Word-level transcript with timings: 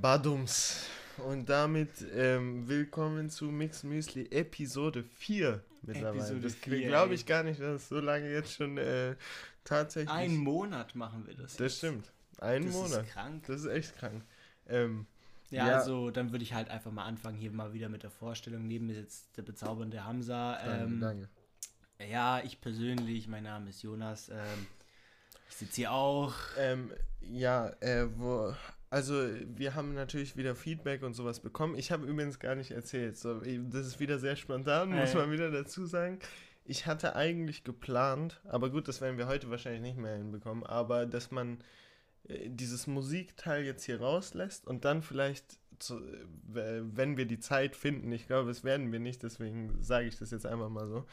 Badums. 0.00 0.86
Und 1.26 1.48
damit 1.48 1.90
ähm, 2.14 2.68
willkommen 2.68 3.30
zu 3.30 3.46
Mix 3.46 3.82
Müsli 3.82 4.30
Episode 4.30 5.02
4 5.02 5.62
mittlerweile. 5.82 6.18
Episode 6.18 6.40
das 6.42 6.54
4, 6.56 6.88
glaube 6.88 7.14
ich 7.14 7.24
gar 7.24 7.42
nicht, 7.42 7.58
dass 7.60 7.82
es 7.82 7.88
so 7.88 8.00
lange 8.00 8.30
jetzt 8.30 8.52
schon 8.52 8.76
äh, 8.76 9.16
tatsächlich. 9.64 10.10
Einen 10.10 10.36
Monat 10.36 10.94
machen 10.94 11.26
wir 11.26 11.34
das. 11.34 11.52
das 11.52 11.58
jetzt. 11.60 11.78
stimmt. 11.78 12.12
Einen 12.38 12.66
das 12.66 12.74
Monat. 12.74 13.06
Ist 13.06 13.12
krank. 13.12 13.44
Das 13.46 13.60
ist 13.62 13.66
echt 13.66 13.96
krank. 13.96 14.22
Ähm, 14.68 15.06
Ja, 15.50 15.66
Ja. 15.68 15.76
also 15.78 16.10
dann 16.10 16.30
würde 16.32 16.44
ich 16.44 16.52
halt 16.52 16.68
einfach 16.68 16.92
mal 16.92 17.04
anfangen 17.04 17.38
hier 17.38 17.50
mal 17.50 17.72
wieder 17.72 17.88
mit 17.88 18.02
der 18.02 18.10
Vorstellung. 18.10 18.66
Neben 18.66 18.86
mir 18.88 18.94
sitzt 18.96 19.34
der 19.38 19.42
bezaubernde 19.42 20.04
Hamza. 20.04 20.58
danke, 20.62 20.84
Ähm, 20.84 21.00
danke. 21.00 21.28
Ja, 22.10 22.40
ich 22.42 22.60
persönlich, 22.60 23.26
mein 23.28 23.44
Name 23.44 23.70
ist 23.70 23.82
Jonas. 23.82 24.28
Ähm, 24.28 24.66
ich 25.48 25.56
sitze 25.56 25.76
hier 25.76 25.92
auch. 25.92 26.34
Ähm, 26.58 26.92
ja, 27.22 27.70
äh, 27.80 28.06
wo, 28.18 28.54
also 28.90 29.28
wir 29.56 29.74
haben 29.74 29.94
natürlich 29.94 30.36
wieder 30.36 30.54
Feedback 30.54 31.02
und 31.02 31.14
sowas 31.14 31.40
bekommen. 31.40 31.76
Ich 31.76 31.90
habe 31.90 32.06
übrigens 32.06 32.38
gar 32.38 32.54
nicht 32.54 32.70
erzählt. 32.70 33.16
So, 33.16 33.40
das 33.40 33.86
ist 33.86 34.00
wieder 34.00 34.18
sehr 34.18 34.36
spontan, 34.36 34.90
muss 34.90 35.14
man 35.14 35.30
wieder 35.30 35.50
dazu 35.50 35.86
sagen. 35.86 36.18
Ich 36.64 36.86
hatte 36.86 37.14
eigentlich 37.14 37.64
geplant, 37.64 38.40
aber 38.44 38.70
gut, 38.70 38.88
das 38.88 39.00
werden 39.00 39.18
wir 39.18 39.28
heute 39.28 39.50
wahrscheinlich 39.50 39.82
nicht 39.82 39.98
mehr 39.98 40.16
hinbekommen, 40.16 40.64
aber 40.64 41.06
dass 41.06 41.30
man 41.30 41.58
äh, 42.28 42.48
dieses 42.48 42.86
Musikteil 42.88 43.64
jetzt 43.64 43.84
hier 43.84 44.00
rauslässt 44.00 44.66
und 44.66 44.84
dann 44.84 45.02
vielleicht, 45.02 45.58
zu, 45.78 45.98
äh, 45.98 46.82
wenn 46.82 47.16
wir 47.16 47.26
die 47.26 47.38
Zeit 47.38 47.76
finden, 47.76 48.10
ich 48.10 48.26
glaube, 48.26 48.48
das 48.48 48.64
werden 48.64 48.90
wir 48.90 48.98
nicht, 48.98 49.22
deswegen 49.22 49.80
sage 49.80 50.08
ich 50.08 50.18
das 50.18 50.32
jetzt 50.32 50.46
einfach 50.46 50.68
mal 50.68 50.88
so, 50.88 51.06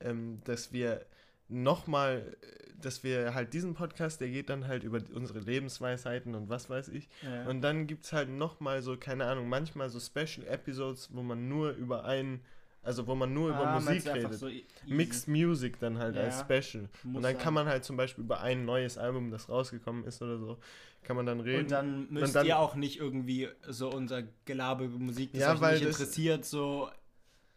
ähm, 0.00 0.40
dass 0.44 0.72
wir 0.72 1.04
nochmal, 1.52 2.36
dass 2.80 3.04
wir 3.04 3.34
halt 3.34 3.52
diesen 3.54 3.74
Podcast, 3.74 4.20
der 4.20 4.28
geht 4.28 4.48
dann 4.50 4.66
halt 4.66 4.82
über 4.82 4.98
unsere 5.14 5.38
Lebensweisheiten 5.40 6.34
und 6.34 6.48
was 6.48 6.68
weiß 6.68 6.88
ich. 6.88 7.08
Ja. 7.22 7.48
Und 7.48 7.60
dann 7.62 7.86
gibt 7.86 8.04
es 8.04 8.12
halt 8.12 8.28
nochmal 8.28 8.82
so, 8.82 8.96
keine 8.96 9.26
Ahnung, 9.26 9.48
manchmal 9.48 9.88
so 9.88 10.00
Special 10.00 10.46
Episodes, 10.48 11.10
wo 11.12 11.22
man 11.22 11.48
nur 11.48 11.70
über 11.72 12.04
einen, 12.04 12.40
also 12.82 13.06
wo 13.06 13.14
man 13.14 13.32
nur 13.32 13.50
über 13.50 13.66
Ah, 13.68 13.78
Musik 13.78 14.04
du 14.04 14.10
einfach 14.12 14.28
redet. 14.30 14.38
so 14.40 14.48
easy? 14.48 14.66
Mixed 14.86 15.28
Music 15.28 15.78
dann 15.78 15.98
halt 15.98 16.16
als 16.16 16.38
Ja. 16.40 16.44
Special. 16.60 16.88
Muss 17.04 17.16
und 17.18 17.22
dann 17.22 17.34
sein. 17.34 17.38
kann 17.38 17.54
man 17.54 17.66
halt 17.66 17.84
zum 17.84 17.96
Beispiel 17.96 18.24
über 18.24 18.40
ein 18.40 18.64
neues 18.64 18.98
Album, 18.98 19.30
das 19.30 19.48
rausgekommen 19.48 20.04
ist 20.04 20.20
oder 20.20 20.38
so, 20.38 20.58
kann 21.04 21.14
man 21.14 21.24
dann 21.26 21.38
reden. 21.40 21.62
Und 21.64 21.70
dann 21.70 22.06
müsst 22.12 22.34
dann- 22.34 22.46
ihr 22.46 22.58
auch 22.58 22.74
nicht 22.74 22.98
irgendwie 22.98 23.48
so 23.68 23.90
unser 23.90 24.24
Gelaber 24.44 24.84
über 24.84 24.98
Musik, 24.98 25.30
das 25.32 25.40
Ja, 25.42 25.52
euch 25.54 25.60
weil 25.60 25.78
nicht 25.78 25.86
interessiert, 25.86 26.44
so 26.44 26.88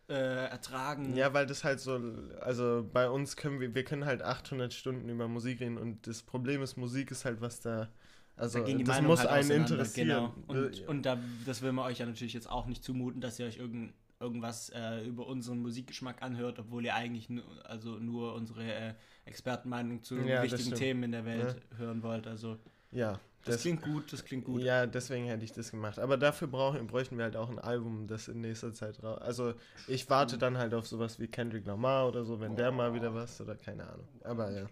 äh, 0.07 0.45
ertragen. 0.47 1.15
Ja, 1.15 1.33
weil 1.33 1.45
das 1.45 1.63
halt 1.63 1.79
so, 1.79 1.99
also 2.41 2.87
bei 2.93 3.09
uns 3.09 3.35
können 3.35 3.59
wir, 3.59 3.73
wir 3.73 3.83
können 3.83 4.05
halt 4.05 4.21
800 4.21 4.73
Stunden 4.73 5.09
über 5.09 5.27
Musik 5.27 5.59
reden 5.61 5.77
und 5.77 6.05
das 6.07 6.21
Problem 6.23 6.61
ist, 6.61 6.77
Musik 6.77 7.11
ist 7.11 7.25
halt 7.25 7.41
was 7.41 7.59
da, 7.61 7.89
also 8.35 8.59
da 8.59 8.65
gehen 8.65 8.77
die 8.77 8.83
das 8.83 9.01
muss 9.01 9.19
halt 9.19 9.29
einen 9.29 9.51
interessieren. 9.51 10.07
Genau. 10.07 10.33
Und, 10.47 10.79
Äh, 10.81 10.85
und 10.85 11.05
da, 11.05 11.17
das 11.45 11.61
will 11.61 11.71
man 11.71 11.85
euch 11.85 11.99
ja 11.99 12.05
natürlich 12.05 12.33
jetzt 12.33 12.49
auch 12.49 12.65
nicht 12.65 12.83
zumuten, 12.83 13.21
dass 13.21 13.39
ihr 13.39 13.47
euch 13.47 13.57
irgend, 13.57 13.93
irgendwas 14.19 14.69
äh, 14.69 15.05
über 15.05 15.27
unseren 15.27 15.59
Musikgeschmack 15.59 16.21
anhört, 16.21 16.59
obwohl 16.59 16.85
ihr 16.85 16.95
eigentlich 16.95 17.29
nur, 17.29 17.43
also 17.63 17.97
nur 17.97 18.33
unsere 18.35 18.63
äh, 18.63 18.93
Expertenmeinung 19.25 20.03
zu 20.03 20.17
Ja, 20.17 20.43
wichtigen. 20.43 20.73
Themen 20.75 21.03
in 21.03 21.11
der 21.13 21.25
Welt 21.25 21.61
hören 21.77 22.03
wollt. 22.03 22.27
Also 22.27 22.57
ja, 22.91 23.19
das, 23.45 23.61
klingt 23.61 23.81
gut, 23.81 24.11
das 24.11 24.25
klingt 24.25 24.45
gut. 24.45 24.61
Ja, 24.61 24.85
deswegen 24.85 25.25
hätte 25.25 25.45
ich 25.45 25.53
das 25.53 25.71
gemacht. 25.71 25.99
Aber 25.99 26.17
dafür 26.17 26.47
brauchen, 26.47 26.85
bräuchten 26.87 27.17
wir 27.17 27.25
halt 27.25 27.35
auch 27.35 27.49
ein 27.49 27.59
Album, 27.59 28.07
das 28.07 28.27
in 28.27 28.41
nächster 28.41 28.73
Zeit 28.73 29.01
raus. 29.03 29.21
Also 29.21 29.53
ich 29.87 30.09
warte 30.09 30.37
dann 30.37 30.57
halt 30.57 30.73
auf 30.73 30.87
sowas 30.87 31.19
wie 31.19 31.27
Kendrick 31.27 31.65
Lamar 31.65 32.07
oder 32.07 32.23
so, 32.23 32.39
wenn 32.39 32.55
der 32.55 32.71
mal 32.71 32.93
wieder 32.93 33.13
was 33.13 33.39
oder 33.41 33.55
keine 33.55 33.87
Ahnung. 33.87 34.07
Aber 34.23 34.51
ja. 34.51 34.67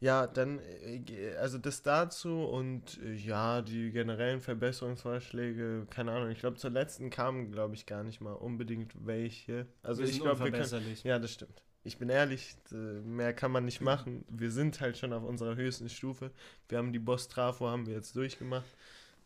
Ja, 0.00 0.26
dann, 0.26 0.58
äh, 0.58 1.34
also 1.40 1.56
das 1.56 1.82
dazu 1.82 2.44
und 2.44 3.00
äh, 3.02 3.14
ja, 3.14 3.62
die 3.62 3.90
generellen 3.90 4.40
Verbesserungsvorschläge, 4.40 5.86
keine 5.88 6.12
Ahnung. 6.12 6.30
Ich 6.30 6.40
glaube, 6.40 6.56
zur 6.56 6.70
letzten 6.70 7.08
kamen, 7.10 7.52
glaube 7.52 7.74
ich, 7.74 7.86
gar 7.86 8.02
nicht 8.02 8.20
mal 8.20 8.32
unbedingt 8.32 8.92
welche. 9.06 9.66
Also 9.82 10.02
ich 10.02 10.20
glaube, 10.20 10.44
wir 10.44 10.52
können. 10.52 10.96
Ja, 11.04 11.18
das 11.18 11.32
stimmt. 11.32 11.62
Ich 11.84 11.98
bin 11.98 12.08
ehrlich, 12.08 12.56
mehr 12.70 13.34
kann 13.34 13.52
man 13.52 13.64
nicht 13.66 13.80
machen. 13.82 14.24
Wir 14.28 14.50
sind 14.50 14.80
halt 14.80 14.96
schon 14.98 15.12
auf 15.12 15.22
unserer 15.22 15.54
höchsten 15.56 15.88
Stufe. 15.90 16.30
Wir 16.68 16.78
haben 16.78 16.92
die 16.92 16.98
Boss 16.98 17.28
Trafo 17.28 17.68
haben 17.68 17.86
wir 17.86 17.94
jetzt 17.94 18.16
durchgemacht. 18.16 18.64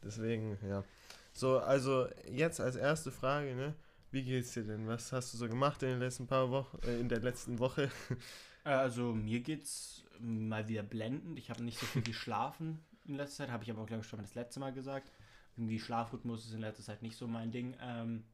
Deswegen, 0.03 0.59
ja. 0.69 0.85
So, 1.33 1.59
also 1.61 2.09
jetzt 2.31 2.61
als 2.61 2.77
erste 2.77 3.13
Frage, 3.13 3.55
ne? 3.55 3.75
Wie 4.11 4.25
geht's 4.25 4.55
dir 4.55 4.65
denn? 4.65 4.87
Was 4.89 5.13
hast 5.13 5.33
du 5.35 5.39
so 5.39 5.49
gemacht 5.49 5.83
in 5.83 5.91
den 5.91 6.01
letzten 6.01 6.27
paar 6.27 6.51
Wochen, 6.51 6.79
äh, 6.85 6.99
in 6.99 7.09
der 7.09 7.21
letzten 7.21 7.59
Woche? 7.59 7.91
Äh, 8.65 8.71
Also 8.71 9.15
mir 9.15 9.41
geht's 9.41 10.05
mal 10.19 10.69
wieder 10.69 10.83
blendend. 10.83 11.39
Ich 11.39 11.51
habe 11.51 11.63
nicht 11.63 11.79
so 11.79 11.87
viel 11.87 12.03
geschlafen 12.03 12.81
in 13.07 13.15
letzter 13.15 13.45
Zeit, 13.45 13.53
habe 13.53 13.65
ich 13.65 13.71
aber 13.71 13.87
glaube 13.87 14.03
ich 14.03 14.09
schon 14.09 14.21
das 14.21 14.35
letzte 14.35 14.61
Mal 14.61 14.73
gesagt. 14.73 15.13
Irgendwie 15.57 15.79
Schlafrhythmus 15.79 16.45
ist 16.47 16.53
in 16.55 16.61
letzter 16.61 16.85
Zeit 16.85 17.03
nicht 17.03 17.17
so 17.17 17.27
mein 17.27 17.51
Ding. 17.51 17.77
Ähm, 17.81 18.25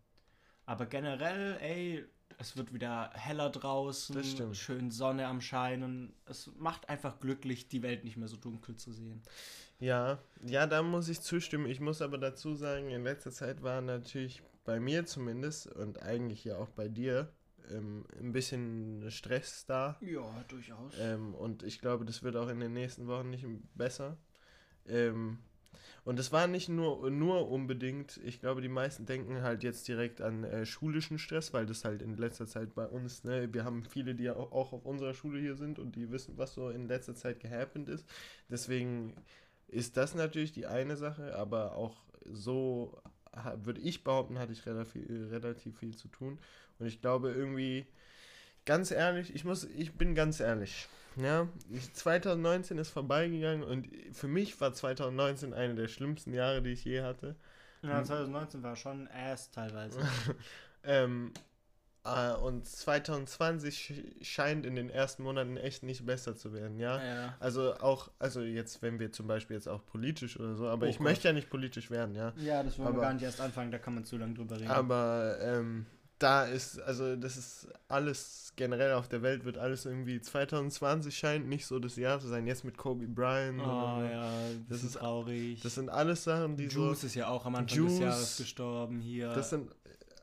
aber 0.67 0.87
generell, 0.87 1.59
ey, 1.61 2.05
es 2.39 2.56
wird 2.56 2.72
wieder 2.72 3.11
heller 3.15 3.50
draußen, 3.50 4.55
schön 4.55 4.91
Sonne 4.91 5.27
am 5.27 5.41
Scheinen. 5.41 6.12
Es 6.27 6.50
macht 6.56 6.89
einfach 6.89 7.21
glücklich, 7.21 7.69
die 7.69 7.83
Welt 7.83 8.05
nicht 8.05 8.17
mehr 8.17 8.28
so 8.28 8.37
dunkel 8.37 8.77
zu 8.77 8.93
sehen. 8.93 9.22
Ja, 9.81 10.19
ja, 10.44 10.67
da 10.67 10.83
muss 10.83 11.09
ich 11.09 11.21
zustimmen. 11.21 11.67
Ich 11.67 11.81
muss 11.81 12.00
aber 12.00 12.19
dazu 12.19 12.55
sagen, 12.55 12.91
in 12.91 13.05
letzter 13.05 13.33
Zeit 13.33 13.62
war 13.62 13.81
natürlich 13.81 14.43
bei 14.65 14.81
mir 14.81 15.05
zumindest 15.05 15.67
und 15.67 16.03
eigentlich 16.03 16.44
ja 16.44 16.56
auch 16.56 16.71
bei 16.71 16.89
dir 16.89 17.33
ähm, 17.71 18.05
ein 18.19 18.33
bisschen 18.33 19.11
Stress 19.11 19.67
da. 19.67 19.97
Ja, 20.00 20.44
durchaus. 20.49 20.93
Ähm, 20.99 21.34
und 21.34 21.62
ich 21.62 21.81
glaube, 21.81 22.05
das 22.05 22.23
wird 22.23 22.37
auch 22.37 22.49
in 22.49 22.61
den 22.61 22.73
nächsten 22.73 23.06
Wochen 23.06 23.31
nicht 23.31 23.47
besser. 23.75 24.17
Ähm, 24.87 25.39
und 26.04 26.19
es 26.19 26.32
war 26.32 26.47
nicht 26.47 26.69
nur, 26.69 27.10
nur 27.10 27.50
unbedingt, 27.50 28.20
ich 28.25 28.41
glaube, 28.41 28.60
die 28.60 28.69
meisten 28.69 29.06
denken 29.06 29.42
halt 29.42 29.62
jetzt 29.62 29.88
direkt 29.88 30.20
an 30.20 30.44
äh, 30.44 30.66
schulischen 30.66 31.19
Stress, 31.19 31.53
weil 31.54 31.65
das 31.66 31.84
halt 31.84 32.03
in 32.03 32.16
letzter 32.16 32.47
Zeit 32.47 32.75
bei 32.75 32.87
uns, 32.87 33.25
ne, 33.25 33.53
wir 33.53 33.65
haben 33.65 33.84
viele, 33.84 34.14
die 34.14 34.25
ja 34.25 34.37
auch, 34.37 34.72
auf 34.72 34.84
unserer 34.84 35.14
Schule 35.14 35.41
hier 35.41 35.56
sind 35.56 35.78
und 35.78 35.97
die 35.97 36.10
wissen, 36.10 36.37
was 36.37 36.54
so 36.54 36.69
in 36.69 36.88
letzter 36.88 37.14
Zeit 37.14 37.41
gehappened 37.41 37.88
ist. 37.88 38.06
Deswegen 38.50 39.14
ist 39.69 39.97
das 39.97 40.14
natürlich 40.14 40.53
die 40.53 40.66
eine 40.66 40.97
Sache, 40.97 41.34
aber 41.37 41.76
auch 41.76 41.97
so 42.31 43.00
würde 43.56 43.81
ich 43.81 44.04
behaupten, 44.04 44.38
hatte 44.38 44.53
ich 44.53 44.64
relativ, 44.66 45.03
relativ 45.09 45.78
viel 45.78 45.97
zu 45.97 46.09
tun. 46.09 46.38
Und 46.78 46.87
ich 46.87 47.00
glaube 47.00 47.32
irgendwie, 47.32 47.87
ganz 48.66 48.91
ehrlich, 48.91 49.34
ich 49.34 49.44
muss, 49.44 49.64
ich 49.64 49.92
bin 49.94 50.14
ganz 50.14 50.41
ehrlich. 50.41 50.88
Ja, 51.16 51.47
ich, 51.70 51.92
2019 51.94 52.76
ist 52.78 52.91
vorbeigegangen 52.91 53.62
und 53.62 53.88
für 54.12 54.26
mich 54.26 54.60
war 54.60 54.72
2019 54.72 55.54
eine 55.54 55.75
der 55.76 55.86
schlimmsten 55.88 56.32
Jahre, 56.34 56.60
die 56.62 56.70
ich 56.70 56.84
je 56.84 57.02
hatte. 57.02 57.36
Ja, 57.82 58.02
2019 58.02 58.62
war 58.62 58.75
schon 58.76 59.08
ass 59.08 59.50
teilweise. 59.50 60.00
Ähm, 60.86 61.32
äh, 62.04 62.34
und 62.34 62.66
2020 62.66 63.75
sch- 63.78 64.22
scheint 64.25 64.66
in 64.66 64.76
den 64.76 64.91
ersten 64.91 65.22
Monaten 65.22 65.56
echt 65.56 65.82
nicht 65.82 66.04
besser 66.04 66.36
zu 66.36 66.52
werden, 66.52 66.78
ja. 66.78 67.02
ja. 67.02 67.34
Also 67.41 67.75
auch, 67.76 68.10
also 68.19 68.42
jetzt, 68.42 68.82
wenn 68.82 68.98
wir 68.98 69.10
zum 69.10 69.26
Beispiel 69.26 69.56
jetzt 69.56 69.66
auch 69.66 69.82
politisch 69.86 70.38
oder 70.38 70.54
so, 70.56 70.69
aber 70.69 70.84
Oh 70.86 70.91
ich 70.91 70.98
Gott. 70.98 71.04
möchte 71.04 71.28
ja 71.28 71.32
nicht 71.32 71.48
politisch 71.48 71.91
werden, 71.91 72.14
ja. 72.14 72.34
ja, 72.36 72.62
das 72.62 72.78
wollen 72.78 72.88
Aber- 72.88 72.98
wir 72.98 73.00
gar 73.02 73.14
nicht 73.14 73.22
erst 73.22 73.41
anfangen, 73.41 73.70
da 73.70 73.78
kann 73.78 73.94
man 73.94 74.04
zu 74.04 74.19
lange 74.19 74.34
drüber 74.34 74.56
reden. 74.56 74.70
Aber 74.70 75.38
ähm, 75.41 75.86
da 76.25 76.45
ist, 76.45 76.81
also 76.81 77.17
das 77.17 77.37
ist 77.37 77.69
alles 77.89 78.53
generell 78.57 78.93
auf 78.95 79.09
der 79.09 79.23
Welt 79.23 79.45
wird 79.45 79.59
alles 79.59 79.85
irgendwie 79.85 80.21
2020 80.21 81.17
scheint 81.17 81.49
nicht 81.49 81.67
so 81.67 81.79
das 81.79 81.97
Jahr 81.97 82.21
zu 82.21 82.29
sein. 82.29 82.47
Jetzt 82.47 82.65
mit 82.65 82.77
Kobe 82.77 83.07
Bryant. 83.07 83.61
oh 83.61 84.03
ja, 84.03 84.23
das, 84.69 84.81
das 84.81 84.85
ist 84.85 84.97
traurig. 84.97 85.61
Das 85.61 85.75
sind 85.75 85.91
alles 85.91 86.25
Sachen, 86.25 86.57
die 86.57 86.65
Juice 86.67 87.03
so. 87.03 87.07
ist 87.07 87.15
ja 87.15 87.29
auch 87.29 87.45
am 87.45 87.57
Anfang 87.57 87.77
Juice, 87.77 87.93
des 87.93 88.01
Jahres 88.01 88.37
gestorben 88.39 89.01
hier. 89.01 89.35
Das 89.35 89.51
sind 89.51 89.71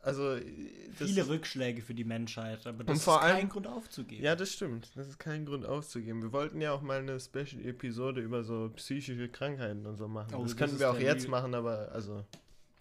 also 0.03 0.35
das 0.35 1.07
Viele 1.09 1.27
Rückschläge 1.27 1.81
für 1.83 1.93
die 1.93 2.03
Menschheit, 2.03 2.65
aber 2.65 2.83
das 2.83 2.99
ist 2.99 3.05
kein 3.05 3.19
allem- 3.19 3.49
Grund 3.49 3.67
aufzugeben. 3.67 4.23
Ja, 4.23 4.35
das 4.35 4.51
stimmt. 4.51 4.89
Das 4.95 5.07
ist 5.07 5.19
kein 5.19 5.45
Grund 5.45 5.65
aufzugeben. 5.65 6.23
Wir 6.23 6.31
wollten 6.31 6.59
ja 6.59 6.71
auch 6.71 6.81
mal 6.81 6.99
eine 6.99 7.19
Special-Episode 7.19 8.21
über 8.21 8.43
so 8.43 8.71
psychische 8.75 9.29
Krankheiten 9.29 9.85
und 9.85 9.97
so 9.97 10.07
machen. 10.07 10.33
Oh, 10.33 10.41
das 10.41 10.51
das 10.51 10.57
können 10.57 10.73
ist 10.73 10.79
wir 10.79 10.89
auch 10.89 10.99
jetzt 10.99 11.27
machen, 11.27 11.53
aber 11.53 11.91
also 11.91 12.25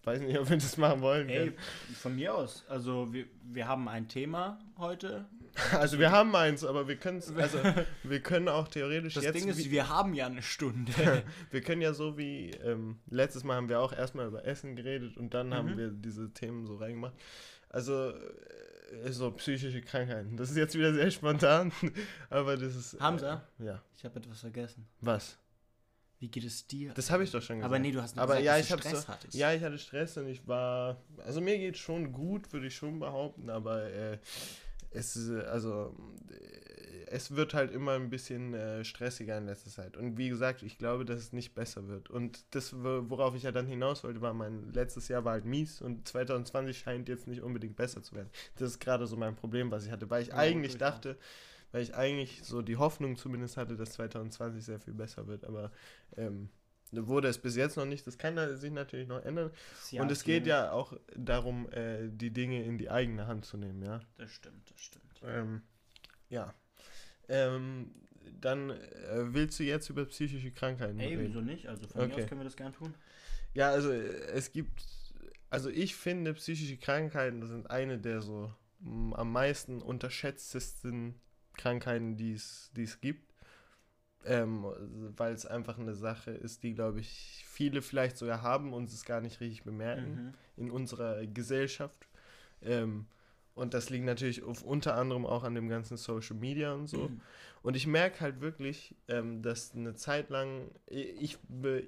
weiß 0.03 0.21
nicht, 0.21 0.37
ob 0.39 0.49
wir 0.49 0.57
das 0.57 0.77
machen 0.77 1.01
wollen. 1.01 1.29
Hey, 1.29 1.53
von 1.95 2.15
mir 2.15 2.33
aus. 2.35 2.65
Also 2.67 3.13
wir, 3.13 3.25
wir 3.43 3.67
haben 3.67 3.87
ein 3.87 4.07
Thema 4.07 4.59
heute. 4.77 5.25
Also 5.73 5.99
wir 5.99 6.11
haben 6.11 6.33
eins, 6.35 6.63
aber 6.63 6.87
wir 6.87 6.95
können 6.95 7.21
also 7.37 7.59
wir 8.03 8.19
können 8.21 8.47
auch 8.47 8.67
theoretisch 8.69 9.15
Das 9.15 9.23
jetzt 9.25 9.35
Ding 9.35 9.49
ist, 9.49 9.69
wir 9.69 9.89
haben 9.89 10.13
ja 10.13 10.25
eine 10.27 10.41
Stunde. 10.41 10.93
wir 11.51 11.61
können 11.61 11.81
ja 11.81 11.93
so 11.93 12.17
wie 12.17 12.51
ähm, 12.63 12.99
letztes 13.09 13.43
Mal 13.43 13.55
haben 13.57 13.67
wir 13.69 13.79
auch 13.81 13.91
erstmal 13.91 14.27
über 14.27 14.45
Essen 14.45 14.75
geredet 14.75 15.17
und 15.17 15.33
dann 15.33 15.53
haben 15.53 15.73
Mhm. 15.73 15.77
wir 15.77 15.89
diese 15.89 16.31
Themen 16.33 16.65
so 16.65 16.77
reingemacht. 16.77 17.13
Also 17.69 18.11
äh, 18.11 19.11
so 19.11 19.31
psychische 19.31 19.81
Krankheiten. 19.81 20.37
Das 20.37 20.49
ist 20.49 20.57
jetzt 20.57 20.75
wieder 20.77 20.93
sehr 20.93 21.11
spontan, 21.11 21.71
aber 22.29 22.55
das 22.57 22.75
ist 22.75 22.99
Hamza? 22.99 23.43
Äh, 23.59 23.65
ja. 23.65 23.81
ich 23.95 24.03
habe 24.05 24.19
etwas 24.19 24.39
vergessen. 24.39 24.87
Was? 25.01 25.37
Wie 26.21 26.29
geht 26.29 26.43
es 26.43 26.67
dir? 26.67 26.93
Das 26.93 27.09
habe 27.09 27.23
ich 27.23 27.31
doch 27.31 27.41
schon 27.41 27.57
gesagt. 27.57 27.65
aber 27.73 27.79
nee, 27.79 27.91
du 27.91 27.99
hast 27.99 28.15
nur 28.15 28.21
Aber 28.21 28.37
gesagt, 28.37 28.45
ja, 28.45 28.57
dass 28.57 28.69
ich 28.69 28.71
du 28.75 28.77
Stress 28.77 29.01
so, 29.01 29.07
hattest. 29.07 29.33
ja, 29.33 29.53
ich 29.53 29.63
hatte 29.63 29.77
Stress 29.79 30.17
und 30.17 30.27
ich 30.27 30.47
war, 30.47 31.01
also 31.25 31.41
mir 31.41 31.57
geht 31.57 31.79
schon 31.79 32.11
gut, 32.11 32.53
würde 32.53 32.67
ich 32.67 32.75
schon 32.75 32.99
behaupten, 32.99 33.49
aber 33.49 33.85
äh, 33.91 34.19
es, 34.91 35.17
also, 35.49 35.95
es 37.07 37.35
wird 37.35 37.55
halt 37.55 37.71
immer 37.71 37.93
ein 37.93 38.11
bisschen 38.11 38.53
äh, 38.53 38.85
stressiger 38.85 39.35
in 39.37 39.47
letzter 39.47 39.71
Zeit. 39.71 39.97
Und 39.97 40.17
wie 40.19 40.29
gesagt, 40.29 40.61
ich 40.61 40.77
glaube, 40.77 41.05
dass 41.05 41.19
es 41.19 41.33
nicht 41.33 41.55
besser 41.55 41.87
wird. 41.87 42.11
Und 42.11 42.45
das, 42.51 42.73
worauf 42.75 43.35
ich 43.35 43.41
ja 43.43 43.51
dann 43.51 43.65
hinaus 43.65 44.03
wollte, 44.03 44.21
war, 44.21 44.35
mein 44.35 44.71
letztes 44.73 45.07
Jahr 45.07 45.25
war 45.25 45.33
halt 45.33 45.45
mies 45.45 45.81
und 45.81 46.07
2020 46.07 46.77
scheint 46.77 47.09
jetzt 47.09 47.27
nicht 47.27 47.41
unbedingt 47.41 47.75
besser 47.75 48.03
zu 48.03 48.15
werden. 48.15 48.29
Das 48.57 48.69
ist 48.69 48.79
gerade 48.79 49.07
so 49.07 49.17
mein 49.17 49.35
Problem, 49.35 49.71
was 49.71 49.85
ich 49.85 49.91
hatte, 49.91 50.09
weil 50.11 50.21
ich 50.21 50.27
ja, 50.29 50.35
eigentlich 50.35 50.77
dachte, 50.77 51.17
weil 51.71 51.83
ich 51.83 51.95
eigentlich 51.95 52.43
so 52.43 52.61
die 52.61 52.77
Hoffnung 52.77 53.15
zumindest 53.15 53.57
hatte, 53.57 53.75
dass 53.75 53.91
2020 53.91 54.63
sehr 54.63 54.79
viel 54.79 54.93
besser 54.93 55.27
wird. 55.27 55.45
Aber 55.45 55.71
ähm, 56.17 56.49
wurde 56.91 57.27
es 57.27 57.37
bis 57.37 57.55
jetzt 57.55 57.77
noch 57.77 57.85
nicht. 57.85 58.05
Das 58.05 58.17
kann 58.17 58.37
sich 58.57 58.71
natürlich 58.71 59.07
noch 59.07 59.23
ändern. 59.23 59.51
Ja, 59.91 60.01
und 60.01 60.11
es 60.11 60.23
geht 60.23 60.45
ja 60.45 60.71
auch 60.71 60.93
darum, 61.15 61.71
äh, 61.71 62.09
die 62.09 62.31
Dinge 62.31 62.63
in 62.63 62.77
die 62.77 62.89
eigene 62.89 63.27
Hand 63.27 63.45
zu 63.45 63.57
nehmen, 63.57 63.81
ja. 63.81 64.01
Das 64.17 64.31
stimmt, 64.31 64.69
das 64.69 64.81
stimmt. 64.81 65.21
Ähm, 65.23 65.61
ja. 66.29 66.53
Ähm, 67.29 67.91
dann 68.39 68.71
äh, 68.71 69.33
willst 69.33 69.59
du 69.59 69.63
jetzt 69.63 69.89
über 69.89 70.05
psychische 70.05 70.51
Krankheiten 70.51 70.99
Ey, 70.99 71.09
reden? 71.09 71.27
wieso 71.27 71.41
nicht? 71.41 71.67
Also 71.67 71.87
von 71.87 72.01
okay. 72.01 72.15
mir 72.15 72.23
aus 72.23 72.29
können 72.29 72.41
wir 72.41 72.45
das 72.45 72.57
gern 72.57 72.73
tun. 72.73 72.93
Ja, 73.53 73.69
also 73.69 73.91
äh, 73.91 74.07
es 74.33 74.51
gibt, 74.51 74.85
also 75.49 75.69
ich 75.69 75.95
finde 75.95 76.33
psychische 76.33 76.77
Krankheiten 76.77 77.45
sind 77.45 77.69
eine 77.69 77.97
der 77.99 78.21
so 78.21 78.53
am 78.83 79.31
meisten 79.31 79.79
unterschätztesten 79.81 81.19
Krankheiten, 81.57 82.17
die 82.17 82.33
es 82.33 82.71
gibt. 83.01 83.31
Ähm, 84.23 84.65
weil 85.17 85.33
es 85.33 85.47
einfach 85.47 85.79
eine 85.79 85.95
Sache 85.95 86.29
ist, 86.29 86.61
die, 86.61 86.75
glaube 86.75 86.99
ich, 86.99 87.43
viele 87.47 87.81
vielleicht 87.81 88.17
sogar 88.17 88.43
haben 88.43 88.71
und 88.71 88.91
es 88.91 89.03
gar 89.03 89.19
nicht 89.19 89.39
richtig 89.39 89.63
bemerken 89.63 90.33
mhm. 90.57 90.63
in 90.63 90.69
unserer 90.69 91.25
Gesellschaft. 91.25 92.07
Ähm, 92.61 93.07
und 93.53 93.73
das 93.73 93.89
liegt 93.89 94.05
natürlich 94.05 94.43
auf, 94.43 94.63
unter 94.63 94.95
anderem 94.95 95.25
auch 95.25 95.43
an 95.43 95.55
dem 95.55 95.67
ganzen 95.67 95.97
Social 95.97 96.35
Media 96.35 96.73
und 96.73 96.87
so. 96.87 97.09
Mhm. 97.09 97.21
Und 97.63 97.75
ich 97.75 97.85
merke 97.85 98.21
halt 98.21 98.41
wirklich, 98.41 98.95
ähm, 99.07 99.41
dass 99.41 99.75
eine 99.75 99.93
Zeit 99.93 100.29
lang, 100.29 100.71
ich, 100.87 101.37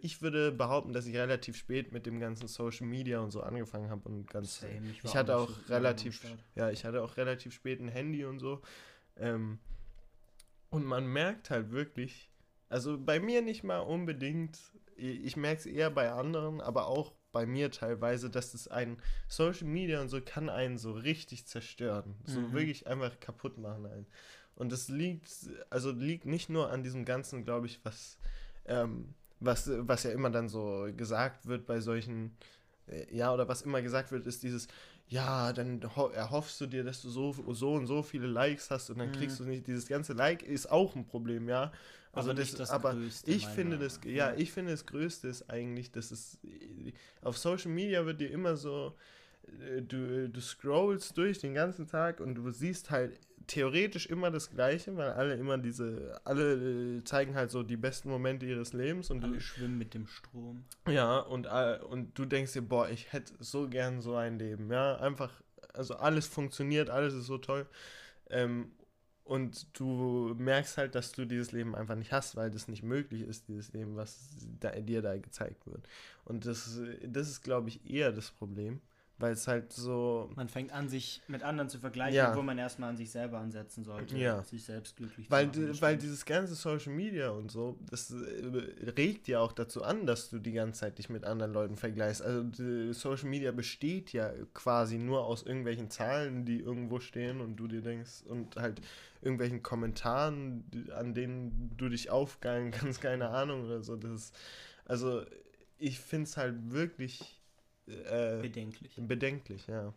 ich 0.02 0.22
würde 0.22 0.52
behaupten, 0.52 0.94
dass 0.94 1.08
ich 1.08 1.16
relativ 1.16 1.56
spät 1.56 1.92
mit 1.92 2.06
dem 2.06 2.20
ganzen 2.20 2.48
Social 2.48 2.86
Media 2.86 3.22
und 3.22 3.32
so 3.32 3.42
angefangen 3.42 3.90
habe 3.90 4.08
und 4.08 4.30
ganz. 4.30 4.60
Same, 4.60 4.74
ich, 4.92 5.04
ich 5.04 5.16
hatte 5.16 5.38
auch 5.38 5.50
so 5.50 5.74
relativ, 5.74 6.22
ja, 6.56 6.70
ich 6.70 6.86
hatte 6.86 7.02
auch 7.02 7.18
relativ 7.18 7.54
spät 7.54 7.80
ein 7.80 7.88
Handy 7.88 8.26
und 8.26 8.40
so. 8.40 8.62
Ähm, 9.18 9.60
und 10.70 10.86
man 10.86 11.06
merkt 11.06 11.50
halt 11.50 11.72
wirklich, 11.72 12.32
also 12.70 12.98
bei 12.98 13.20
mir 13.20 13.42
nicht 13.42 13.64
mal 13.64 13.80
unbedingt, 13.80 14.60
ich 14.96 15.38
merke 15.38 15.60
es 15.60 15.66
eher 15.66 15.92
bei 15.92 16.12
anderen, 16.12 16.62
aber 16.62 16.88
auch 16.88 17.14
bei 17.32 17.46
mir 17.46 17.72
teilweise, 17.72 18.30
dass 18.30 18.54
das 18.54 18.68
ein 18.68 18.98
Social 19.28 19.68
Media 19.68 20.02
und 20.02 20.10
so 20.10 20.22
kann 20.22 20.50
einen 20.50 20.78
so 20.78 20.94
richtig 20.94 21.46
zerstören. 21.46 22.16
So 22.26 22.40
mhm. 22.40 22.54
wirklich 22.54 22.88
einfach 22.88 23.20
kaputt 23.20 23.58
machen 23.58 23.86
einen. 23.86 24.08
Und 24.56 24.72
das 24.72 24.88
liegt, 24.88 25.32
also 25.70 25.92
liegt 25.92 26.26
nicht 26.26 26.50
nur 26.50 26.72
an 26.72 26.84
diesem 26.84 27.06
Ganzen, 27.06 27.44
glaube 27.44 27.66
ich, 27.66 27.80
was, 27.84 28.18
ähm, 28.66 29.14
was, 29.40 29.70
was 29.74 30.04
ja 30.04 30.12
immer 30.12 30.30
dann 30.30 30.48
so 30.48 30.88
gesagt 30.96 31.48
wird 31.48 31.66
bei 31.66 31.82
solchen, 31.82 32.38
äh, 32.88 33.14
ja, 33.16 33.34
oder 33.34 33.48
was 33.48 33.64
immer 33.64 33.82
gesagt 33.82 34.12
wird, 34.12 34.28
ist 34.28 34.44
dieses, 34.44 34.68
ja, 35.08 35.54
dann 35.54 35.82
erhoffst 35.82 36.60
du 36.62 36.66
dir, 36.66 36.84
dass 36.84 37.02
du 37.02 37.10
so, 37.10 37.36
so 37.54 37.74
und 37.74 37.88
so 37.88 38.02
viele 38.02 38.28
Likes 38.28 38.72
hast 38.72 38.90
und 38.90 39.00
dann 39.00 39.10
mhm. 39.10 39.14
kriegst 39.14 39.40
du 39.40 39.44
nicht. 39.44 39.68
Dieses 39.68 39.88
ganze 39.88 40.14
Like 40.14 40.44
ist 40.44 40.72
auch 40.72 40.96
ein 40.96 41.06
Problem, 41.06 41.50
ja. 41.50 41.72
Also 42.12 42.30
aber 42.30 42.40
das, 42.40 42.54
das 42.54 42.70
aber 42.70 42.94
Größte, 42.94 43.32
ich 43.32 43.48
finde 43.48 43.80
das, 43.80 44.00
ja, 44.06 44.34
ich 44.36 44.52
finde 44.52 44.72
das 44.72 44.86
Größte 44.86 45.28
ist 45.28 45.50
eigentlich, 45.50 45.92
dass 45.92 46.12
es 46.12 46.38
auf 47.22 47.38
Social 47.38 47.72
Media 47.72 48.06
wird 48.06 48.22
dir 48.22 48.30
immer 48.30 48.56
so, 48.56 48.96
äh, 49.48 49.82
du, 49.82 50.30
du 50.30 50.42
scrollst 50.42 51.18
durch 51.18 51.40
den 51.40 51.56
ganzen 51.56 51.88
Tag 51.88 52.20
und 52.20 52.36
du 52.36 52.52
siehst 52.52 52.92
halt 52.92 53.20
theoretisch 53.48 54.06
immer 54.08 54.32
das 54.32 54.50
Gleiche, 54.50 54.96
weil 54.96 55.12
alle 55.12 55.36
immer 55.36 55.58
diese, 55.58 56.20
alle 56.24 56.98
äh, 56.98 57.04
zeigen 57.04 57.36
halt 57.36 57.52
so 57.52 57.64
die 57.64 57.78
besten 57.78 58.10
Momente 58.10 58.46
ihres 58.46 58.74
Lebens 58.74 59.10
und 59.10 59.24
alle 59.24 59.34
du, 59.34 59.42
schwimmen 59.42 59.78
mit 59.78 59.94
dem 59.94 60.08
Strom. 60.08 60.66
Ja, 60.88 61.20
und, 61.20 61.48
äh, 61.48 61.80
und 61.90 62.18
du 62.18 62.26
denkst 62.26 62.54
dir, 62.54 62.62
boah, 62.62 62.90
ich 62.90 63.12
hätte 63.12 63.34
so 63.40 63.68
gern 63.70 64.02
so 64.02 64.16
ein 64.16 64.40
Leben, 64.40 64.72
ja, 64.72 64.98
einfach, 64.98 65.32
also 65.74 65.96
alles 65.96 66.28
funktioniert, 66.28 66.90
alles 66.90 67.14
ist 67.14 67.26
so 67.26 67.38
toll. 67.38 67.68
Ähm, 68.30 68.72
und 69.26 69.80
du 69.80 70.36
merkst 70.38 70.78
halt, 70.78 70.96
dass 70.96 71.14
du 71.14 71.26
dieses 71.26 71.54
Leben 71.54 71.76
einfach 71.76 71.96
nicht 71.96 72.12
hast, 72.12 72.36
weil 72.36 72.52
das 72.52 72.68
nicht 72.68 72.84
möglich 72.84 73.22
ist, 73.22 73.48
dieses 73.48 73.72
Leben, 73.72 73.96
was 73.96 74.36
da, 74.60 74.72
dir 74.72 75.02
da 75.02 75.18
gezeigt 75.18 75.66
wird. 75.66 75.88
Und 76.26 76.46
das, 76.46 76.82
das 77.06 77.30
ist, 77.30 77.42
glaube 77.42 77.70
ich, 77.70 77.90
eher 77.90 78.12
das 78.12 78.32
Problem 78.32 78.82
weil 79.24 79.32
es 79.32 79.48
halt 79.48 79.72
so. 79.72 80.30
Man 80.36 80.50
fängt 80.50 80.74
an, 80.74 80.90
sich 80.90 81.22
mit 81.30 81.44
anderen 81.44 81.70
zu 81.70 81.80
vergleichen, 81.80 82.18
ja. 82.18 82.36
wo 82.36 82.42
man 82.42 82.58
erstmal 82.58 82.90
an 82.90 82.98
sich 82.98 83.10
selber 83.10 83.40
ansetzen 83.40 83.86
sollte, 83.86 84.18
ja. 84.18 84.44
sich 84.44 84.66
selbst 84.66 84.98
glücklich 84.98 85.32
weil, 85.32 85.50
zu 85.50 85.62
machen. 85.62 85.82
Weil 85.82 85.98
dieses 85.98 86.26
ganze 86.26 86.56
Social 86.56 86.92
Media 86.92 87.30
und 87.30 87.50
so, 87.50 87.80
das 87.90 88.12
äh, 88.12 88.90
regt 88.98 89.30
ja 89.30 89.40
auch 89.40 89.54
dazu 89.54 89.82
an, 89.82 90.06
dass 90.06 90.30
du 90.30 90.40
die 90.40 90.52
ganze 90.52 90.82
Zeit 90.82 90.98
dich 90.98 91.10
mit 91.10 91.24
anderen 91.24 91.54
Leuten 91.54 91.78
vergleichst. 91.78 92.22
Also 92.22 92.92
Social 92.92 93.30
Media 93.30 93.54
besteht 93.54 94.12
ja 94.12 94.30
quasi 94.54 94.98
nur 94.98 95.24
aus 95.26 95.44
irgendwelchen 95.44 95.90
Zahlen, 95.90 96.44
die 96.44 96.60
irgendwo 96.60 97.00
stehen 97.00 97.40
und 97.40 97.56
du 97.56 97.70
dir 97.70 97.82
denkst 97.82 98.24
und 98.28 98.58
halt 98.58 98.82
irgendwelchen 99.22 99.64
Kommentaren, 99.64 100.66
an 100.98 101.14
denen 101.14 101.72
du 101.78 101.88
dich 101.88 102.10
aufgeilen 102.10 102.72
kannst, 102.72 103.00
keine 103.02 103.30
Ahnung 103.30 103.64
oder 103.64 103.82
so. 103.84 103.96
Das 103.96 104.12
ist, 104.12 104.36
also 104.84 105.24
ich 105.78 106.02
finde 106.02 106.26
es 106.26 106.36
halt 106.36 106.72
wirklich 106.74 107.40
äh, 107.88 108.42
bedenklich. 108.42 108.94
Bedenklich, 108.98 109.68
ja. 109.68 109.94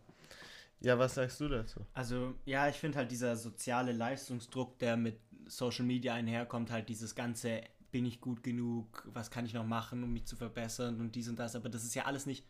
Ja, 0.80 0.98
was 0.98 1.14
sagst 1.14 1.40
du 1.40 1.48
dazu? 1.48 1.80
Also, 1.94 2.34
ja, 2.44 2.68
ich 2.68 2.76
finde 2.76 2.98
halt 2.98 3.10
dieser 3.10 3.36
soziale 3.36 3.92
Leistungsdruck, 3.92 4.78
der 4.78 4.96
mit 4.96 5.18
Social 5.46 5.84
Media 5.84 6.14
einherkommt, 6.14 6.70
halt 6.70 6.88
dieses 6.88 7.14
ganze, 7.14 7.62
bin 7.90 8.04
ich 8.04 8.20
gut 8.20 8.42
genug, 8.42 9.08
was 9.12 9.30
kann 9.30 9.46
ich 9.46 9.54
noch 9.54 9.64
machen, 9.64 10.02
um 10.02 10.12
mich 10.12 10.26
zu 10.26 10.36
verbessern 10.36 11.00
und 11.00 11.14
dies 11.14 11.28
und 11.28 11.38
das, 11.38 11.56
aber 11.56 11.68
das 11.68 11.84
ist 11.84 11.94
ja 11.94 12.04
alles 12.04 12.26
nicht 12.26 12.44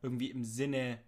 irgendwie 0.00 0.30
im 0.30 0.44
Sinne 0.44 0.98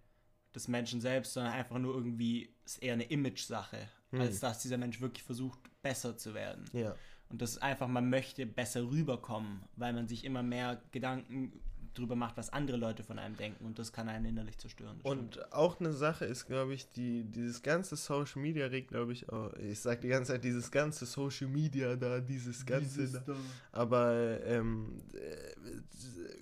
des 0.54 0.68
Menschen 0.68 1.00
selbst, 1.00 1.34
sondern 1.34 1.52
einfach 1.52 1.78
nur 1.78 1.94
irgendwie, 1.94 2.54
ist 2.64 2.82
eher 2.82 2.94
eine 2.94 3.04
Image-Sache, 3.04 3.88
hm. 4.10 4.20
als 4.20 4.40
dass 4.40 4.60
dieser 4.60 4.78
Mensch 4.78 5.00
wirklich 5.00 5.22
versucht, 5.22 5.58
besser 5.82 6.16
zu 6.16 6.34
werden. 6.34 6.64
Ja. 6.72 6.94
Und 7.28 7.42
das 7.42 7.52
ist 7.52 7.62
einfach, 7.62 7.88
man 7.88 8.10
möchte 8.10 8.46
besser 8.46 8.88
rüberkommen, 8.88 9.62
weil 9.76 9.92
man 9.92 10.06
sich 10.06 10.24
immer 10.24 10.42
mehr 10.42 10.82
Gedanken 10.92 11.60
drüber 11.94 12.16
macht, 12.16 12.36
was 12.36 12.52
andere 12.52 12.76
Leute 12.76 13.02
von 13.04 13.18
einem 13.18 13.36
denken 13.36 13.64
und 13.64 13.78
das 13.78 13.92
kann 13.92 14.08
einen 14.08 14.26
innerlich 14.26 14.58
zerstören. 14.58 15.00
Und 15.02 15.34
stimmt. 15.34 15.52
auch 15.52 15.80
eine 15.80 15.92
Sache 15.92 16.24
ist, 16.24 16.46
glaube 16.46 16.74
ich, 16.74 16.88
die 16.90 17.24
dieses 17.24 17.62
ganze 17.62 17.96
Social 17.96 18.42
Media 18.42 18.66
regt, 18.66 18.88
glaube 18.88 19.12
ich, 19.12 19.28
auch, 19.30 19.52
ich 19.54 19.80
sage 19.80 20.00
die 20.02 20.08
ganze 20.08 20.32
Zeit, 20.32 20.44
dieses 20.44 20.70
ganze 20.70 21.06
Social 21.06 21.48
Media 21.48 21.96
da, 21.96 22.20
dieses 22.20 22.64
ganze 22.66 23.00
dieses 23.00 23.12
da. 23.12 23.32
da. 23.32 23.36
Aber 23.72 24.40
ähm, 24.44 25.00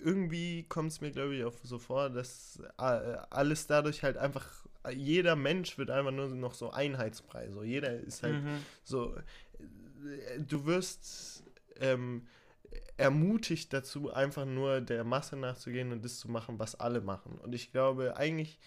irgendwie 0.03 0.63
kommt 0.63 0.91
es 0.91 1.01
mir, 1.01 1.11
glaube 1.11 1.35
ich, 1.35 1.43
auch 1.43 1.55
so 1.63 1.79
vor, 1.79 2.09
dass 2.09 2.59
äh, 2.77 2.83
alles 3.29 3.67
dadurch 3.67 4.03
halt 4.03 4.17
einfach 4.17 4.47
jeder 4.91 5.35
Mensch 5.35 5.77
wird 5.77 5.89
einfach 5.89 6.11
nur 6.11 6.27
noch 6.29 6.53
so 6.53 6.71
einheitsbrei. 6.71 7.49
So 7.51 7.63
jeder 7.63 7.93
ist 7.93 8.23
halt 8.23 8.43
mhm. 8.43 8.59
so. 8.83 9.15
Äh, 9.15 10.39
du 10.39 10.65
wirst 10.65 11.43
ähm, 11.79 12.27
ermutigt 12.97 13.73
dazu, 13.73 14.11
einfach 14.11 14.45
nur 14.45 14.81
der 14.81 15.03
Masse 15.03 15.35
nachzugehen 15.35 15.91
und 15.91 16.03
das 16.03 16.17
zu 16.17 16.29
machen, 16.29 16.59
was 16.59 16.75
alle 16.75 17.01
machen. 17.01 17.39
Und 17.39 17.53
ich 17.53 17.71
glaube 17.71 18.17
eigentlich, 18.17 18.59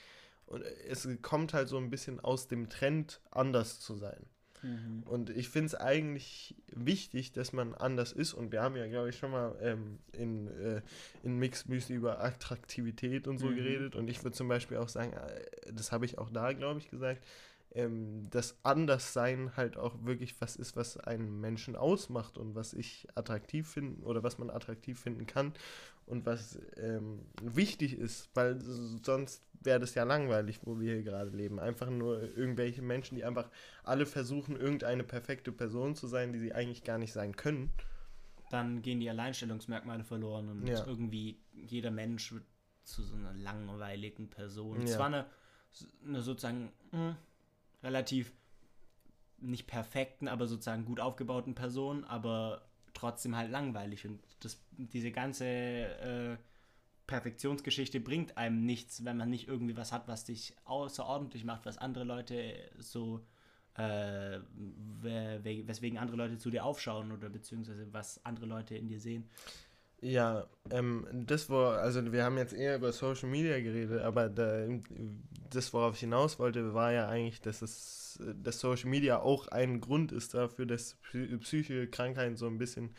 es 0.88 1.09
kommt 1.23 1.54
halt 1.54 1.68
so 1.68 1.76
ein 1.78 1.90
bisschen 1.90 2.21
aus 2.21 2.49
dem 2.49 2.68
Trend, 2.68 3.21
anders 3.30 3.80
zu 3.80 3.95
sein. 3.97 4.26
Mhm. 4.62 5.02
Und 5.04 5.30
ich 5.30 5.49
finde 5.49 5.66
es 5.66 5.75
eigentlich 5.75 6.54
wichtig, 6.68 7.33
dass 7.33 7.52
man 7.52 7.75
anders 7.75 8.12
ist. 8.12 8.35
Und 8.35 8.52
wir 8.52 8.62
haben 8.62 8.76
ja, 8.76 8.87
glaube 8.87 9.11
ich, 9.11 9.18
schon 9.18 9.30
mal 9.30 9.56
ähm, 9.61 9.99
in, 10.12 10.49
äh, 10.49 10.83
in 11.23 11.38
Mix 11.38 11.66
Müsli 11.66 11.97
über 11.97 12.23
Attraktivität 12.23 13.28
und 13.28 13.38
so 13.38 13.47
mhm. 13.47 13.56
geredet. 13.56 13.97
Und 13.97 14.09
ich 14.09 14.23
würde 14.25 14.37
zum 14.37 14.49
Beispiel 14.49 14.78
auch 14.78 14.88
sagen, 14.88 15.12
äh, 15.12 15.73
das 15.73 15.92
habe 15.92 16.04
ich 16.04 16.18
auch 16.18 16.30
da, 16.30 16.52
glaube 16.52 16.80
ich, 16.80 16.88
gesagt, 16.88 17.23
ähm, 17.75 18.29
das 18.31 18.59
Anderssein 18.63 19.57
halt 19.57 19.77
auch 19.77 20.05
wirklich 20.05 20.41
was 20.41 20.57
ist, 20.57 20.77
was 20.77 20.97
einen 20.97 21.41
Menschen 21.41 21.77
ausmacht 21.77 22.39
und 22.39 22.55
was 22.55 22.73
ich 22.73 23.07
attraktiv 23.15 23.69
finde 23.69 24.05
oder 24.05 24.23
was 24.23 24.39
man 24.39 24.51
attraktiv 24.51 24.99
finden 24.99 25.27
kann 25.27 25.53
und 26.07 26.25
was 26.25 26.59
ähm, 26.77 27.27
wichtig 27.43 27.99
ist, 27.99 28.31
weil 28.35 28.61
sonst 28.61 29.43
wäre 29.61 29.81
das 29.81 29.95
ja 29.95 30.05
langweilig, 30.05 30.61
wo 30.63 30.79
wir 30.79 30.95
hier 30.95 31.03
gerade 31.03 31.31
leben. 31.31 31.59
Einfach 31.59 31.91
nur 31.91 32.23
irgendwelche 32.37 32.81
Menschen, 32.81 33.17
die 33.17 33.25
einfach 33.25 33.51
alle 33.83 34.07
versuchen, 34.07 34.57
irgendeine 34.57 35.05
perfekte 35.05 35.53
Person 35.53 35.97
zu 35.97 36.07
sein, 36.07 36.33
die 36.33 36.39
sie 36.39 36.55
eigentlich 36.55 36.85
gar 36.85 36.99
nicht 36.99 37.13
sein 37.13 37.35
können. 37.35 37.73
Dann 38.51 38.83
gehen 38.83 39.01
die 39.01 39.11
Alleinstellungsmerkmale 39.11 40.05
verloren 40.05 40.49
und 40.49 40.69
ja. 40.69 40.87
irgendwie 40.87 41.41
jeder 41.53 41.91
Mensch 41.91 42.33
wird 42.33 42.45
zu 42.85 43.03
so 43.03 43.17
einer 43.17 43.35
langweiligen 43.35 44.31
Person. 44.31 44.83
Ja. 44.83 44.87
Zwar 44.87 45.07
eine, 45.07 45.27
eine 46.05 46.23
sozusagen 46.23 46.73
mh, 46.93 46.99
hm, 46.99 47.17
relativ 47.87 48.33
nicht 49.38 49.66
perfekten, 49.66 50.28
aber 50.28 50.47
sozusagen 50.47 50.85
gut 50.85 51.00
aufgebauten 51.00 51.55
Person, 51.55 52.05
aber 52.05 52.66
trotzdem 52.95 53.37
halt 53.37 53.50
langweilig. 53.50 54.07
Und 54.07 54.21
das, 54.40 54.62
diese 54.73 55.12
ganze 55.12 55.47
äh, 55.47 56.37
Perfektionsgeschichte 57.07 58.00
bringt 58.00 58.37
einem 58.37 58.64
nichts, 58.64 59.05
wenn 59.05 59.16
man 59.16 59.31
nicht 59.31 59.49
irgendwie 59.49 59.76
was 59.76 59.93
hat, 59.93 60.09
was 60.09 60.25
dich 60.25 60.55
außerordentlich 60.64 61.45
macht, 61.45 61.66
was 61.66 61.78
andere 61.78 62.05
Leute 62.05 62.71
so 62.78 63.25
äh, 63.75 64.40
weswegen 65.02 65.99
andere 65.99 66.16
Leute 66.16 66.38
zu 66.38 66.50
dir 66.50 66.64
aufschauen 66.64 67.12
oder 67.12 67.28
beziehungsweise 67.28 67.93
was 67.93 68.25
andere 68.25 68.47
Leute 68.47 68.76
in 68.76 68.88
dir 68.88 69.00
sehen. 69.00 69.28
Ja, 70.00 70.47
ähm, 70.71 71.07
das 71.12 71.49
war, 71.49 71.79
also 71.79 72.12
wir 72.12 72.25
haben 72.25 72.37
jetzt 72.37 72.53
eher 72.53 72.76
über 72.76 72.93
Social 72.93 73.29
Media 73.29 73.59
geredet, 73.61 74.03
aber 74.03 74.29
da, 74.29 74.67
das, 75.50 75.73
worauf 75.73 75.95
ich 75.95 76.00
hinaus 76.00 76.38
wollte, 76.38 76.75
war 76.75 76.93
ja 76.93 77.09
eigentlich, 77.09 77.41
dass 77.41 77.62
es, 77.62 78.21
dass 78.43 78.61
Social 78.61 78.91
Media 78.91 79.21
auch 79.21 79.49
ein 79.49 79.81
Grund 79.81 80.12
ist 80.12 80.35
dafür, 80.35 80.67
dass 80.67 80.97
psychische 81.41 81.87
Krankheiten 81.88 82.37
so 82.37 82.47
ein 82.47 82.59
bisschen 82.59 82.95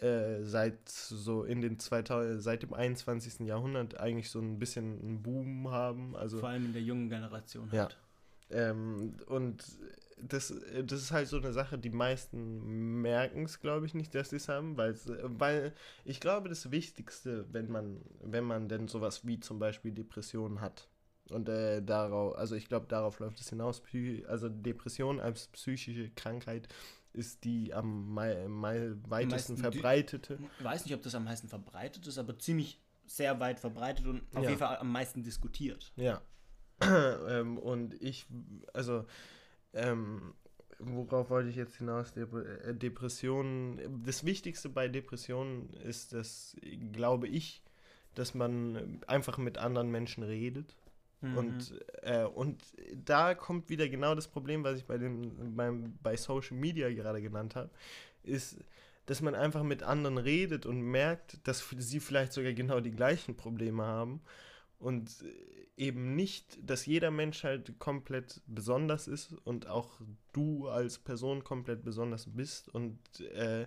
äh, 0.00 0.42
seit 0.42 0.88
so 0.88 1.44
in 1.44 1.62
den 1.62 1.78
2000, 1.78 2.42
seit 2.42 2.62
dem 2.62 2.74
21. 2.74 3.46
Jahrhundert 3.46 3.98
eigentlich 3.98 4.30
so 4.30 4.40
ein 4.40 4.58
bisschen 4.58 5.00
einen 5.00 5.22
Boom 5.22 5.70
haben. 5.70 6.14
Also, 6.14 6.38
Vor 6.38 6.50
allem 6.50 6.66
in 6.66 6.72
der 6.74 6.82
jungen 6.82 7.08
Generation 7.08 7.68
ja. 7.72 7.82
halt. 7.82 7.96
Ähm, 8.50 9.14
und 9.26 9.64
das, 10.16 10.54
das 10.84 11.00
ist 11.00 11.12
halt 11.12 11.28
so 11.28 11.36
eine 11.36 11.52
Sache, 11.52 11.78
die 11.78 11.90
meisten 11.90 13.00
merken 13.02 13.44
es, 13.44 13.60
glaube 13.60 13.86
ich, 13.86 13.94
nicht, 13.94 14.14
dass 14.14 14.30
sie 14.30 14.36
es 14.36 14.48
haben, 14.48 14.76
weil, 14.76 14.96
weil 15.22 15.74
ich 16.04 16.20
glaube, 16.20 16.48
das 16.48 16.70
Wichtigste, 16.70 17.46
wenn 17.52 17.70
man, 17.70 18.00
wenn 18.22 18.44
man 18.44 18.68
denn 18.68 18.88
sowas 18.88 19.26
wie 19.26 19.40
zum 19.40 19.58
Beispiel 19.58 19.92
Depressionen 19.92 20.60
hat, 20.60 20.88
und 21.30 21.48
äh, 21.48 21.82
darauf, 21.82 22.36
also 22.36 22.54
ich 22.54 22.68
glaube, 22.68 22.86
darauf 22.86 23.18
läuft 23.18 23.40
es 23.40 23.48
hinaus, 23.48 23.82
also 24.28 24.48
Depression 24.48 25.18
als 25.18 25.48
psychische 25.48 26.10
Krankheit 26.10 26.68
ist 27.12 27.44
die 27.44 27.72
am 27.72 28.12
mei 28.14 28.46
mei 28.46 28.92
weitesten 29.08 29.54
meisten, 29.54 29.56
verbreitete. 29.56 30.38
Ich 30.58 30.64
weiß 30.64 30.84
nicht, 30.84 30.94
ob 30.94 31.02
das 31.02 31.14
am 31.14 31.24
meisten 31.24 31.48
verbreitet 31.48 32.06
ist, 32.06 32.18
aber 32.18 32.38
ziemlich 32.38 32.80
sehr 33.06 33.40
weit 33.40 33.58
verbreitet 33.58 34.06
und 34.06 34.22
auf 34.34 34.42
ja. 34.42 34.50
jeden 34.50 34.58
Fall 34.58 34.76
am 34.76 34.92
meisten 34.92 35.22
diskutiert. 35.22 35.92
Ja. 35.96 36.20
ähm, 36.80 37.58
und 37.58 38.00
ich, 38.02 38.26
also, 38.74 39.06
ähm, 39.72 40.34
worauf 40.78 41.30
wollte 41.30 41.48
ich 41.48 41.56
jetzt 41.56 41.76
hinaus? 41.76 42.12
Äh, 42.16 42.74
Depressionen. 42.74 44.02
Das 44.04 44.24
Wichtigste 44.24 44.68
bei 44.68 44.88
Depressionen 44.88 45.70
ist, 45.84 46.12
dass, 46.12 46.56
glaube 46.92 47.28
ich, 47.28 47.62
dass 48.14 48.34
man 48.34 49.00
einfach 49.06 49.38
mit 49.38 49.58
anderen 49.58 49.90
Menschen 49.90 50.22
redet 50.22 50.76
Mhm. 51.20 51.36
Und, 51.36 51.82
äh, 52.02 52.24
und 52.24 52.62
da 53.04 53.34
kommt 53.34 53.68
wieder 53.68 53.88
genau 53.88 54.14
das 54.14 54.28
Problem, 54.28 54.64
was 54.64 54.78
ich 54.78 54.84
bei, 54.84 54.98
den, 54.98 55.56
beim, 55.56 55.94
bei 56.02 56.16
Social 56.16 56.56
Media 56.56 56.90
gerade 56.90 57.22
genannt 57.22 57.56
habe, 57.56 57.70
ist, 58.22 58.58
dass 59.06 59.20
man 59.22 59.34
einfach 59.34 59.62
mit 59.62 59.82
anderen 59.82 60.18
redet 60.18 60.66
und 60.66 60.80
merkt, 60.80 61.46
dass 61.46 61.64
sie 61.78 62.00
vielleicht 62.00 62.32
sogar 62.32 62.52
genau 62.52 62.80
die 62.80 62.90
gleichen 62.90 63.36
Probleme 63.36 63.84
haben 63.84 64.20
und 64.78 65.24
eben 65.76 66.14
nicht, 66.14 66.58
dass 66.62 66.86
jeder 66.86 67.10
Mensch 67.10 67.44
halt 67.44 67.78
komplett 67.78 68.40
besonders 68.46 69.08
ist 69.08 69.32
und 69.44 69.66
auch 69.66 70.00
du 70.32 70.68
als 70.68 70.98
Person 70.98 71.44
komplett 71.44 71.84
besonders 71.84 72.26
bist 72.34 72.68
und 72.68 72.98
äh, 73.20 73.66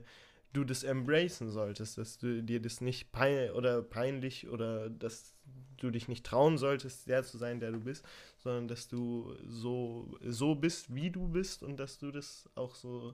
du 0.54 0.64
das 0.64 0.84
embracen 0.84 1.52
solltest, 1.52 1.98
dass 1.98 2.18
du 2.18 2.42
dir 2.42 2.62
das 2.62 2.82
nicht 2.82 3.12
pein 3.12 3.52
oder 3.52 3.82
peinlich 3.82 4.48
oder 4.48 4.90
dass 4.90 5.36
du 5.78 5.92
dich 5.92 6.08
nicht 6.08 6.26
trauen 6.26 6.58
solltest, 6.58 7.08
der 7.08 7.24
zu 7.24 7.38
sein, 7.38 7.60
der 7.60 7.72
du 7.72 7.80
bist, 7.80 8.04
sondern 8.40 8.68
dass 8.68 8.88
du 8.88 9.36
so, 9.48 10.18
so 10.26 10.56
bist, 10.56 10.94
wie 10.94 11.12
du 11.12 11.28
bist 11.28 11.64
und 11.64 11.78
dass 11.78 12.00
du 12.00 12.12
das 12.12 12.50
auch 12.56 12.76
so, 12.76 13.14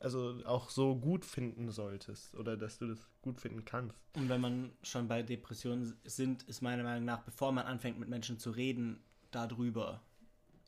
also 0.00 0.40
auch 0.44 0.70
so 0.70 0.96
gut 0.96 1.24
finden 1.24 1.70
solltest 1.70 2.34
oder 2.34 2.56
dass 2.56 2.78
du 2.78 2.86
das 2.86 3.08
gut 3.22 3.40
finden 3.40 3.64
kannst. 3.64 3.96
Und 4.14 4.28
wenn 4.28 4.40
man 4.40 4.72
schon 4.82 5.08
bei 5.08 5.22
Depressionen 5.22 5.94
sind, 6.04 6.44
ist 6.44 6.62
meiner 6.62 6.82
Meinung 6.82 7.04
nach, 7.04 7.22
bevor 7.22 7.52
man 7.52 7.66
anfängt 7.66 7.98
mit 7.98 8.08
Menschen 8.08 8.38
zu 8.38 8.50
reden 8.50 9.00
darüber, 9.30 10.00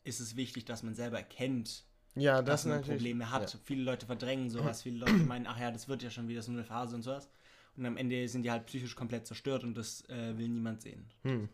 ist 0.03 0.19
es 0.19 0.35
wichtig, 0.35 0.65
dass 0.65 0.83
man 0.83 0.95
selber 0.95 1.17
erkennt, 1.17 1.85
ja, 2.15 2.41
das 2.41 2.63
dass 2.63 2.65
man 2.65 2.81
Probleme 2.81 3.31
hat. 3.31 3.53
Ja. 3.53 3.59
Viele 3.63 3.83
Leute 3.83 4.05
verdrängen 4.05 4.49
sowas, 4.49 4.81
viele 4.81 4.97
Leute 4.97 5.13
meinen, 5.13 5.47
ach 5.47 5.59
ja, 5.59 5.71
das 5.71 5.87
wird 5.87 6.03
ja 6.03 6.09
schon 6.09 6.27
wieder 6.27 6.41
so 6.41 6.51
eine 6.51 6.63
Phase 6.63 6.95
und 6.95 7.03
sowas. 7.03 7.29
Und 7.77 7.85
am 7.85 7.95
Ende 7.95 8.27
sind 8.27 8.43
die 8.43 8.51
halt 8.51 8.65
psychisch 8.65 8.95
komplett 8.95 9.25
zerstört 9.25 9.63
und 9.63 9.75
das 9.77 10.07
äh, 10.09 10.37
will 10.37 10.49
niemand 10.49 10.81
sehen. 10.81 11.05
Hm. 11.23 11.47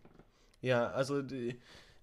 Ja, 0.61 0.89
also 0.89 1.21
die, 1.21 1.59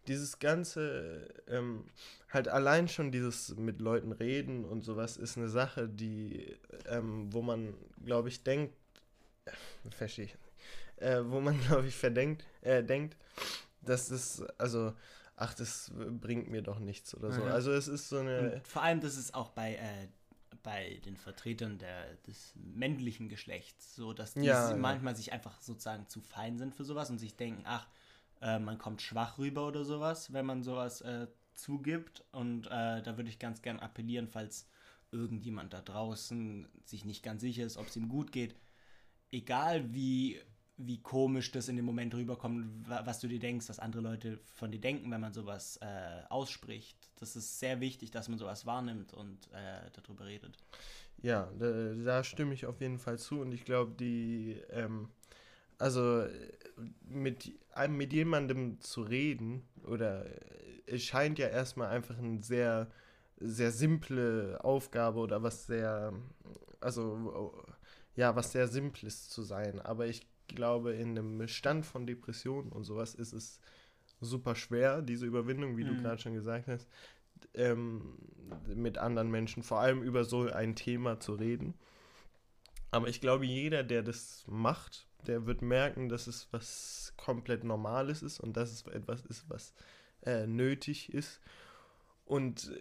dieses 0.09 0.39
ganze, 0.39 1.29
ähm, 1.49 1.85
halt 2.31 2.49
allein 2.49 2.89
schon 2.89 3.13
dieses 3.13 3.57
mit 3.57 3.81
Leuten 3.81 4.13
reden 4.13 4.65
und 4.65 4.83
sowas 4.83 5.17
ist 5.17 5.37
eine 5.37 5.49
Sache, 5.49 5.89
die, 5.89 6.57
ähm, 6.87 7.33
wo 7.33 7.43
man, 7.43 7.75
glaube 8.05 8.29
ich, 8.29 8.43
denkt, 8.43 8.75
äh, 9.45 9.51
verstehe 9.91 10.27
ich, 10.27 10.37
äh, 10.97 11.23
wo 11.25 11.41
man, 11.41 11.61
glaube 11.67 11.87
ich, 11.87 11.97
verdenkt, 11.97 12.45
äh, 12.63 12.83
denkt, 12.83 13.17
dass 13.83 14.09
das, 14.09 14.43
also, 14.59 14.95
ach, 15.37 15.55
das 15.55 15.93
bringt 15.95 16.51
mir 16.51 16.63
doch 16.63 16.79
nichts 16.79 17.15
oder 17.15 17.33
so. 17.33 17.43
Mhm. 17.43 17.49
Also 17.49 17.73
es 17.73 17.89
ist 17.89 18.09
so 18.09 18.19
eine. 18.19 18.55
Und 18.55 18.69
vor 18.69 18.83
allem, 18.83 19.01
das 19.01 19.17
ist 19.17 19.35
auch 19.35 19.51
bei 19.51 19.75
äh, 19.75 20.09
bei 20.65 20.99
den 21.05 21.17
Vertretern 21.17 21.79
der, 21.79 22.15
des 22.27 22.55
männlichen 22.57 23.29
Geschlechts, 23.29 23.95
so 23.95 24.13
dass 24.13 24.35
die 24.35 24.47
ja, 24.47 24.75
manchmal 24.75 25.13
ja. 25.13 25.17
sich 25.17 25.33
einfach 25.33 25.61
sozusagen 25.61 26.09
zu 26.09 26.21
fein 26.21 26.59
sind 26.59 26.75
für 26.75 26.85
sowas 26.85 27.11
und 27.11 27.19
sich 27.19 27.37
denken, 27.37 27.63
ach, 27.67 27.87
äh, 28.45 28.59
man 28.59 28.79
kommt 28.79 29.03
schwach 29.03 29.39
rüber 29.39 29.67
oder 29.67 29.85
sowas, 29.85 30.33
wenn 30.33 30.47
man 30.47 30.63
sowas 30.63 31.01
äh, 31.01 31.27
zugibt. 31.55 32.25
Und 32.31 32.67
äh, 32.67 33.03
da 33.03 33.17
würde 33.17 33.31
ich 33.31 33.39
ganz 33.39 33.63
gern 33.63 33.81
appellieren, 33.81 34.29
falls 34.29 34.69
irgendjemand 35.11 35.73
da 35.73 35.81
draußen 35.81 36.69
sich 36.85 37.05
nicht 37.05 37.23
ganz 37.23 37.41
sicher 37.41 37.65
ist, 37.65 37.77
ob 37.77 37.87
es 37.87 37.97
ihm 37.97 38.09
gut 38.09 38.33
geht, 38.33 38.55
egal 39.31 39.93
wie 39.95 40.41
wie 40.77 41.01
komisch 41.01 41.53
das 41.53 41.69
in 41.69 41.77
dem 41.77 41.85
Moment 41.85 42.15
rüberkommt, 42.15 42.89
was 42.89 43.21
du 43.21 43.29
dir 43.29 43.39
denkst, 43.39 43.69
was 43.69 43.79
andere 43.79 44.03
Leute 44.03 44.39
von 44.55 44.73
dir 44.73 44.81
denken, 44.81 45.11
wenn 45.11 45.21
man 45.21 45.33
sowas 45.33 45.79
äh, 45.81 46.23
ausspricht. 46.29 46.97
Das 47.21 47.37
ist 47.37 47.61
sehr 47.61 47.81
wichtig, 47.81 48.11
dass 48.11 48.29
man 48.29 48.39
sowas 48.39 48.67
wahrnimmt 48.67 49.15
und 49.15 49.47
äh, 49.53 49.89
darüber 49.93 50.27
redet. 50.27 50.57
Ja, 51.23 51.49
da, 51.59 51.95
da, 51.95 52.25
stimme 52.25 52.55
ich 52.55 52.67
auf 52.67 52.81
jeden 52.81 52.99
Fall 52.99 53.19
zu 53.19 53.41
und 53.41 53.53
ich 53.53 53.65
glaube, 53.65 53.93
die, 53.93 54.61
ähm, 54.71 55.11
also 55.79 56.25
mit, 57.09 57.53
mit 57.89 58.13
jemandem 58.13 58.81
zu 58.81 59.03
reden 59.03 59.63
oder 59.87 60.27
es 60.87 61.03
scheint 61.03 61.39
ja 61.39 61.49
erstmal 61.49 61.89
einfach 61.89 62.19
eine 62.19 62.43
sehr, 62.43 62.91
sehr 63.39 63.71
simple 63.71 64.59
Aufgabe 64.63 65.19
oder 65.19 65.43
was 65.43 65.67
sehr, 65.67 66.13
also 66.81 67.53
ja, 68.17 68.37
was 68.37 68.53
sehr 68.53 68.69
Simples 68.69 69.29
zu 69.29 69.43
sein, 69.43 69.81
aber 69.81 70.07
ich 70.07 70.27
glaube, 70.47 70.93
in 70.93 71.19
einem 71.19 71.49
Stand 71.49 71.87
von 71.87 72.07
Depressionen 72.07 72.71
und 72.71 72.85
sowas 72.85 73.15
ist 73.15 73.33
es 73.33 73.61
super 74.21 74.55
schwer, 74.55 75.03
diese 75.03 75.27
Überwindung, 75.27 75.77
wie 75.77 75.85
mhm. 75.85 75.89
du 75.89 76.03
gerade 76.03 76.21
schon 76.21 76.35
gesagt 76.35 76.69
hast, 76.69 76.89
ähm, 77.55 78.17
mit 78.75 78.99
anderen 78.99 79.31
Menschen, 79.31 79.63
vor 79.63 79.81
allem 79.81 80.03
über 80.03 80.25
so 80.25 80.51
ein 80.51 80.77
Thema 80.77 81.21
zu 81.21 81.35
reden. 81.35 81.75
Aber 82.91 83.09
ich 83.09 83.21
glaube, 83.21 83.45
jeder, 83.45 83.83
der 83.83 84.03
das 84.03 84.45
macht, 84.47 85.09
der 85.29 85.47
wird 85.47 85.63
merken, 85.63 86.09
dass 86.09 86.27
es 86.27 86.49
was 86.51 87.13
komplett 87.17 87.65
Normales 87.65 88.23
ist 88.23 88.41
und 88.41 88.57
dass 88.57 88.73
es 88.73 88.87
etwas 88.87 89.23
ist, 89.27 89.49
was 89.49 89.75
äh, 90.25 90.47
nötig 90.47 91.13
ist. 91.13 91.41
Und 92.25 92.73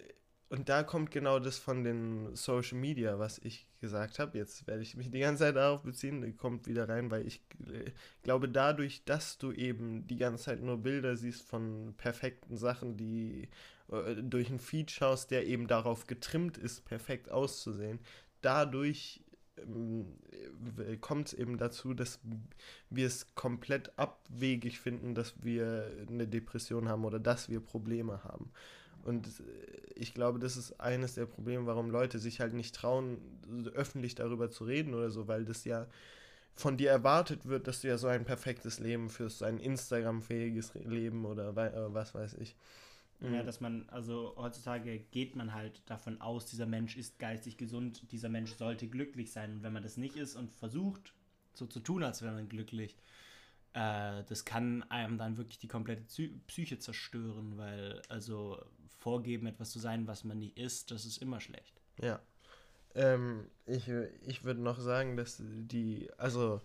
und 0.53 0.69
da 0.69 0.83
kommt 0.83 1.09
genau 1.09 1.39
das 1.39 1.57
von 1.57 1.83
den 1.83 2.35
Social 2.35 2.77
Media, 2.77 3.17
was 3.17 3.39
ich 3.39 3.67
gesagt 3.81 4.19
habe. 4.19 4.37
Jetzt 4.37 4.67
werde 4.67 4.83
ich 4.83 4.95
mich 4.95 5.09
die 5.09 5.17
ganze 5.17 5.45
Zeit 5.45 5.55
darauf 5.55 5.81
beziehen, 5.81 6.37
kommt 6.37 6.67
wieder 6.67 6.87
rein, 6.87 7.09
weil 7.09 7.25
ich 7.25 7.41
äh, 7.65 7.89
glaube, 8.21 8.47
dadurch, 8.47 9.03
dass 9.03 9.39
du 9.39 9.51
eben 9.51 10.05
die 10.05 10.17
ganze 10.17 10.43
Zeit 10.43 10.61
nur 10.61 10.77
Bilder 10.77 11.15
siehst 11.15 11.41
von 11.41 11.95
perfekten 11.97 12.55
Sachen, 12.55 12.97
die 12.97 13.49
äh, 13.91 14.13
durch 14.21 14.49
einen 14.49 14.59
Feed 14.59 14.91
schaust, 14.91 15.31
der 15.31 15.47
eben 15.47 15.65
darauf 15.65 16.05
getrimmt 16.05 16.59
ist, 16.59 16.85
perfekt 16.85 17.31
auszusehen, 17.31 17.99
dadurch 18.41 19.22
kommt 21.01 21.27
es 21.27 21.33
eben 21.33 21.57
dazu, 21.57 21.93
dass 21.93 22.19
wir 22.89 23.07
es 23.07 23.35
komplett 23.35 23.97
abwegig 23.97 24.79
finden, 24.79 25.15
dass 25.15 25.43
wir 25.43 25.91
eine 26.07 26.27
Depression 26.27 26.89
haben 26.89 27.05
oder 27.05 27.19
dass 27.19 27.49
wir 27.49 27.59
Probleme 27.59 28.23
haben. 28.23 28.51
Und 29.03 29.27
ich 29.95 30.13
glaube, 30.13 30.39
das 30.39 30.57
ist 30.57 30.79
eines 30.79 31.15
der 31.15 31.25
Probleme, 31.25 31.65
warum 31.65 31.91
Leute 31.91 32.19
sich 32.19 32.39
halt 32.39 32.53
nicht 32.53 32.73
trauen, 32.73 33.17
öffentlich 33.73 34.15
darüber 34.15 34.49
zu 34.49 34.63
reden 34.63 34.93
oder 34.93 35.11
so, 35.11 35.27
weil 35.27 35.45
das 35.45 35.65
ja 35.65 35.87
von 36.55 36.77
dir 36.77 36.89
erwartet 36.91 37.47
wird, 37.47 37.67
dass 37.67 37.81
du 37.81 37.87
ja 37.87 37.97
so 37.97 38.07
ein 38.07 38.25
perfektes 38.25 38.79
Leben 38.79 39.09
führst, 39.09 39.43
ein 39.43 39.57
Instagram-fähiges 39.57 40.73
Leben 40.85 41.25
oder 41.25 41.49
äh, 41.49 41.93
was 41.93 42.13
weiß 42.13 42.35
ich. 42.35 42.55
Ja, 43.23 43.41
mhm. 43.41 43.45
dass 43.45 43.61
man, 43.61 43.87
also 43.89 44.33
heutzutage 44.35 44.99
geht 44.99 45.35
man 45.35 45.53
halt 45.53 45.81
davon 45.85 46.19
aus, 46.19 46.45
dieser 46.45 46.65
Mensch 46.65 46.97
ist 46.97 47.19
geistig 47.19 47.57
gesund, 47.57 48.11
dieser 48.11 48.27
Mensch 48.27 48.53
sollte 48.53 48.87
glücklich 48.87 49.31
sein. 49.31 49.53
Und 49.53 49.63
wenn 49.63 49.71
man 49.71 49.81
das 49.83 49.95
nicht 49.95 50.17
ist 50.17 50.35
und 50.35 50.51
versucht, 50.51 51.13
so 51.53 51.65
zu 51.65 51.79
tun, 51.79 52.03
als 52.03 52.21
wäre 52.21 52.33
man 52.33 52.49
glücklich, 52.49 52.97
äh, 53.73 54.23
das 54.27 54.43
kann 54.43 54.83
einem 54.83 55.17
dann 55.17 55.37
wirklich 55.37 55.57
die 55.57 55.69
komplette 55.69 56.03
Psyche 56.47 56.79
zerstören, 56.79 57.57
weil 57.57 58.01
also 58.09 58.61
vorgeben, 58.99 59.47
etwas 59.47 59.71
zu 59.71 59.79
sein, 59.79 60.05
was 60.05 60.25
man 60.25 60.39
nicht 60.39 60.57
ist, 60.57 60.91
das 60.91 61.05
ist 61.05 61.17
immer 61.17 61.39
schlecht. 61.39 61.81
Ja. 62.01 62.19
Ähm, 62.95 63.47
ich 63.65 63.89
ich 64.27 64.43
würde 64.43 64.61
noch 64.61 64.79
sagen, 64.79 65.15
dass 65.15 65.41
die, 65.41 66.09
also 66.17 66.61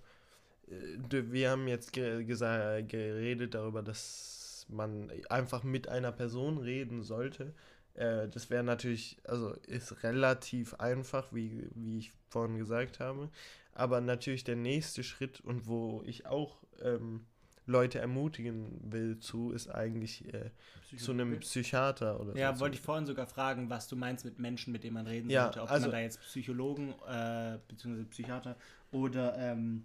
äh, 0.66 1.22
wir 1.30 1.50
haben 1.50 1.68
jetzt 1.68 1.92
geredet 1.92 3.54
darüber, 3.54 3.82
dass 3.82 4.37
man 4.68 5.10
einfach 5.28 5.62
mit 5.62 5.88
einer 5.88 6.12
Person 6.12 6.58
reden 6.58 7.02
sollte. 7.02 7.54
Äh, 7.94 8.28
das 8.28 8.50
wäre 8.50 8.62
natürlich, 8.62 9.18
also 9.24 9.52
ist 9.66 10.02
relativ 10.02 10.74
einfach, 10.74 11.32
wie, 11.32 11.68
wie 11.74 11.98
ich 11.98 12.12
vorhin 12.28 12.58
gesagt 12.58 13.00
habe. 13.00 13.30
Aber 13.72 14.00
natürlich 14.00 14.44
der 14.44 14.56
nächste 14.56 15.02
Schritt 15.02 15.40
und 15.40 15.66
wo 15.66 16.02
ich 16.04 16.26
auch 16.26 16.58
ähm, 16.82 17.26
Leute 17.68 17.98
ermutigen 17.98 18.80
will 18.82 19.18
zu, 19.18 19.52
ist 19.52 19.68
eigentlich 19.68 20.32
äh, 20.32 20.50
zu 20.96 21.12
einem 21.12 21.38
Psychiater 21.40 22.18
oder 22.18 22.34
Ja, 22.36 22.54
so. 22.54 22.60
wollte 22.60 22.76
ich 22.76 22.80
vorhin 22.80 23.06
sogar 23.06 23.26
fragen, 23.26 23.68
was 23.68 23.88
du 23.88 23.96
meinst 23.96 24.24
mit 24.24 24.38
Menschen, 24.38 24.72
mit 24.72 24.84
denen 24.84 24.94
man 24.94 25.06
reden 25.06 25.28
ja, 25.28 25.44
sollte. 25.44 25.62
Ob 25.62 25.70
also, 25.70 25.86
man 25.86 25.92
da 25.92 26.00
jetzt 26.00 26.20
Psychologen 26.22 26.94
äh, 27.06 27.58
bzw. 27.68 28.04
Psychiater 28.04 28.56
oder 28.90 29.36
ähm, 29.36 29.84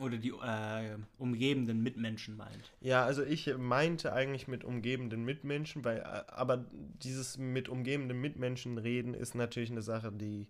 oder 0.00 0.16
die 0.16 0.30
äh, 0.30 0.96
umgebenden 1.18 1.82
Mitmenschen 1.82 2.36
meint. 2.36 2.72
Ja, 2.80 3.04
also 3.04 3.22
ich 3.22 3.54
meinte 3.56 4.12
eigentlich 4.12 4.48
mit 4.48 4.64
umgebenden 4.64 5.24
Mitmenschen, 5.24 5.84
weil 5.84 5.98
äh, 5.98 6.22
aber 6.32 6.64
dieses 7.02 7.38
mit 7.38 7.68
umgebenden 7.68 8.20
Mitmenschen 8.20 8.78
reden 8.78 9.14
ist 9.14 9.34
natürlich 9.34 9.70
eine 9.70 9.82
Sache, 9.82 10.10
die 10.10 10.48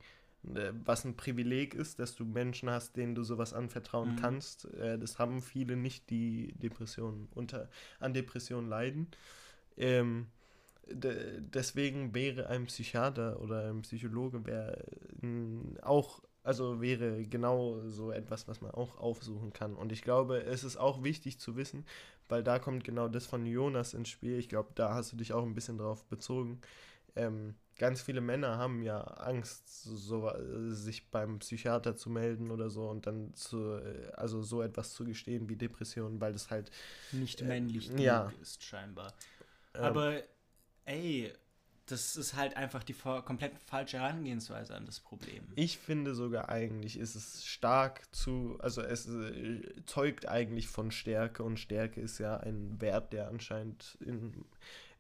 äh, 0.55 0.73
was 0.85 1.05
ein 1.05 1.17
Privileg 1.17 1.75
ist, 1.75 1.99
dass 1.99 2.15
du 2.15 2.25
Menschen 2.25 2.71
hast, 2.71 2.97
denen 2.97 3.15
du 3.15 3.25
sowas 3.25 3.53
anvertrauen 3.53 4.13
mhm. 4.13 4.17
kannst. 4.17 4.67
Äh, 4.75 4.99
das 4.99 5.19
haben 5.19 5.43
viele 5.43 5.77
nicht, 5.77 6.09
die 6.11 6.55
Depressionen 6.55 7.29
unter 7.35 7.69
an 7.99 8.15
Depressionen 8.15 8.69
leiden. 8.69 9.09
Ähm, 9.77 10.27
deswegen 10.93 12.15
wäre 12.15 12.49
ein 12.49 12.67
Psychiater 12.67 13.41
oder 13.41 13.71
ein 13.71 13.83
Psychologe 13.83 14.45
wäre 14.45 14.85
auch 15.83 16.21
also 16.43 16.81
wäre 16.81 17.23
genau 17.25 17.81
so 17.87 18.13
etwas, 18.13 18.49
was 18.49 18.61
man 18.61 18.71
auch 18.71 18.97
aufsuchen 18.99 19.53
kann. 19.53 19.77
Und 19.77 19.93
ich 19.93 20.03
glaube, 20.03 20.43
es 20.45 20.65
ist 20.65 20.77
auch 20.77 21.03
wichtig 21.03 21.39
zu 21.39 21.57
wissen, 21.57 21.85
weil 22.29 22.43
da 22.43 22.59
kommt 22.59 22.85
genau 22.85 23.09
das 23.09 23.27
von 23.27 23.45
Jonas 23.45 23.95
ins 23.95 24.09
Spiel. 24.09 24.39
Ich 24.39 24.49
glaube, 24.49 24.71
da 24.75 24.95
hast 24.95 25.13
du 25.13 25.17
dich 25.17 25.33
auch 25.33 25.45
ein 25.45 25.55
bisschen 25.55 25.79
drauf 25.79 26.05
bezogen. 26.07 26.61
Ähm, 27.17 27.55
ganz 27.77 28.03
viele 28.03 28.21
Männer 28.21 28.57
haben 28.59 28.83
ja 28.83 29.01
Angst, 29.01 29.83
so, 29.85 30.31
sich 30.69 31.11
beim 31.11 31.41
Psychiater 31.41 31.97
zu 31.97 32.09
melden 32.09 32.51
oder 32.51 32.71
so 32.71 32.89
und 32.89 33.07
dann 33.07 33.35
zu, 33.35 33.81
also 34.15 34.43
so 34.43 34.63
etwas 34.63 34.93
zu 34.93 35.05
gestehen 35.05 35.49
wie 35.49 35.57
Depressionen, 35.57 36.21
weil 36.21 36.33
das 36.33 36.51
halt 36.51 36.71
nicht 37.13 37.43
männlich 37.43 37.91
äh, 37.93 38.03
ja. 38.03 38.33
ist 38.41 38.63
scheinbar. 38.63 39.13
Ähm, 39.75 39.83
Aber 39.83 40.23
ey, 40.85 41.33
das 41.91 42.17
ist 42.17 42.35
halt 42.35 42.57
einfach 42.57 42.83
die 42.85 42.95
komplett 42.95 43.53
falsche 43.67 43.99
Herangehensweise 43.99 44.75
an 44.75 44.87
das 44.87 45.01
Problem. 45.01 45.43
Ich 45.57 45.79
finde 45.79 46.15
sogar 46.15 46.49
eigentlich 46.49 46.99
ist 46.99 47.15
es 47.15 47.45
stark 47.45 48.03
zu, 48.15 48.59
also 48.61 48.83
es 48.83 49.09
äh, 49.09 49.61
zeugt 49.87 50.29
eigentlich 50.29 50.69
von 50.69 50.91
Stärke 50.91 51.43
und 51.43 51.59
Stärke 51.59 52.01
ist 52.01 52.19
ja 52.19 52.37
ein 52.37 52.81
Wert, 52.81 53.13
der 53.13 53.29
anscheinend 53.29 53.99
in, 54.01 54.45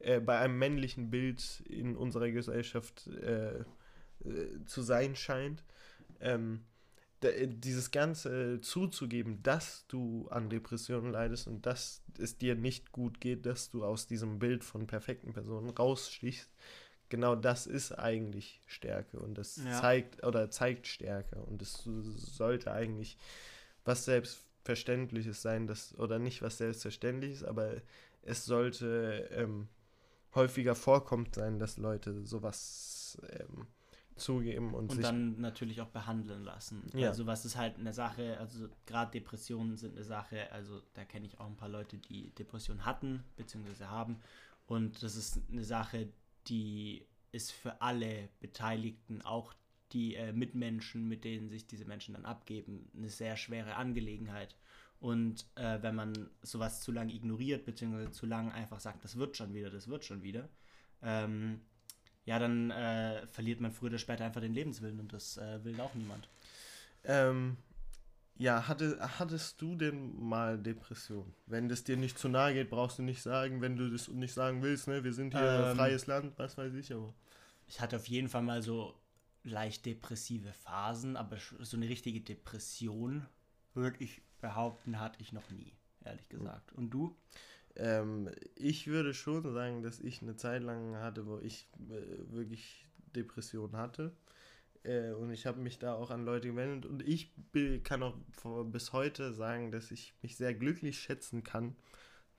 äh, 0.00 0.20
bei 0.20 0.38
einem 0.38 0.58
männlichen 0.58 1.10
Bild 1.10 1.62
in 1.68 1.96
unserer 1.96 2.30
Gesellschaft 2.30 3.06
äh, 3.06 3.60
äh 3.60 3.64
zu 4.66 4.82
sein 4.82 5.16
scheint. 5.16 5.64
Ähm, 6.20 6.64
dieses 7.22 7.90
Ganze 7.90 8.60
zuzugeben, 8.62 9.42
dass 9.42 9.86
du 9.88 10.26
an 10.30 10.48
Depressionen 10.48 11.12
leidest 11.12 11.48
und 11.48 11.66
dass 11.66 12.02
es 12.18 12.38
dir 12.38 12.54
nicht 12.54 12.92
gut 12.92 13.20
geht, 13.20 13.44
dass 13.44 13.68
du 13.68 13.84
aus 13.84 14.06
diesem 14.06 14.38
Bild 14.38 14.64
von 14.64 14.86
perfekten 14.86 15.32
Personen 15.34 15.68
rausstichst, 15.68 16.50
genau 17.10 17.34
das 17.34 17.66
ist 17.66 17.92
eigentlich 17.92 18.60
Stärke 18.66 19.18
und 19.18 19.36
das 19.36 19.56
ja. 19.56 19.78
zeigt 19.80 20.24
oder 20.24 20.50
zeigt 20.50 20.86
Stärke 20.86 21.36
und 21.42 21.60
es 21.60 21.82
sollte 21.84 22.72
eigentlich 22.72 23.18
was 23.84 24.06
Selbstverständliches 24.06 25.42
sein, 25.42 25.66
das 25.66 25.98
oder 25.98 26.18
nicht 26.18 26.40
was 26.40 26.58
Selbstverständliches, 26.58 27.44
aber 27.44 27.74
es 28.22 28.44
sollte 28.44 29.28
ähm, 29.32 29.68
häufiger 30.34 30.74
vorkommt 30.74 31.34
sein, 31.34 31.58
dass 31.58 31.76
Leute 31.76 32.24
sowas 32.24 33.20
ähm, 33.30 33.66
zugeben 34.16 34.74
und, 34.74 34.90
und 34.90 35.02
dann 35.02 35.40
natürlich 35.40 35.80
auch 35.80 35.88
behandeln 35.88 36.44
lassen. 36.44 36.82
Ja. 36.94 37.08
Also 37.08 37.26
was 37.26 37.44
ist 37.44 37.56
halt 37.56 37.78
eine 37.78 37.92
Sache, 37.92 38.38
also 38.38 38.68
gerade 38.86 39.10
Depressionen 39.10 39.76
sind 39.76 39.96
eine 39.96 40.04
Sache, 40.04 40.52
also 40.52 40.82
da 40.94 41.04
kenne 41.04 41.26
ich 41.26 41.40
auch 41.40 41.46
ein 41.46 41.56
paar 41.56 41.68
Leute, 41.68 41.98
die 41.98 42.30
Depressionen 42.34 42.84
hatten 42.84 43.24
bzw. 43.36 43.84
haben 43.86 44.20
und 44.66 45.02
das 45.02 45.16
ist 45.16 45.40
eine 45.50 45.64
Sache, 45.64 46.12
die 46.48 47.06
ist 47.32 47.52
für 47.52 47.80
alle 47.80 48.28
Beteiligten, 48.40 49.22
auch 49.22 49.54
die 49.92 50.14
äh, 50.14 50.32
Mitmenschen, 50.32 51.08
mit 51.08 51.24
denen 51.24 51.48
sich 51.48 51.66
diese 51.66 51.84
Menschen 51.84 52.14
dann 52.14 52.24
abgeben, 52.24 52.88
eine 52.96 53.08
sehr 53.08 53.36
schwere 53.36 53.76
Angelegenheit. 53.76 54.56
Und 55.00 55.46
äh, 55.56 55.78
wenn 55.82 55.94
man 55.94 56.30
sowas 56.42 56.82
zu 56.82 56.92
lange 56.92 57.12
ignoriert, 57.12 57.64
beziehungsweise 57.64 58.12
zu 58.12 58.26
lange 58.26 58.52
einfach 58.52 58.80
sagt, 58.80 59.02
das 59.04 59.16
wird 59.16 59.36
schon 59.36 59.54
wieder, 59.54 59.70
das 59.70 59.88
wird 59.88 60.04
schon 60.04 60.22
wieder, 60.22 60.48
ähm, 61.02 61.60
ja, 62.26 62.38
dann 62.38 62.70
äh, 62.70 63.26
verliert 63.26 63.60
man 63.60 63.72
früher 63.72 63.88
oder 63.88 63.98
später 63.98 64.24
einfach 64.24 64.42
den 64.42 64.52
Lebenswillen 64.52 65.00
und 65.00 65.12
das 65.12 65.38
äh, 65.38 65.64
will 65.64 65.80
auch 65.80 65.94
niemand. 65.94 66.28
Ähm, 67.04 67.56
ja, 68.40 68.66
hatte, 68.68 68.98
hattest 69.18 69.60
du 69.60 69.76
denn 69.76 70.18
mal 70.18 70.58
Depression? 70.58 71.34
Wenn 71.44 71.68
das 71.68 71.84
dir 71.84 71.98
nicht 71.98 72.18
zu 72.18 72.30
nahe 72.30 72.54
geht, 72.54 72.70
brauchst 72.70 72.98
du 72.98 73.02
nicht 73.02 73.20
sagen, 73.20 73.60
wenn 73.60 73.76
du 73.76 73.90
das 73.90 74.08
nicht 74.08 74.32
sagen 74.32 74.62
willst, 74.62 74.88
ne? 74.88 75.04
Wir 75.04 75.12
sind 75.12 75.34
hier 75.36 75.68
ähm, 75.70 75.76
freies 75.76 76.06
Land, 76.06 76.32
was 76.38 76.56
weiß 76.56 76.72
ich, 76.74 76.90
aber. 76.94 77.12
Ich 77.66 77.82
hatte 77.82 77.96
auf 77.96 78.06
jeden 78.06 78.30
Fall 78.30 78.42
mal 78.42 78.62
so 78.62 78.94
leicht 79.44 79.84
depressive 79.84 80.54
Phasen, 80.54 81.18
aber 81.18 81.36
so 81.60 81.76
eine 81.76 81.88
richtige 81.88 82.22
Depression, 82.22 83.26
würde 83.74 84.02
ich 84.02 84.22
behaupten, 84.40 84.98
hatte 84.98 85.20
ich 85.20 85.32
noch 85.32 85.48
nie, 85.50 85.74
ehrlich 86.02 86.28
gesagt. 86.30 86.72
Und 86.72 86.90
du? 86.90 87.14
Ähm, 87.76 88.30
ich 88.56 88.86
würde 88.86 89.12
schon 89.12 89.42
sagen, 89.52 89.82
dass 89.82 90.00
ich 90.00 90.22
eine 90.22 90.36
Zeit 90.36 90.62
lang 90.62 90.96
hatte, 90.96 91.26
wo 91.26 91.38
ich 91.40 91.68
äh, 91.90 92.32
wirklich 92.32 92.86
Depression 93.14 93.76
hatte. 93.76 94.16
Äh, 94.82 95.12
und 95.12 95.30
ich 95.30 95.46
habe 95.46 95.60
mich 95.60 95.78
da 95.78 95.94
auch 95.94 96.10
an 96.10 96.24
Leute 96.24 96.48
gewendet 96.48 96.86
und 96.86 97.06
ich 97.06 97.32
kann 97.84 98.02
auch 98.02 98.16
bis 98.64 98.92
heute 98.92 99.32
sagen, 99.32 99.70
dass 99.70 99.90
ich 99.90 100.14
mich 100.22 100.36
sehr 100.36 100.54
glücklich 100.54 100.98
schätzen 101.00 101.44
kann, 101.44 101.76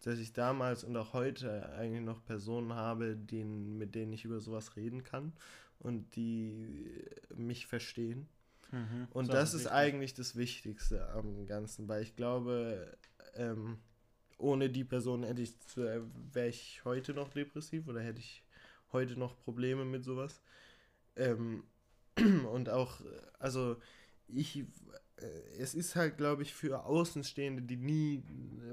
dass 0.04 0.18
ich 0.18 0.34
damals 0.34 0.84
und 0.84 0.98
auch 0.98 1.14
heute 1.14 1.70
eigentlich 1.74 2.04
noch 2.04 2.26
Personen 2.26 2.74
habe, 2.74 3.16
denen, 3.16 3.78
mit 3.78 3.94
denen 3.94 4.14
ich 4.14 4.26
über 4.26 4.40
sowas 4.40 4.76
reden 4.76 5.04
kann 5.04 5.34
und 5.80 6.16
die 6.16 7.06
mich 7.36 7.68
verstehen. 7.68 8.28
Mhm, 8.72 9.08
und 9.12 9.26
so 9.26 9.32
das 9.34 9.54
ist 9.54 9.66
wichtig. 9.66 9.72
eigentlich 9.74 10.14
das 10.14 10.36
Wichtigste 10.36 11.10
am 11.10 11.46
Ganzen, 11.46 11.88
weil 11.88 12.02
ich 12.02 12.16
glaube, 12.16 12.98
ähm, 13.36 13.78
ohne 14.38 14.70
die 14.70 14.84
Person 14.84 15.24
hätte 15.24 15.42
ich, 15.42 15.54
wäre 15.76 16.48
ich 16.48 16.84
heute 16.86 17.14
noch 17.14 17.30
depressiv 17.30 17.88
oder 17.88 18.02
hätte 18.02 18.20
ich 18.20 18.44
heute 18.92 19.18
noch 19.20 19.38
Probleme 19.38 19.86
mit 19.86 20.04
sowas. 20.04 20.42
Ähm, 21.16 21.64
und 22.52 22.70
auch, 22.70 23.02
also 23.40 23.78
ich, 24.28 24.66
äh, 25.18 25.26
es 25.60 25.74
ist 25.74 25.96
halt, 25.96 26.18
glaube 26.18 26.44
ich, 26.44 26.54
für 26.54 26.86
Außenstehende, 26.86 27.62
die 27.62 27.78
nie 27.78 28.24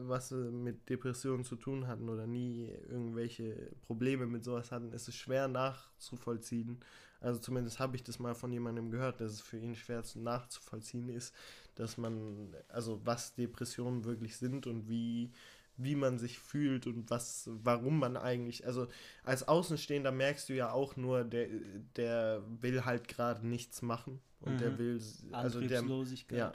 was 0.00 0.30
mit 0.30 0.88
Depressionen 0.88 1.44
zu 1.44 1.56
tun 1.56 1.86
hatten 1.86 2.08
oder 2.08 2.26
nie 2.26 2.68
irgendwelche 2.88 3.70
Probleme 3.82 4.26
mit 4.26 4.44
sowas 4.44 4.72
hatten, 4.72 4.92
ist 4.92 5.08
es 5.08 5.14
schwer 5.14 5.48
nachzuvollziehen. 5.48 6.80
Also 7.20 7.40
zumindest 7.40 7.80
habe 7.80 7.96
ich 7.96 8.04
das 8.04 8.18
mal 8.18 8.34
von 8.34 8.52
jemandem 8.52 8.90
gehört, 8.90 9.20
dass 9.20 9.32
es 9.32 9.40
für 9.40 9.58
ihn 9.58 9.74
schwer 9.74 10.02
nachzuvollziehen 10.14 11.08
ist, 11.08 11.34
dass 11.74 11.96
man, 11.96 12.54
also 12.68 13.00
was 13.04 13.34
Depressionen 13.34 14.04
wirklich 14.04 14.36
sind 14.36 14.66
und 14.66 14.88
wie 14.88 15.32
wie 15.78 15.94
man 15.94 16.18
sich 16.18 16.38
fühlt 16.38 16.86
und 16.86 17.08
was, 17.08 17.48
warum 17.62 17.98
man 17.98 18.16
eigentlich, 18.16 18.66
also 18.66 18.88
als 19.22 19.46
Außenstehender 19.46 20.12
merkst 20.12 20.48
du 20.48 20.54
ja 20.54 20.72
auch 20.72 20.96
nur, 20.96 21.24
der, 21.24 21.48
der 21.96 22.42
will 22.60 22.84
halt 22.84 23.08
gerade 23.08 23.46
nichts 23.46 23.80
machen 23.80 24.20
und 24.40 24.54
mhm. 24.54 24.58
der 24.58 24.78
will, 24.78 25.02
also 25.32 25.60
der, 25.60 25.84
ja, 26.30 26.52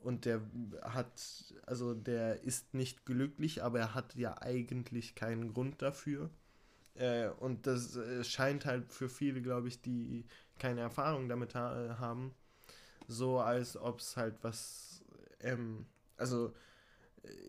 und 0.00 0.24
der 0.26 0.42
hat, 0.82 1.54
also 1.66 1.94
der 1.94 2.42
ist 2.42 2.74
nicht 2.74 3.06
glücklich, 3.06 3.62
aber 3.62 3.78
er 3.78 3.94
hat 3.94 4.14
ja 4.16 4.40
eigentlich 4.40 5.14
keinen 5.14 5.54
Grund 5.54 5.80
dafür. 5.80 6.30
Äh, 6.94 7.28
und 7.28 7.66
das 7.66 7.96
äh, 7.96 8.22
scheint 8.22 8.66
halt 8.66 8.92
für 8.92 9.08
viele, 9.08 9.42
glaube 9.42 9.68
ich, 9.68 9.80
die 9.80 10.26
keine 10.58 10.82
Erfahrung 10.82 11.28
damit 11.28 11.54
ha 11.54 11.96
haben, 11.98 12.34
so 13.08 13.40
als 13.40 13.76
ob 13.76 14.00
es 14.00 14.16
halt 14.16 14.36
was, 14.42 15.02
ähm, 15.40 15.86
also 16.16 16.54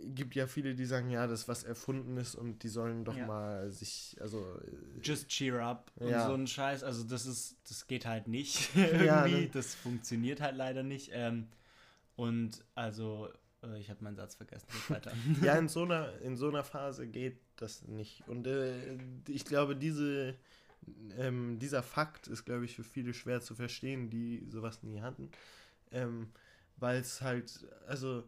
gibt 0.05 0.35
ja 0.35 0.47
viele, 0.47 0.75
die 0.75 0.85
sagen, 0.85 1.09
ja, 1.09 1.27
das 1.27 1.41
ist 1.41 1.47
was 1.47 1.63
Erfundenes 1.63 2.35
und 2.35 2.63
die 2.63 2.69
sollen 2.69 3.03
doch 3.03 3.17
ja. 3.17 3.25
mal 3.25 3.71
sich, 3.71 4.17
also. 4.19 4.39
Äh, 4.39 5.01
Just 5.01 5.27
cheer 5.27 5.61
up 5.61 5.91
und 5.95 6.09
ja. 6.09 6.25
so 6.27 6.33
ein 6.33 6.47
Scheiß. 6.47 6.83
Also, 6.83 7.03
das 7.03 7.25
ist, 7.25 7.57
das 7.67 7.87
geht 7.87 8.05
halt 8.05 8.27
nicht 8.27 8.69
irgendwie. 8.75 9.05
Ja, 9.05 9.27
ne? 9.27 9.49
Das 9.51 9.75
funktioniert 9.75 10.41
halt 10.41 10.55
leider 10.55 10.83
nicht. 10.83 11.11
Ähm, 11.13 11.47
und 12.15 12.63
also, 12.75 13.29
äh, 13.63 13.79
ich 13.79 13.89
habe 13.89 14.03
meinen 14.03 14.15
Satz 14.15 14.35
vergessen. 14.35 14.67
Weiter. 14.87 15.11
ja, 15.41 15.55
in 15.55 15.67
so, 15.69 15.83
einer, 15.83 16.19
in 16.21 16.35
so 16.35 16.49
einer 16.49 16.63
Phase 16.63 17.07
geht 17.07 17.39
das 17.57 17.83
nicht. 17.87 18.23
Und 18.27 18.47
äh, 18.47 18.97
ich 19.27 19.45
glaube, 19.45 19.75
diese, 19.75 20.35
ähm, 21.17 21.59
dieser 21.59 21.83
Fakt 21.83 22.27
ist, 22.27 22.45
glaube 22.45 22.65
ich, 22.65 22.75
für 22.75 22.83
viele 22.83 23.13
schwer 23.13 23.41
zu 23.41 23.55
verstehen, 23.55 24.09
die 24.09 24.45
sowas 24.49 24.83
nie 24.83 25.01
hatten. 25.01 25.29
Ähm, 25.91 26.29
Weil 26.77 26.99
es 26.99 27.21
halt, 27.21 27.65
also 27.87 28.23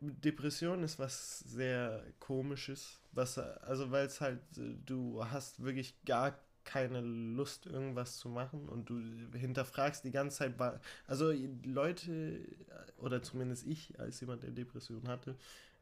Depression 0.00 0.82
ist 0.82 0.98
was 0.98 1.40
sehr 1.40 2.04
komisches, 2.20 3.00
was 3.12 3.38
also 3.38 3.90
weil 3.90 4.06
es 4.06 4.20
halt 4.20 4.40
äh, 4.56 4.74
du 4.84 5.24
hast 5.24 5.62
wirklich 5.62 5.94
gar 6.04 6.38
keine 6.64 7.00
Lust 7.00 7.66
irgendwas 7.66 8.16
zu 8.16 8.28
machen 8.28 8.68
und 8.68 8.88
du 8.88 8.98
hinterfragst 9.36 10.04
die 10.04 10.10
ganze 10.10 10.38
Zeit 10.38 10.54
also 11.06 11.32
Leute 11.62 12.40
oder 12.98 13.22
zumindest 13.22 13.66
ich 13.66 13.98
als 14.00 14.20
jemand 14.20 14.42
der 14.42 14.50
Depression 14.50 15.06
hatte 15.06 15.36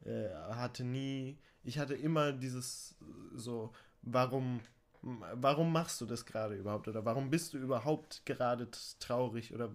äh, 0.05 0.29
hatte 0.51 0.85
nie 0.85 1.39
ich 1.63 1.79
hatte 1.79 1.95
immer 1.95 2.33
dieses 2.33 2.97
so 3.33 3.73
warum 4.03 4.61
warum 5.03 5.73
machst 5.73 6.01
du 6.01 6.07
das 6.07 6.25
gerade 6.27 6.55
überhaupt 6.57 6.89
oder 6.89 7.05
warum 7.05 7.31
bist 7.31 7.55
du 7.55 7.59
überhaupt 7.59 8.25
gerade 8.25 8.69
traurig 9.01 9.53
oder 9.53 9.75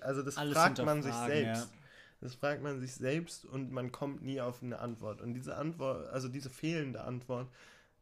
also 0.00 0.22
das 0.22 0.36
Alles 0.36 0.54
fragt 0.54 0.84
man 0.84 1.02
sich 1.02 1.14
selbst. 1.14 1.70
Ja. 1.72 1.81
Das 2.22 2.36
fragt 2.36 2.62
man 2.62 2.80
sich 2.80 2.94
selbst 2.94 3.44
und 3.44 3.72
man 3.72 3.90
kommt 3.90 4.22
nie 4.22 4.40
auf 4.40 4.62
eine 4.62 4.78
Antwort. 4.78 5.20
Und 5.20 5.34
diese 5.34 5.56
Antwort, 5.56 6.08
also 6.10 6.28
diese 6.28 6.50
fehlende 6.50 7.02
Antwort 7.02 7.48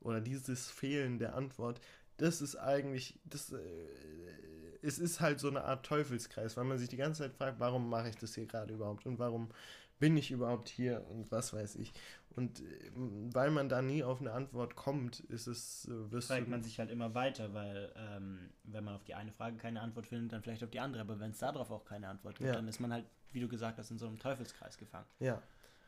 oder 0.00 0.20
dieses 0.20 0.70
Fehlen 0.70 1.18
der 1.18 1.34
Antwort, 1.34 1.80
das 2.18 2.42
ist 2.42 2.56
eigentlich, 2.56 3.18
das, 3.24 3.50
äh, 3.50 3.58
es 4.82 4.98
ist 4.98 5.20
halt 5.20 5.40
so 5.40 5.48
eine 5.48 5.64
Art 5.64 5.86
Teufelskreis, 5.86 6.58
weil 6.58 6.64
man 6.64 6.76
sich 6.76 6.90
die 6.90 6.98
ganze 6.98 7.22
Zeit 7.22 7.32
fragt, 7.32 7.60
warum 7.60 7.88
mache 7.88 8.10
ich 8.10 8.16
das 8.16 8.34
hier 8.34 8.44
gerade 8.44 8.74
überhaupt 8.74 9.06
und 9.06 9.18
warum 9.18 9.48
bin 9.98 10.16
ich 10.18 10.30
überhaupt 10.30 10.68
hier 10.68 11.06
und 11.08 11.32
was 11.32 11.54
weiß 11.54 11.76
ich. 11.76 11.92
Und 12.36 12.60
äh, 12.60 12.90
weil 12.94 13.50
man 13.50 13.70
da 13.70 13.80
nie 13.80 14.04
auf 14.04 14.20
eine 14.20 14.32
Antwort 14.32 14.76
kommt, 14.76 15.20
ist 15.20 15.46
es, 15.46 15.88
äh, 15.88 16.12
wirst 16.12 16.28
Fragt 16.28 16.48
man 16.48 16.62
sich 16.62 16.78
halt 16.78 16.90
immer 16.90 17.14
weiter, 17.14 17.54
weil 17.54 17.90
ähm, 17.96 18.50
wenn 18.64 18.84
man 18.84 18.96
auf 18.96 19.04
die 19.04 19.14
eine 19.14 19.32
Frage 19.32 19.56
keine 19.56 19.80
Antwort 19.80 20.06
findet, 20.06 20.32
dann 20.32 20.42
vielleicht 20.42 20.62
auf 20.62 20.70
die 20.70 20.80
andere. 20.80 21.02
Aber 21.02 21.20
wenn 21.20 21.30
es 21.30 21.38
darauf 21.38 21.70
auch 21.70 21.86
keine 21.86 22.08
Antwort 22.08 22.36
gibt, 22.36 22.48
ja. 22.48 22.54
dann 22.54 22.68
ist 22.68 22.80
man 22.80 22.92
halt, 22.92 23.06
wie 23.32 23.40
du 23.40 23.48
gesagt 23.48 23.78
hast, 23.78 23.90
in 23.90 23.98
so 23.98 24.06
einem 24.06 24.18
Teufelskreis 24.18 24.78
gefangen. 24.78 25.06
Ja. 25.18 25.42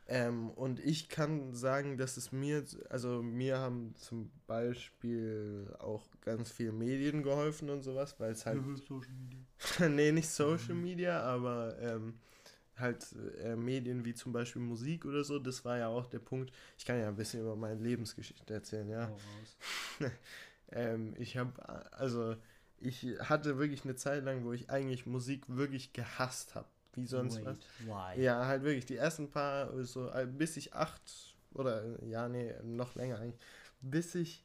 Ähm, 0.09 0.51
und 0.51 0.81
ich 0.81 1.09
kann 1.09 1.55
sagen, 1.55 1.97
dass 1.97 2.17
es 2.17 2.33
mir, 2.33 2.65
also 2.91 3.23
mir 3.23 3.59
haben 3.59 3.95
zum 3.97 4.31
Beispiel 4.47 5.73
auch 5.79 6.05
ganz 6.21 6.51
viele 6.51 6.73
Medien 6.73 7.23
geholfen 7.23 7.71
und 7.71 7.83
sowas, 7.83 8.19
weil 8.19 8.33
es 8.33 8.45
halt. 8.45 8.61
Social 8.87 9.13
Media. 9.13 9.89
nee, 9.89 10.13
nicht 10.13 10.29
Social 10.29 10.75
Media, 10.75 11.23
aber 11.23 11.79
ähm, 11.79 12.19
halt 12.77 13.07
äh, 13.43 13.55
Medien 13.55 14.05
wie 14.05 14.15
zum 14.15 14.33
Beispiel 14.33 14.61
Musik 14.61 15.05
oder 15.05 15.25
so, 15.25 15.39
das 15.39 15.65
war 15.65 15.79
ja 15.79 15.89
auch 15.89 16.07
der 16.07 16.19
Punkt. 16.19 16.53
Ich 16.77 16.85
kann 16.85 16.99
ja 16.99 17.09
ein 17.09 17.17
bisschen 17.17 17.41
über 17.43 17.55
meine 17.55 17.81
Lebensgeschichte 17.81 18.53
erzählen, 18.53 18.89
ja. 18.89 19.11
Oh, 20.01 20.05
ähm, 20.73 21.15
ich 21.17 21.37
habe, 21.37 21.53
also 21.93 22.37
ich 22.79 23.05
hatte 23.21 23.59
wirklich 23.59 23.85
eine 23.85 23.95
Zeit 23.95 24.25
lang, 24.25 24.45
wo 24.45 24.53
ich 24.53 24.69
eigentlich 24.69 25.07
Musik 25.07 25.45
wirklich 25.49 25.93
gehasst 25.93 26.55
habe, 26.55 26.69
wie 26.95 27.07
sonst 27.07 27.39
Wait, 27.39 27.47
was. 27.47 27.59
Why? 27.81 28.23
Ja, 28.23 28.47
halt 28.47 28.63
wirklich 28.63 28.87
die 28.87 28.97
ersten 28.97 29.31
paar, 29.31 29.73
so 29.85 30.11
äh, 30.11 30.27
bis 30.27 30.57
ich 30.57 30.75
acht 30.75 31.37
oder 31.55 31.83
ja, 32.05 32.29
nee, 32.29 32.53
noch 32.63 32.95
länger 32.95 33.19
eigentlich, 33.19 33.41
bis 33.81 34.15
ich 34.15 34.45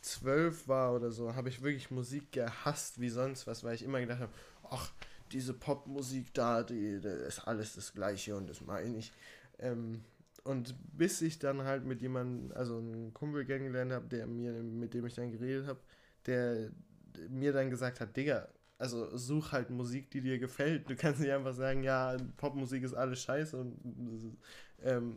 zwölf 0.00 0.68
war 0.68 0.94
oder 0.94 1.10
so, 1.10 1.34
habe 1.34 1.48
ich 1.48 1.62
wirklich 1.62 1.90
Musik 1.90 2.32
gehasst 2.32 3.00
wie 3.00 3.08
sonst 3.08 3.46
was, 3.46 3.64
weil 3.64 3.74
ich 3.74 3.82
immer 3.82 4.00
gedacht 4.00 4.20
habe, 4.20 4.32
ach, 4.68 4.92
diese 5.30 5.54
Popmusik 5.54 6.34
da, 6.34 6.62
die, 6.62 7.00
das 7.00 7.14
ist 7.20 7.38
alles 7.46 7.74
das 7.74 7.92
Gleiche 7.94 8.36
und 8.36 8.50
das 8.50 8.60
meine 8.60 8.98
ich. 8.98 9.12
Ähm, 9.58 10.04
und 10.44 10.74
bis 10.96 11.22
ich 11.22 11.38
dann 11.38 11.62
halt 11.62 11.84
mit 11.84 12.02
jemandem, 12.02 12.56
also 12.56 12.78
einen 12.78 13.14
Kumpel 13.14 13.44
kennengelernt 13.44 13.92
habe, 13.92 14.08
der 14.08 14.26
mir, 14.26 14.52
mit 14.52 14.92
dem 14.92 15.06
ich 15.06 15.14
dann 15.14 15.30
geredet 15.30 15.66
habe, 15.68 15.80
der 16.26 16.70
mir 17.28 17.52
dann 17.52 17.70
gesagt 17.70 18.00
hat, 18.00 18.16
Digga, 18.16 18.48
also 18.82 19.16
such 19.16 19.52
halt 19.52 19.70
Musik, 19.70 20.10
die 20.10 20.20
dir 20.20 20.40
gefällt. 20.40 20.90
Du 20.90 20.96
kannst 20.96 21.20
nicht 21.20 21.30
einfach 21.30 21.54
sagen, 21.54 21.84
ja, 21.84 22.16
Popmusik 22.36 22.82
ist 22.82 22.94
alles 22.94 23.22
scheiße 23.22 23.56
und 23.56 24.36
ähm, 24.82 25.14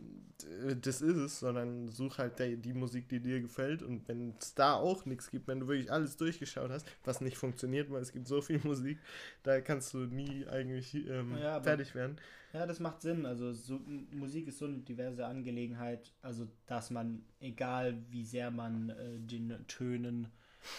das 0.82 1.02
ist 1.02 1.16
es, 1.16 1.40
sondern 1.40 1.88
such 1.88 2.18
halt 2.18 2.38
die, 2.38 2.56
die 2.56 2.74
Musik, 2.74 3.08
die 3.08 3.18
dir 3.18 3.40
gefällt. 3.40 3.82
Und 3.82 4.06
wenn 4.06 4.34
es 4.40 4.54
da 4.54 4.74
auch 4.74 5.04
nichts 5.04 5.32
gibt, 5.32 5.48
wenn 5.48 5.58
du 5.58 5.66
wirklich 5.66 5.90
alles 5.90 6.16
durchgeschaut 6.16 6.70
hast, 6.70 6.86
was 7.04 7.20
nicht 7.20 7.36
funktioniert, 7.36 7.90
weil 7.90 8.02
es 8.02 8.12
gibt 8.12 8.28
so 8.28 8.40
viel 8.40 8.60
Musik, 8.64 8.98
da 9.42 9.60
kannst 9.60 9.92
du 9.94 9.98
nie 9.98 10.46
eigentlich 10.46 10.94
ähm, 10.94 11.36
ja, 11.36 11.60
fertig 11.60 11.96
werden. 11.96 12.18
Ja, 12.52 12.66
das 12.66 12.78
macht 12.78 13.02
Sinn. 13.02 13.26
Also 13.26 13.52
so, 13.52 13.80
Musik 14.12 14.46
ist 14.46 14.58
so 14.58 14.66
eine 14.66 14.78
diverse 14.78 15.26
Angelegenheit, 15.26 16.12
also 16.22 16.46
dass 16.66 16.90
man, 16.90 17.24
egal 17.40 18.00
wie 18.10 18.24
sehr 18.24 18.52
man 18.52 18.90
äh, 18.90 19.18
den 19.18 19.66
Tönen 19.66 20.28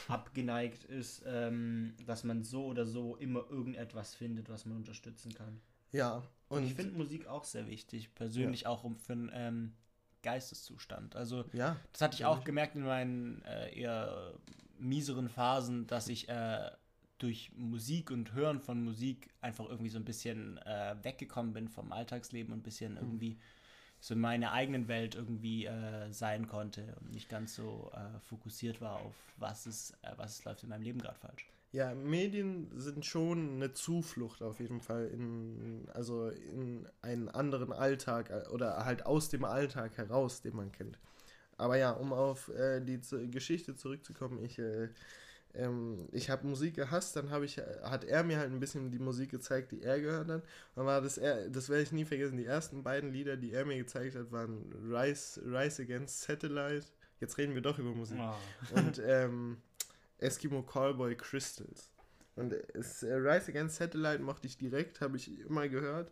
abgeneigt 0.07 0.83
ist, 0.85 1.23
ähm, 1.25 1.93
dass 2.05 2.23
man 2.23 2.43
so 2.43 2.65
oder 2.65 2.85
so 2.85 3.15
immer 3.17 3.45
irgendetwas 3.49 4.15
findet, 4.15 4.49
was 4.49 4.65
man 4.65 4.77
unterstützen 4.77 5.33
kann. 5.33 5.61
Ja. 5.91 6.23
Und, 6.49 6.59
und 6.59 6.63
ich 6.65 6.73
finde 6.73 6.97
Musik 6.97 7.27
auch 7.27 7.43
sehr 7.43 7.67
wichtig, 7.67 8.13
persönlich 8.15 8.61
ja. 8.61 8.69
auch 8.69 8.83
um 8.83 8.97
für 8.97 9.13
einen 9.13 9.31
ähm, 9.33 9.73
Geisteszustand. 10.23 11.15
Also 11.15 11.45
ja, 11.53 11.77
das 11.91 12.01
hatte 12.01 12.15
ich 12.15 12.25
auch 12.25 12.43
gemerkt 12.43 12.75
in 12.75 12.83
meinen 12.83 13.41
äh, 13.43 13.77
eher 13.77 14.33
mieseren 14.79 15.29
Phasen, 15.29 15.87
dass 15.87 16.07
ich 16.07 16.29
äh, 16.29 16.69
durch 17.17 17.51
Musik 17.55 18.11
und 18.11 18.33
Hören 18.33 18.59
von 18.59 18.83
Musik 18.83 19.29
einfach 19.41 19.65
irgendwie 19.65 19.89
so 19.89 19.97
ein 19.97 20.05
bisschen 20.05 20.57
äh, 20.59 20.95
weggekommen 21.01 21.53
bin 21.53 21.67
vom 21.67 21.91
Alltagsleben 21.91 22.53
und 22.53 22.59
ein 22.59 22.63
bisschen 22.63 22.93
mhm. 22.93 22.99
So 24.07 24.13
in 24.13 24.21
meiner 24.21 24.53
eigenen 24.53 24.87
Welt 24.87 25.15
irgendwie 25.15 25.65
äh, 25.65 26.11
sein 26.11 26.47
konnte 26.47 26.95
und 27.01 27.11
nicht 27.11 27.29
ganz 27.29 27.55
so 27.55 27.91
äh, 27.93 28.19
fokussiert 28.21 28.81
war 28.81 29.01
auf 29.01 29.13
was 29.37 29.67
ist, 29.67 29.91
äh, 30.01 30.11
was 30.17 30.43
läuft 30.45 30.63
in 30.63 30.69
meinem 30.69 30.81
Leben 30.81 30.99
gerade 30.99 31.19
falsch. 31.19 31.45
Ja, 31.73 31.93
Medien 31.93 32.71
sind 32.79 33.05
schon 33.05 33.55
eine 33.55 33.73
Zuflucht 33.73 34.41
auf 34.41 34.59
jeden 34.59 34.81
Fall 34.81 35.07
in, 35.07 35.87
also 35.93 36.29
in 36.29 36.87
einen 37.01 37.27
anderen 37.29 37.73
Alltag 37.73 38.29
äh, 38.29 38.47
oder 38.49 38.85
halt 38.85 39.05
aus 39.05 39.29
dem 39.29 39.43
Alltag 39.43 39.97
heraus, 39.97 40.41
den 40.41 40.55
man 40.55 40.71
kennt. 40.71 40.97
Aber 41.57 41.77
ja, 41.77 41.91
um 41.91 42.13
auf 42.13 42.49
äh, 42.49 42.79
die 42.79 42.99
Geschichte 43.29 43.75
zurückzukommen, 43.75 44.43
ich 44.43 44.57
äh, 44.59 44.89
ähm, 45.57 46.07
ich 46.11 46.29
habe 46.29 46.47
Musik 46.47 46.75
gehasst, 46.75 47.15
dann 47.15 47.31
habe 47.31 47.45
ich, 47.45 47.57
hat 47.57 48.03
er 48.03 48.23
mir 48.23 48.37
halt 48.37 48.51
ein 48.51 48.59
bisschen 48.59 48.91
die 48.91 48.99
Musik 48.99 49.31
gezeigt, 49.31 49.71
die 49.71 49.81
er 49.81 49.99
gehört 49.99 50.29
hat. 50.29 50.43
Und 50.75 50.85
war 50.85 51.01
das, 51.01 51.17
er, 51.17 51.49
das 51.49 51.69
werde 51.69 51.83
ich 51.83 51.91
nie 51.91 52.05
vergessen, 52.05 52.37
die 52.37 52.45
ersten 52.45 52.83
beiden 52.83 53.11
Lieder, 53.11 53.37
die 53.37 53.51
er 53.53 53.65
mir 53.65 53.77
gezeigt 53.77 54.15
hat, 54.15 54.31
waren 54.31 54.71
Rise, 54.87 55.41
Rise 55.43 55.81
Against 55.81 56.21
Satellite. 56.21 56.85
Jetzt 57.19 57.37
reden 57.37 57.55
wir 57.55 57.61
doch 57.61 57.79
über 57.79 57.89
Musik. 57.89 58.19
Oh. 58.21 58.77
Und 58.77 59.01
ähm, 59.03 59.57
Eskimo 60.19 60.61
Callboy 60.61 61.15
Crystals. 61.15 61.89
Und 62.35 62.53
es, 62.75 63.01
äh, 63.01 63.13
Rise 63.13 63.49
Against 63.49 63.77
Satellite 63.77 64.21
mochte 64.21 64.45
ich 64.45 64.57
direkt, 64.57 65.01
habe 65.01 65.17
ich 65.17 65.39
immer 65.39 65.67
gehört. 65.67 66.11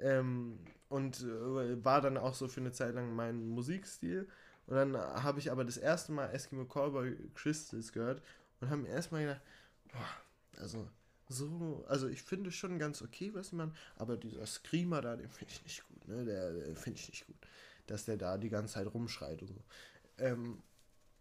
Ähm, 0.00 0.58
und 0.88 1.20
äh, 1.20 1.84
war 1.84 2.00
dann 2.00 2.18
auch 2.18 2.34
so 2.34 2.48
für 2.48 2.60
eine 2.60 2.72
Zeit 2.72 2.94
lang 2.94 3.14
mein 3.14 3.46
Musikstil. 3.46 4.28
Und 4.66 4.76
dann 4.76 4.96
habe 4.96 5.38
ich 5.38 5.52
aber 5.52 5.64
das 5.64 5.76
erste 5.76 6.10
Mal 6.12 6.30
Eskimo 6.32 6.64
Callboy 6.64 7.16
Crystals 7.34 7.92
gehört 7.92 8.22
und 8.62 8.70
haben 8.70 8.86
erstmal 8.86 9.22
gedacht, 9.22 9.42
boah, 9.92 10.60
also 10.60 10.88
so, 11.28 11.84
also 11.88 12.08
ich 12.08 12.22
finde 12.22 12.52
schon 12.52 12.78
ganz 12.78 13.02
okay, 13.02 13.30
was 13.34 13.52
man, 13.52 13.74
aber 13.96 14.16
dieser 14.16 14.46
Screamer 14.46 15.00
da, 15.00 15.16
den 15.16 15.30
finde 15.30 15.52
ich 15.52 15.62
nicht 15.64 15.88
gut, 15.88 16.08
ne? 16.08 16.24
Der, 16.24 16.52
der 16.52 16.76
finde 16.76 16.98
ich 17.00 17.08
nicht 17.08 17.26
gut, 17.26 17.36
dass 17.86 18.04
der 18.04 18.16
da 18.16 18.38
die 18.38 18.50
ganze 18.50 18.74
Zeit 18.74 18.86
rumschreit 18.86 19.42
und 19.42 19.48
so. 19.48 19.64
Ähm, 20.18 20.62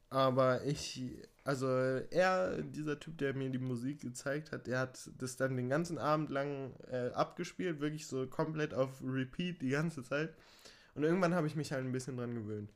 aber 0.09 0.65
ich, 0.65 1.01
also 1.45 1.67
er, 1.67 2.61
dieser 2.61 2.99
Typ, 2.99 3.17
der 3.17 3.33
mir 3.33 3.49
die 3.49 3.59
Musik 3.59 4.01
gezeigt 4.01 4.51
hat, 4.51 4.67
der 4.67 4.79
hat 4.79 5.09
das 5.17 5.37
dann 5.37 5.55
den 5.55 5.69
ganzen 5.69 5.97
Abend 5.97 6.29
lang 6.29 6.73
äh, 6.91 7.11
abgespielt, 7.11 7.79
wirklich 7.79 8.05
so 8.05 8.27
komplett 8.27 8.73
auf 8.73 9.01
Repeat 9.01 9.61
die 9.61 9.69
ganze 9.69 10.03
Zeit. 10.03 10.35
Und 10.93 11.03
irgendwann 11.03 11.33
habe 11.33 11.47
ich 11.47 11.55
mich 11.55 11.71
halt 11.71 11.85
ein 11.85 11.93
bisschen 11.93 12.17
dran 12.17 12.35
gewöhnt. 12.35 12.69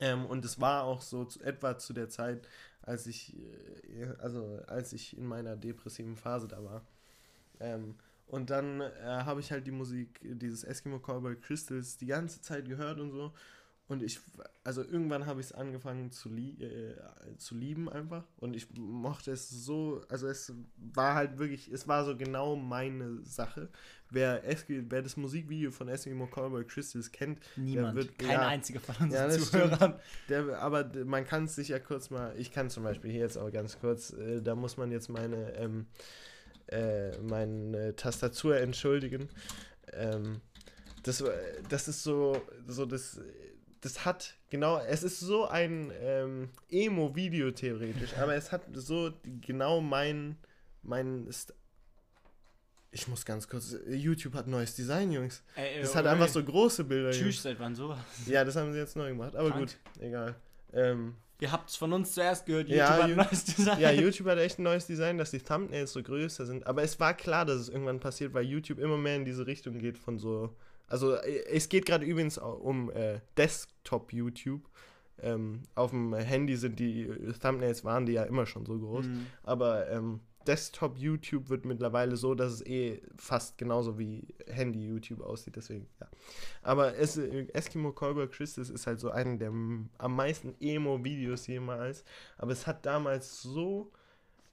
Ähm, 0.00 0.26
und 0.26 0.44
es 0.44 0.60
war 0.60 0.84
auch 0.84 1.02
so 1.02 1.24
zu, 1.24 1.42
etwa 1.42 1.78
zu 1.78 1.92
der 1.92 2.08
Zeit, 2.08 2.48
als 2.82 3.06
ich, 3.06 3.36
äh, 3.36 4.14
also 4.18 4.60
als 4.66 4.92
ich 4.92 5.16
in 5.16 5.26
meiner 5.26 5.56
depressiven 5.56 6.16
Phase 6.16 6.48
da 6.48 6.62
war. 6.64 6.86
Ähm, 7.60 7.96
und 8.26 8.50
dann 8.50 8.80
äh, 8.82 8.90
habe 9.04 9.40
ich 9.40 9.50
halt 9.52 9.66
die 9.66 9.72
Musik, 9.72 10.20
dieses 10.22 10.64
Eskimo 10.64 10.98
Cowboy 11.00 11.36
Crystals, 11.36 11.96
die 11.96 12.06
ganze 12.06 12.40
Zeit 12.42 12.68
gehört 12.68 13.00
und 13.00 13.10
so. 13.10 13.32
Und 13.88 14.02
ich, 14.02 14.20
also 14.64 14.82
irgendwann 14.82 15.24
habe 15.24 15.40
ich 15.40 15.46
es 15.46 15.52
angefangen 15.52 16.10
zu, 16.10 16.28
lie 16.28 16.62
äh, 16.62 17.36
zu 17.38 17.54
lieben 17.54 17.88
einfach. 17.88 18.24
Und 18.36 18.54
ich 18.54 18.68
mochte 18.76 19.32
es 19.32 19.48
so, 19.48 20.02
also 20.10 20.28
es 20.28 20.52
war 20.76 21.14
halt 21.14 21.38
wirklich, 21.38 21.72
es 21.72 21.88
war 21.88 22.04
so 22.04 22.14
genau 22.14 22.54
meine 22.54 23.24
Sache. 23.24 23.70
Wer, 24.10 24.46
Eski, 24.46 24.84
wer 24.90 25.00
das 25.00 25.16
Musikvideo 25.16 25.70
von 25.70 25.88
Eskimo 25.88 26.26
Cowboy 26.26 26.64
Crystals 26.64 27.10
kennt, 27.12 27.40
niemand, 27.56 27.96
wird, 27.96 28.18
kein 28.18 28.30
ja, 28.30 28.46
einziger 28.46 28.80
von 28.80 29.06
uns 29.06 29.14
ja, 29.14 29.30
Zuhörern. 29.30 29.98
Der, 30.28 30.58
aber 30.60 30.90
man 31.06 31.24
kann 31.24 31.44
es 31.44 31.54
sich 31.54 31.68
ja 31.68 31.78
kurz 31.78 32.10
mal, 32.10 32.34
ich 32.36 32.52
kann 32.52 32.68
zum 32.68 32.84
Beispiel 32.84 33.10
hier 33.10 33.20
jetzt 33.20 33.38
auch 33.38 33.50
ganz 33.50 33.80
kurz, 33.80 34.12
äh, 34.12 34.42
da 34.42 34.54
muss 34.54 34.76
man 34.76 34.90
jetzt 34.90 35.08
meine, 35.08 35.54
ähm, 35.54 35.86
äh, 36.66 37.16
meine 37.20 37.96
Tastatur 37.96 38.58
entschuldigen. 38.58 39.30
Ähm, 39.94 40.42
das, 41.04 41.24
das 41.70 41.88
ist 41.88 42.02
so, 42.02 42.42
so 42.66 42.84
das 42.84 43.18
das 43.80 44.04
hat 44.04 44.34
genau, 44.50 44.78
es 44.78 45.02
ist 45.02 45.20
so 45.20 45.46
ein 45.46 45.92
ähm, 46.00 46.48
Emo-Video 46.70 47.50
theoretisch, 47.50 48.16
aber 48.18 48.34
es 48.34 48.50
hat 48.52 48.62
so 48.74 49.12
genau 49.40 49.80
mein, 49.80 50.36
mein, 50.82 51.30
St 51.32 51.52
Ich 52.90 53.06
muss 53.08 53.24
ganz 53.24 53.46
kurz. 53.48 53.76
YouTube 53.88 54.34
hat 54.34 54.46
neues 54.46 54.74
Design, 54.74 55.12
Jungs. 55.12 55.42
Ey, 55.54 55.80
Das 55.80 55.90
ey, 55.90 55.94
hat 55.96 56.04
ey, 56.06 56.12
einfach 56.12 56.28
so 56.28 56.42
große 56.42 56.84
Bilder. 56.84 57.10
Jungs. 57.10 57.18
Tschüss, 57.18 57.42
seit 57.42 57.60
wann 57.60 57.74
sowas? 57.74 57.98
Ja, 58.26 58.44
das 58.44 58.56
haben 58.56 58.72
sie 58.72 58.78
jetzt 58.78 58.96
neu 58.96 59.08
gemacht. 59.10 59.36
Aber 59.36 59.50
Krank. 59.50 59.76
gut, 59.94 60.02
egal. 60.02 60.34
Ähm, 60.72 61.14
Ihr 61.40 61.52
habt's 61.52 61.76
von 61.76 61.92
uns 61.92 62.14
zuerst 62.14 62.46
gehört. 62.46 62.68
Ja, 62.68 62.96
YouTube 62.96 62.98
hat 63.02 63.08
Ju- 63.10 63.12
ein 63.12 63.26
neues 63.30 63.44
Design. 63.44 63.80
ja, 63.80 63.90
YouTube 63.92 64.26
hat 64.26 64.38
echt 64.38 64.58
ein 64.58 64.64
neues 64.64 64.86
Design, 64.86 65.18
dass 65.18 65.30
die 65.30 65.38
Thumbnails 65.38 65.92
so 65.92 66.02
größer 66.02 66.46
sind. 66.46 66.66
Aber 66.66 66.82
es 66.82 66.98
war 66.98 67.14
klar, 67.14 67.44
dass 67.46 67.60
es 67.60 67.68
irgendwann 67.68 68.00
passiert, 68.00 68.34
weil 68.34 68.44
YouTube 68.44 68.80
immer 68.80 68.96
mehr 68.96 69.14
in 69.16 69.24
diese 69.24 69.46
Richtung 69.46 69.78
geht 69.78 69.98
von 69.98 70.18
so. 70.18 70.52
Also, 70.88 71.14
äh, 71.14 71.44
es 71.46 71.68
geht 71.68 71.86
gerade 71.86 72.04
übrigens 72.04 72.38
um 72.38 72.90
äh, 72.90 73.20
Desktop-YouTube. 73.36 74.68
Ähm, 75.20 75.62
auf 75.74 75.90
dem 75.90 76.14
Handy 76.14 76.56
sind 76.56 76.78
die 76.78 77.02
äh, 77.02 77.32
Thumbnails, 77.32 77.84
waren 77.84 78.06
die 78.06 78.12
ja 78.12 78.22
immer 78.24 78.46
schon 78.46 78.66
so 78.66 78.78
groß. 78.78 79.06
Mhm. 79.06 79.26
Aber 79.42 79.90
ähm, 79.90 80.20
Desktop-YouTube 80.46 81.50
wird 81.50 81.66
mittlerweile 81.66 82.16
so, 82.16 82.34
dass 82.34 82.52
es 82.52 82.66
eh 82.66 83.02
fast 83.16 83.58
genauso 83.58 83.98
wie 83.98 84.34
Handy-YouTube 84.46 85.20
aussieht. 85.20 85.56
Deswegen, 85.56 85.86
ja. 86.00 86.08
Aber 86.62 86.96
es, 86.96 87.18
äh, 87.18 87.46
Eskimo 87.52 87.92
Callboy 87.92 88.28
Christus 88.28 88.70
ist 88.70 88.86
halt 88.86 88.98
so 88.98 89.10
einer 89.10 89.36
der 89.36 89.50
am 89.50 89.90
meisten 89.98 90.54
Emo-Videos 90.60 91.46
jemals. 91.46 92.04
Aber 92.38 92.52
es 92.52 92.66
hat 92.66 92.86
damals 92.86 93.42
so 93.42 93.92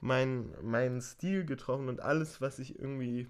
meinen 0.00 0.52
meinen 0.62 1.00
Stil 1.00 1.46
getroffen 1.46 1.88
und 1.88 2.00
alles, 2.00 2.40
was 2.40 2.58
ich 2.58 2.78
irgendwie. 2.78 3.28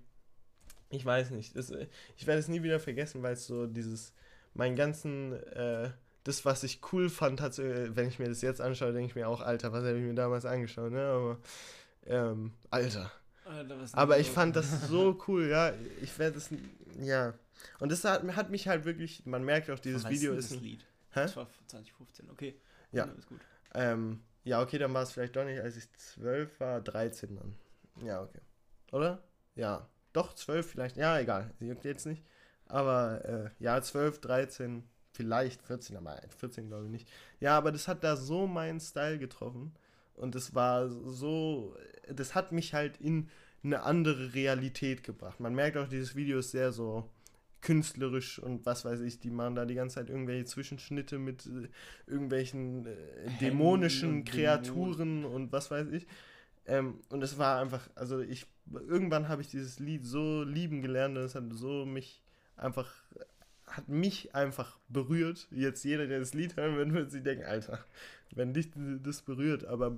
Ich 0.90 1.04
weiß 1.04 1.30
nicht. 1.30 1.56
Das, 1.56 1.70
äh, 1.70 1.86
ich 2.16 2.26
werde 2.26 2.40
es 2.40 2.48
nie 2.48 2.62
wieder 2.62 2.80
vergessen, 2.80 3.22
weil 3.22 3.34
es 3.34 3.46
so 3.46 3.66
dieses. 3.66 4.12
Meinen 4.54 4.76
ganzen. 4.76 5.32
Äh, 5.52 5.90
das, 6.24 6.44
was 6.44 6.64
ich 6.64 6.80
cool 6.92 7.08
fand, 7.08 7.40
hat, 7.40 7.54
so, 7.54 7.62
äh, 7.62 7.94
wenn 7.94 8.08
ich 8.08 8.18
mir 8.18 8.28
das 8.28 8.42
jetzt 8.42 8.60
anschaue, 8.60 8.92
denke 8.92 9.10
ich 9.10 9.14
mir 9.14 9.28
auch, 9.28 9.40
Alter, 9.40 9.72
was 9.72 9.84
habe 9.84 9.96
ich 9.96 10.04
mir 10.04 10.14
damals 10.14 10.44
angeschaut, 10.44 10.92
ne? 10.92 11.06
Aber. 11.06 11.38
Ähm, 12.06 12.52
Alter. 12.70 13.12
Alter, 13.44 13.76
Aber 13.92 14.18
ich 14.18 14.26
los? 14.26 14.34
fand 14.34 14.56
das 14.56 14.82
so 14.88 15.18
cool, 15.28 15.48
ja. 15.48 15.72
Ich 16.00 16.18
werde 16.18 16.38
es. 16.38 16.50
Ja. 17.00 17.34
Und 17.78 17.92
das 17.92 18.04
hat, 18.04 18.24
hat 18.34 18.50
mich 18.50 18.66
halt 18.68 18.84
wirklich. 18.84 19.24
Man 19.26 19.44
merkt 19.44 19.70
auch, 19.70 19.78
dieses 19.78 20.08
Video 20.08 20.34
ist. 20.34 20.50
das 20.50 20.58
Ein, 20.58 20.64
Lied. 20.64 20.80
hä? 21.10 21.20
Das 21.22 21.36
war 21.36 21.48
2015, 21.68 22.30
okay. 22.30 22.54
Ja. 22.92 23.04
Ist 23.04 23.28
gut. 23.28 23.40
Ähm, 23.74 24.20
ja, 24.44 24.62
okay, 24.62 24.78
dann 24.78 24.94
war 24.94 25.02
es 25.02 25.12
vielleicht 25.12 25.36
doch 25.36 25.44
nicht, 25.44 25.60
als 25.60 25.76
ich 25.76 25.92
12 25.92 26.60
war, 26.60 26.80
13 26.80 27.36
dann. 27.36 27.54
Ja, 28.04 28.22
okay. 28.22 28.40
Oder? 28.92 29.22
Ja. 29.54 29.88
Doch, 30.16 30.32
12 30.32 30.70
vielleicht. 30.70 30.96
Ja, 30.96 31.18
egal. 31.18 31.50
Sie 31.58 31.66
juckt 31.66 31.84
jetzt 31.84 32.06
nicht. 32.06 32.24
Aber 32.64 33.22
äh, 33.26 33.50
ja, 33.62 33.82
12, 33.82 34.18
13, 34.22 34.82
vielleicht 35.12 35.60
14, 35.60 35.94
aber 35.94 36.18
14 36.38 36.68
glaube 36.68 36.86
ich 36.86 36.90
nicht. 36.90 37.08
Ja, 37.38 37.58
aber 37.58 37.70
das 37.70 37.86
hat 37.86 38.02
da 38.02 38.16
so 38.16 38.46
meinen 38.46 38.80
Style 38.80 39.18
getroffen. 39.18 39.72
Und 40.14 40.34
es 40.34 40.54
war 40.54 40.88
so, 40.88 41.76
das 42.08 42.34
hat 42.34 42.50
mich 42.50 42.72
halt 42.72 42.96
in 42.96 43.28
eine 43.62 43.82
andere 43.82 44.32
Realität 44.32 45.02
gebracht. 45.04 45.38
Man 45.38 45.54
merkt 45.54 45.76
auch, 45.76 45.86
dieses 45.86 46.16
Video 46.16 46.38
ist 46.38 46.52
sehr 46.52 46.72
so 46.72 47.06
künstlerisch 47.60 48.38
und 48.38 48.64
was 48.64 48.86
weiß 48.86 49.00
ich, 49.00 49.18
die 49.18 49.30
machen 49.30 49.56
da 49.56 49.66
die 49.66 49.74
ganze 49.74 49.96
Zeit 49.96 50.08
irgendwelche 50.08 50.46
Zwischenschnitte 50.46 51.18
mit 51.18 51.44
äh, 51.46 51.68
irgendwelchen 52.10 52.86
äh, 52.86 52.96
dämonischen 53.40 54.10
und 54.10 54.24
Kreaturen 54.24 55.26
und 55.26 55.52
was 55.52 55.70
weiß 55.70 55.88
ich. 55.90 56.06
Ähm, 56.66 57.00
und 57.10 57.22
es 57.22 57.38
war 57.38 57.60
einfach, 57.60 57.88
also 57.94 58.20
ich, 58.20 58.46
irgendwann 58.72 59.28
habe 59.28 59.42
ich 59.42 59.48
dieses 59.48 59.78
Lied 59.78 60.04
so 60.04 60.42
lieben 60.42 60.82
gelernt 60.82 61.16
und 61.16 61.24
es 61.24 61.34
hat 61.34 61.44
so 61.52 61.86
mich 61.86 62.22
einfach, 62.56 62.92
hat 63.66 63.88
mich 63.88 64.34
einfach 64.34 64.78
berührt. 64.88 65.46
Jetzt 65.50 65.84
jeder, 65.84 66.06
der 66.06 66.18
das 66.18 66.34
Lied 66.34 66.56
hören 66.56 66.76
wird, 66.76 66.92
wird 66.92 67.10
sich 67.12 67.22
denken, 67.22 67.44
Alter, 67.44 67.84
wenn 68.32 68.52
dich 68.52 68.70
das 69.02 69.22
berührt, 69.22 69.64
aber 69.64 69.96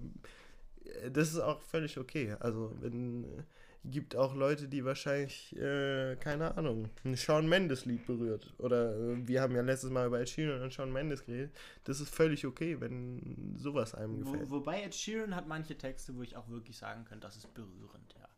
äh, 0.85 1.11
das 1.11 1.29
ist 1.29 1.41
auch 1.41 1.61
völlig 1.63 1.99
okay. 1.99 2.37
Also, 2.41 2.75
wenn, 2.81 3.25
äh, 3.25 3.43
gibt 3.91 4.17
auch 4.17 4.35
Leute, 4.35 4.69
die 4.69 4.85
wahrscheinlich, 4.85 5.55
äh, 5.57 6.17
keine 6.17 6.57
Ahnung, 6.57 6.89
ein 7.05 7.17
Shawn 7.17 7.49
Mendes 7.49 7.85
Lied 7.85 8.07
berührt. 8.07 8.55
Oder 8.59 8.95
äh, 8.97 9.27
wir 9.27 9.41
haben 9.43 9.55
ja 9.55 9.63
letztes 9.63 9.91
Mal 9.91 10.07
über 10.07 10.21
Ed 10.21 10.29
Sheeran 10.29 10.63
und 10.63 10.73
Shawn 10.73 10.93
Mendes 10.93 11.25
geredet. 11.25 11.51
Das 11.85 12.01
ist 12.01 12.15
völlig 12.15 12.47
okay, 12.47 12.81
wenn 12.81 13.57
sowas 13.59 13.95
einem 13.95 14.25
Wo, 14.27 14.33
gefällt. 14.33 14.51
wobei 14.51 14.83
Ed 14.83 14.95
Sheeran 14.95 15.35
hat 15.35 15.49
manche 15.49 15.77
Texte, 15.77 16.15
wo 16.17 16.23
ich 16.23 16.37
auch 16.37 16.49
wirklich 16.49 16.77
sagen 16.77 17.05
könnte, 17.05 17.27
das 17.27 17.37
ist 17.37 17.53
berührend, 17.55 18.15
ja. 18.19 18.29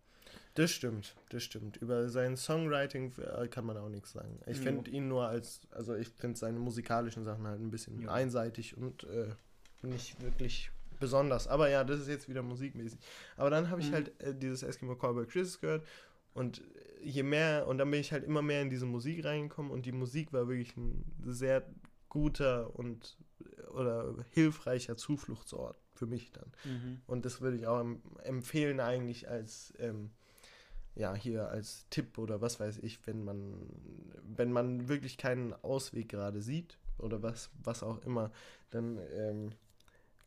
Das 0.54 0.72
stimmt, 0.72 1.14
das 1.30 1.44
stimmt. 1.44 1.76
Über 1.76 2.08
sein 2.08 2.36
Songwriting 2.36 3.12
äh, 3.18 3.46
kann 3.48 3.64
man 3.64 3.76
auch 3.76 3.88
nichts 3.88 4.12
sagen. 4.12 4.40
Ich 4.46 4.58
finde 4.58 4.90
ihn 4.90 5.06
nur 5.06 5.28
als, 5.28 5.60
also 5.70 5.94
ich 5.94 6.08
finde 6.08 6.38
seine 6.38 6.58
musikalischen 6.58 7.24
Sachen 7.24 7.46
halt 7.46 7.60
ein 7.60 7.70
bisschen 7.70 8.00
Jo. 8.00 8.10
einseitig 8.10 8.76
und 8.76 9.04
äh, 9.04 9.28
nicht 9.82 10.20
wirklich 10.20 10.70
besonders. 11.00 11.48
Aber 11.48 11.68
ja, 11.68 11.82
das 11.82 12.00
ist 12.00 12.08
jetzt 12.08 12.28
wieder 12.28 12.42
musikmäßig. 12.42 13.00
Aber 13.36 13.50
dann 13.50 13.70
habe 13.70 13.80
ich 13.80 13.88
Mhm. 13.90 13.94
halt 13.94 14.20
äh, 14.20 14.34
dieses 14.34 14.62
Eskimo 14.62 14.94
Cowboy 14.94 15.26
Chris 15.26 15.60
gehört 15.60 15.84
und 16.34 16.62
je 17.02 17.22
mehr, 17.24 17.66
und 17.66 17.78
dann 17.78 17.90
bin 17.90 18.00
ich 18.00 18.12
halt 18.12 18.22
immer 18.24 18.42
mehr 18.42 18.62
in 18.62 18.70
diese 18.70 18.86
Musik 18.86 19.24
reingekommen 19.24 19.72
und 19.72 19.86
die 19.86 19.92
Musik 19.92 20.32
war 20.32 20.46
wirklich 20.46 20.76
ein 20.76 21.04
sehr 21.24 21.64
guter 22.08 22.78
und 22.78 23.16
oder 23.74 24.14
hilfreicher 24.30 24.96
Zufluchtsort 24.96 25.80
für 25.94 26.06
mich 26.06 26.30
dann. 26.32 26.52
Mhm. 26.64 27.00
Und 27.06 27.24
das 27.24 27.40
würde 27.40 27.56
ich 27.56 27.66
auch 27.66 27.80
em- 27.80 28.02
empfehlen 28.24 28.80
eigentlich 28.80 29.28
als 29.28 29.72
ähm, 29.78 30.10
ja 30.96 31.14
hier 31.14 31.48
als 31.48 31.86
Tipp 31.88 32.18
oder 32.18 32.40
was 32.40 32.58
weiß 32.60 32.78
ich, 32.78 33.06
wenn 33.06 33.24
man 33.24 33.54
wenn 34.24 34.52
man 34.52 34.88
wirklich 34.88 35.16
keinen 35.18 35.52
Ausweg 35.62 36.08
gerade 36.08 36.42
sieht 36.42 36.78
oder 36.98 37.22
was 37.22 37.50
was 37.62 37.82
auch 37.82 38.02
immer, 38.04 38.30
dann 38.70 38.98
ähm, 39.14 39.52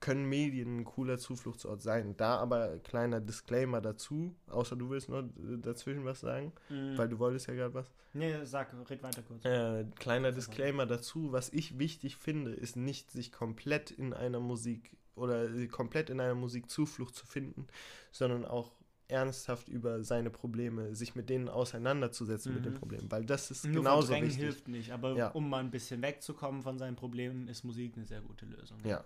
können 0.03 0.25
Medien 0.27 0.79
ein 0.79 0.83
cooler 0.85 1.17
Zufluchtsort 1.17 1.81
sein. 1.81 2.15
Da 2.17 2.35
aber 2.37 2.77
kleiner 2.79 3.21
Disclaimer 3.21 3.79
dazu, 3.79 4.35
außer 4.47 4.75
du 4.75 4.89
willst 4.89 5.07
noch 5.09 5.23
äh, 5.23 5.57
dazwischen 5.61 6.03
was 6.05 6.19
sagen, 6.19 6.51
Mhm. 6.69 6.97
weil 6.97 7.07
du 7.09 7.19
wolltest 7.19 7.47
ja 7.47 7.53
gerade 7.53 7.73
was. 7.73 7.87
Nee, 8.13 8.43
sag, 8.43 8.73
red 8.89 9.01
weiter 9.01 9.21
kurz. 9.23 9.43
Äh, 9.45 9.85
kleiner 9.95 10.31
Disclaimer 10.31 10.85
dazu, 10.85 11.31
was 11.31 11.49
ich 11.53 11.79
wichtig 11.79 12.17
finde, 12.17 12.51
ist 12.51 12.75
nicht 12.75 13.09
sich 13.11 13.31
komplett 13.31 13.91
in 13.91 14.13
einer 14.13 14.39
Musik 14.39 14.95
oder 15.15 15.47
komplett 15.67 16.09
in 16.09 16.19
einer 16.19 16.35
Musik 16.35 16.69
Zuflucht 16.69 17.15
zu 17.15 17.25
finden, 17.25 17.65
sondern 18.11 18.45
auch 18.45 18.73
ernsthaft 19.07 19.67
über 19.69 20.03
seine 20.03 20.29
Probleme, 20.29 20.95
sich 20.95 21.15
mit 21.15 21.29
denen 21.29 21.47
auseinanderzusetzen 21.49 22.53
mit 22.53 22.65
den 22.65 22.73
Mhm. 22.73 22.77
Problemen, 22.77 23.11
weil 23.11 23.25
das 23.25 23.51
ist 23.51 23.65
Nur 23.65 23.75
genauso 23.83 24.07
verdrängen 24.07 24.27
wichtig. 24.29 24.43
hilft 24.43 24.67
nicht, 24.67 24.91
aber 24.91 25.15
Ja. 25.15 25.27
um 25.29 25.49
mal 25.49 25.59
ein 25.59 25.71
bisschen 25.71 26.01
wegzukommen 26.01 26.61
von 26.61 26.77
seinen 26.77 26.95
Problemen, 26.95 27.47
ist 27.47 27.63
Musik 27.63 27.93
eine 27.95 28.05
sehr 28.05 28.21
gute 28.21 28.45
Lösung. 28.45 28.77
Ja. 28.85 29.03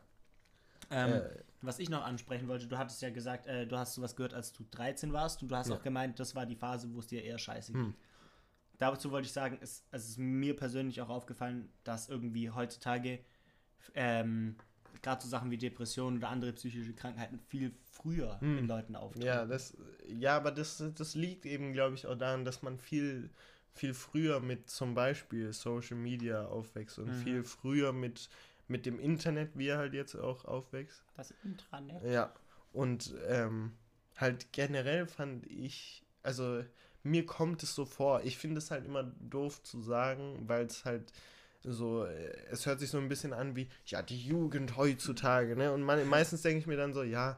Ähm, 0.90 1.10
Äh, 1.10 1.44
Was 1.62 1.80
ich 1.80 1.90
noch 1.90 2.04
ansprechen 2.06 2.48
wollte, 2.48 2.68
du 2.68 2.78
hattest 2.78 3.02
ja 3.02 3.10
gesagt, 3.10 3.48
äh, 3.48 3.66
du 3.66 3.78
hast 3.78 3.96
sowas 3.96 4.16
gehört, 4.16 4.34
als 4.34 4.54
du 4.54 4.64
13 4.70 5.12
warst 5.12 5.42
und 5.42 5.50
du 5.50 5.56
hast 5.56 5.70
Ja. 5.70 5.76
auch 5.76 5.82
gemeint, 5.82 6.20
das 6.20 6.36
war 6.36 6.46
die 6.46 6.56
Phase, 6.56 6.94
wo 6.94 7.00
es 7.00 7.08
dir 7.08 7.24
eher 7.24 7.40
scheiße 7.40 7.74
ging. 7.74 7.82
Hm. 7.86 7.94
Dazu 8.78 9.10
wollte 9.12 9.26
ich 9.26 9.34
sagen, 9.34 9.58
es, 9.60 9.84
es 9.92 10.08
ist 10.08 10.18
mir 10.20 10.56
persönlich 10.56 11.02
auch 11.02 11.10
aufgefallen, 11.10 11.70
dass 11.84 12.10
irgendwie 12.10 12.52
heutzutage 12.52 13.20
ähm, 13.96 14.56
gerade 15.02 15.24
so 15.24 15.28
Sachen 15.30 15.50
wie 15.50 15.58
Depressionen 15.58 16.18
oder 16.20 16.30
andere 16.30 16.54
psychische 16.54 16.94
Krankheiten 16.94 17.40
viel 17.40 17.74
früher 17.92 18.38
Hm. 18.40 18.60
in 18.60 18.68
Leuten 18.68 18.96
auftreten. 18.96 19.26
Ja, 19.26 19.46
das, 19.46 19.76
ja, 20.08 20.36
aber 20.38 20.52
das, 20.52 20.84
das 20.96 21.16
liegt 21.16 21.46
eben, 21.48 21.74
glaube 21.74 21.96
ich, 21.96 22.06
auch 22.06 22.16
daran, 22.16 22.46
dass 22.46 22.62
man 22.62 22.78
viel, 22.78 23.32
viel 23.74 23.94
früher 23.96 24.40
mit 24.40 24.70
zum 24.70 24.94
Beispiel 24.94 25.54
Social 25.54 25.98
Media 25.98 26.46
aufwächst 26.46 27.00
und 27.00 27.08
Mhm. 27.10 27.14
viel 27.24 27.44
früher 27.44 27.94
mit, 27.94 28.30
mit 28.68 28.86
dem 28.86 29.00
Internet, 29.00 29.52
wie 29.58 29.68
er 29.68 29.78
halt 29.78 29.94
jetzt 29.94 30.16
auch 30.16 30.46
aufwächst. 30.46 31.04
Das 31.16 31.34
Intranet. 31.44 32.04
Ja, 32.04 32.34
und 32.74 33.14
ähm, 33.28 33.74
halt 34.18 34.52
generell 34.52 35.06
fand 35.08 35.46
ich, 35.48 36.06
also 36.24 36.64
mir 37.04 37.26
kommt 37.26 37.64
es 37.64 37.74
so 37.76 37.86
vor, 37.86 38.22
ich 38.24 38.38
finde 38.38 38.58
es 38.58 38.72
halt 38.72 38.86
immer 38.86 39.04
doof 39.04 39.64
zu 39.64 39.82
sagen, 39.82 40.44
weil 40.48 40.66
es 40.66 40.84
halt 40.86 41.12
so, 41.64 42.06
äh, 42.06 42.34
es 42.50 42.66
hört 42.66 42.80
sich 42.80 42.90
so 42.90 42.98
ein 42.98 43.10
bisschen 43.10 43.34
an 43.34 43.56
wie, 43.56 43.68
ja, 43.86 44.02
die 44.02 44.22
Jugend 44.22 44.78
heutzutage, 44.78 45.56
ne? 45.56 45.72
Und 45.74 45.84
man, 45.84 46.06
meistens 46.08 46.42
denke 46.42 46.60
ich 46.60 46.68
mir 46.68 46.78
dann 46.78 46.94
so, 46.94 47.04
ja, 47.04 47.38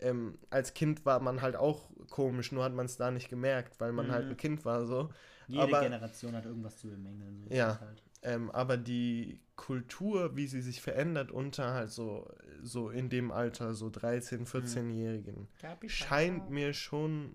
ähm, 0.00 0.38
als 0.50 0.74
Kind 0.74 1.04
war 1.04 1.18
man 1.20 1.42
halt 1.42 1.56
auch 1.56 1.90
komisch, 2.10 2.52
nur 2.52 2.62
hat 2.64 2.72
man 2.72 2.86
es 2.86 2.96
da 2.96 3.10
nicht 3.10 3.28
gemerkt, 3.28 3.80
weil 3.80 3.92
man 3.92 4.06
Mhm. 4.08 4.12
halt 4.12 4.26
ein 4.28 4.36
Kind 4.36 4.64
war, 4.64 4.86
so. 4.86 5.10
Jede 5.48 5.62
Aber- 5.62 5.80
Generation 5.80 6.34
hat 6.36 6.44
irgendwas 6.44 6.78
zu 6.78 6.88
bemängeln. 6.88 7.40
So 7.40 7.46
ist 7.50 7.56
Ja. 7.56 7.72
es 7.72 7.80
Halt. 7.80 8.02
Ähm, 8.22 8.50
aber 8.50 8.76
die 8.76 9.40
Kultur, 9.58 10.36
wie 10.36 10.46
sie 10.46 10.62
sich 10.62 10.80
verändert 10.80 11.32
unter 11.32 11.74
halt 11.74 11.90
so, 11.90 12.30
so 12.62 12.90
in 12.90 13.10
dem 13.10 13.32
Alter, 13.32 13.74
so 13.74 13.88
13-, 13.88 14.46
14-Jährigen, 14.46 15.48
scheint 15.88 16.48
mir 16.48 16.72
schon 16.72 17.34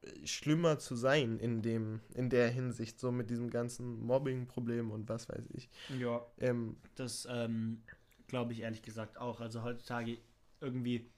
äh, 0.00 0.26
schlimmer 0.26 0.78
zu 0.78 0.96
sein 0.96 1.38
in 1.38 1.60
dem, 1.60 2.00
in 2.14 2.30
der 2.30 2.48
Hinsicht, 2.48 2.98
so 2.98 3.12
mit 3.12 3.28
diesem 3.28 3.50
ganzen 3.50 4.00
Mobbing-Problem 4.00 4.90
und 4.90 5.08
was 5.08 5.28
weiß 5.28 5.44
ich. 5.52 5.68
Ja, 5.98 6.26
Ähm, 6.38 6.76
das 6.94 7.28
ähm, 7.30 7.82
glaube 8.26 8.54
ich 8.54 8.60
ehrlich 8.60 8.82
gesagt 8.82 9.18
auch. 9.18 9.40
Also 9.40 9.62
heutzutage 9.62 10.16
irgendwie 10.62 11.10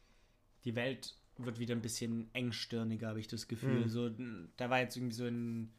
die 0.64 0.74
Welt 0.74 1.16
wird 1.38 1.60
wieder 1.60 1.74
ein 1.74 1.82
bisschen 1.82 2.28
engstirniger, 2.34 3.08
habe 3.08 3.20
ich 3.20 3.28
das 3.28 3.46
Gefühl. 3.46 3.84
Mhm. 3.84 3.88
So, 3.88 4.10
da 4.56 4.68
war 4.68 4.80
jetzt 4.80 4.96
irgendwie 4.96 5.14
so 5.14 5.26
in 5.26 5.72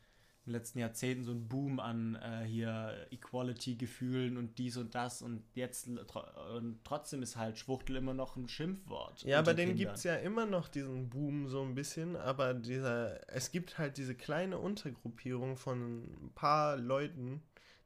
in 0.46 0.52
den 0.52 0.60
letzten 0.60 0.80
Jahrzehnten 0.80 1.24
so 1.24 1.32
einen 1.32 1.48
Boom 1.48 1.80
an 1.80 2.16
äh, 2.16 2.44
hier 2.46 3.08
Equality-Gefühlen 3.12 4.36
und 4.36 4.58
dies 4.58 4.76
und 4.76 4.94
das 4.94 5.22
und 5.22 5.42
jetzt 5.56 5.88
und 5.88 6.84
trotzdem 6.84 7.24
ist 7.24 7.38
halt 7.38 7.58
Schwuchtel 7.58 7.96
immer 7.96 8.14
noch 8.14 8.36
ein 8.36 8.50
Schimpfwort. 8.50 9.24
Ja, 9.24 9.40
aber 9.40 9.54
den 9.54 9.76
gibt 9.76 9.96
es 9.96 10.04
ja 10.04 10.16
immer 10.16 10.46
noch 10.46 10.68
diesen 10.68 11.10
Boom 11.10 11.48
so 11.48 11.62
ein 11.62 11.76
bisschen, 11.76 12.18
aber 12.18 12.54
dieser, 12.54 13.22
es 13.34 13.52
gibt 13.52 13.78
halt 13.78 13.98
diese 13.98 14.16
kleine 14.16 14.58
Untergruppierung 14.58 15.56
von 15.56 16.04
ein 16.04 16.32
paar 16.36 16.76
Leuten, 16.76 17.42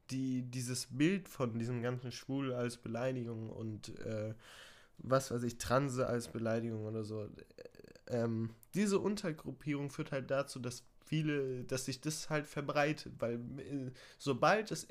die 0.09 0.41
dieses 0.41 0.87
Bild 0.87 1.29
von 1.29 1.59
diesem 1.59 1.83
ganzen 1.83 2.11
Schwul 2.11 2.53
als 2.53 2.77
Beleidigung 2.77 3.51
und 3.51 3.89
äh, 3.99 4.33
was 4.97 5.29
weiß 5.29 5.43
ich, 5.43 5.59
Transe 5.59 6.07
als 6.07 6.27
Beleidigung 6.29 6.85
oder 6.85 7.03
so, 7.03 7.23
äh, 7.23 7.27
ähm, 8.07 8.49
diese 8.73 8.97
Untergruppierung 8.97 9.91
führt 9.91 10.11
halt 10.11 10.31
dazu, 10.31 10.59
dass 10.59 10.83
viele, 11.07 11.63
dass 11.63 11.85
sich 11.85 12.01
das 12.01 12.29
halt 12.29 12.47
verbreitet, 12.47 13.13
weil 13.19 13.35
äh, 13.35 13.91
sobald 14.17 14.71
es 14.71 14.87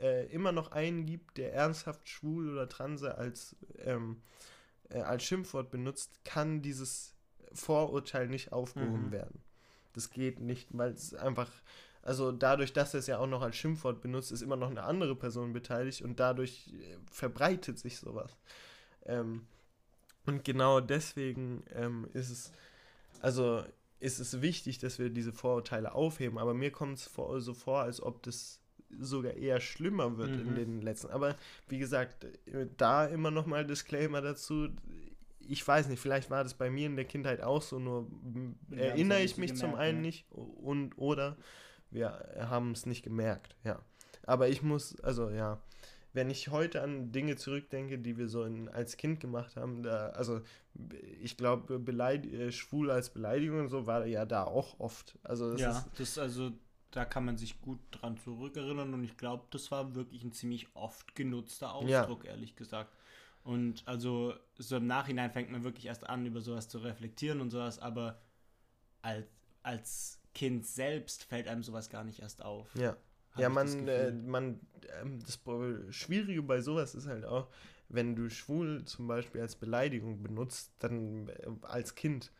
äh, 0.00 0.26
immer 0.32 0.52
noch 0.52 0.72
einen 0.72 1.04
gibt, 1.06 1.36
der 1.36 1.52
ernsthaft 1.52 2.08
schwul 2.08 2.50
oder 2.52 2.68
transe 2.68 3.16
als, 3.16 3.56
ähm, 3.78 4.22
äh, 4.88 5.00
als 5.00 5.24
Schimpfwort 5.24 5.70
benutzt, 5.70 6.24
kann 6.24 6.62
dieses 6.62 7.14
Vorurteil 7.52 8.28
nicht 8.28 8.52
aufgehoben 8.52 9.06
mhm. 9.06 9.12
werden. 9.12 9.42
Das 9.94 10.10
geht 10.10 10.40
nicht, 10.40 10.68
weil 10.70 10.92
es 10.92 11.14
einfach, 11.14 11.50
also 12.02 12.30
dadurch, 12.30 12.72
dass 12.72 12.94
er 12.94 13.00
es 13.00 13.06
ja 13.06 13.18
auch 13.18 13.26
noch 13.26 13.42
als 13.42 13.56
Schimpfwort 13.56 14.00
benutzt, 14.00 14.30
ist 14.30 14.42
immer 14.42 14.56
noch 14.56 14.70
eine 14.70 14.84
andere 14.84 15.16
Person 15.16 15.52
beteiligt 15.52 16.02
und 16.02 16.20
dadurch 16.20 16.68
äh, 16.68 16.96
verbreitet 17.10 17.78
sich 17.78 17.98
sowas. 17.98 18.36
Ähm, 19.06 19.46
und 20.26 20.44
genau 20.44 20.80
deswegen 20.80 21.64
ähm, 21.74 22.06
ist 22.12 22.30
es, 22.30 22.52
also 23.20 23.64
ist 24.00 24.20
es 24.20 24.40
wichtig, 24.40 24.78
dass 24.78 24.98
wir 24.98 25.10
diese 25.10 25.32
Vorurteile 25.32 25.94
aufheben. 25.94 26.38
Aber 26.38 26.54
mir 26.54 26.70
kommt 26.70 26.98
es 26.98 27.10
so 27.14 27.54
vor, 27.54 27.80
als 27.82 28.02
ob 28.02 28.22
das 28.22 28.60
sogar 28.98 29.34
eher 29.34 29.60
schlimmer 29.60 30.16
wird 30.16 30.30
mhm. 30.30 30.48
in 30.48 30.54
den 30.54 30.82
letzten. 30.82 31.10
Aber 31.10 31.36
wie 31.68 31.78
gesagt, 31.78 32.26
da 32.76 33.06
immer 33.06 33.30
noch 33.30 33.46
mal 33.46 33.66
Disclaimer 33.66 34.20
dazu. 34.22 34.68
Ich 35.40 35.66
weiß 35.66 35.88
nicht, 35.88 36.00
vielleicht 36.00 36.30
war 36.30 36.42
das 36.42 36.54
bei 36.54 36.70
mir 36.70 36.86
in 36.86 36.96
der 36.96 37.04
Kindheit 37.04 37.40
auch 37.40 37.62
so, 37.62 37.78
nur 37.78 38.06
wir 38.68 38.82
erinnere 38.82 39.22
ich 39.22 39.36
mich 39.38 39.52
gemerkt, 39.52 39.72
zum 39.72 39.74
einen 39.74 39.98
ja. 39.98 40.02
nicht 40.02 40.30
und 40.30 40.96
oder 40.98 41.36
wir 41.90 42.10
haben 42.38 42.72
es 42.72 42.84
nicht 42.84 43.02
gemerkt, 43.02 43.56
ja. 43.64 43.80
Aber 44.24 44.48
ich 44.48 44.62
muss, 44.62 45.00
also 45.00 45.30
ja, 45.30 45.62
wenn 46.12 46.30
ich 46.30 46.48
heute 46.48 46.82
an 46.82 47.12
Dinge 47.12 47.36
zurückdenke, 47.36 47.98
die 47.98 48.16
wir 48.16 48.28
so 48.28 48.44
in, 48.44 48.68
als 48.68 48.96
Kind 48.96 49.20
gemacht 49.20 49.56
haben, 49.56 49.82
da, 49.82 50.10
also 50.10 50.40
ich 51.20 51.36
glaube, 51.36 51.74
äh, 51.74 52.52
schwul 52.52 52.90
als 52.90 53.10
Beleidigung 53.10 53.60
und 53.60 53.68
so 53.68 53.86
war 53.86 54.06
ja 54.06 54.24
da 54.24 54.44
auch 54.44 54.80
oft. 54.80 55.18
Also 55.22 55.52
das 55.52 55.60
ja, 55.60 55.70
ist, 55.70 55.88
das 55.96 56.18
also 56.18 56.52
da 56.90 57.04
kann 57.04 57.24
man 57.24 57.36
sich 57.36 57.60
gut 57.60 57.80
dran 57.90 58.16
zurückerinnern 58.16 58.94
und 58.94 59.04
ich 59.04 59.16
glaube, 59.16 59.44
das 59.50 59.70
war 59.70 59.94
wirklich 59.94 60.24
ein 60.24 60.32
ziemlich 60.32 60.74
oft 60.74 61.14
genutzter 61.14 61.74
Ausdruck, 61.74 62.24
ja. 62.24 62.30
ehrlich 62.30 62.56
gesagt. 62.56 62.92
Und 63.44 63.86
also 63.86 64.34
so 64.58 64.76
im 64.76 64.86
Nachhinein 64.86 65.30
fängt 65.30 65.50
man 65.50 65.64
wirklich 65.64 65.86
erst 65.86 66.08
an, 66.08 66.26
über 66.26 66.40
sowas 66.40 66.68
zu 66.68 66.78
reflektieren 66.78 67.40
und 67.40 67.50
sowas, 67.50 67.78
aber 67.78 68.20
als, 69.02 69.26
als 69.62 70.20
Kind 70.34 70.66
selbst 70.66 71.24
fällt 71.24 71.48
einem 71.48 71.62
sowas 71.62 71.90
gar 71.90 72.04
nicht 72.04 72.20
erst 72.20 72.42
auf. 72.42 72.74
Ja. 72.74 72.96
Ja, 73.38 73.48
man, 73.48 73.86
das, 73.86 73.96
äh, 73.96 74.12
man, 74.12 74.60
äh, 74.82 75.04
das 75.24 75.40
Schwierige 75.94 76.42
bei 76.42 76.60
sowas 76.60 76.94
ist 76.94 77.06
halt 77.06 77.24
auch, 77.24 77.48
wenn 77.88 78.16
du 78.16 78.28
schwul 78.30 78.84
zum 78.84 79.06
Beispiel 79.08 79.40
als 79.40 79.56
Beleidigung 79.56 80.22
benutzt, 80.22 80.72
dann 80.78 81.28
äh, 81.28 81.48
als 81.62 81.94
Kind, 81.94 82.32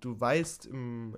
du 0.00 0.18
weißt 0.18 0.66
im, 0.66 1.16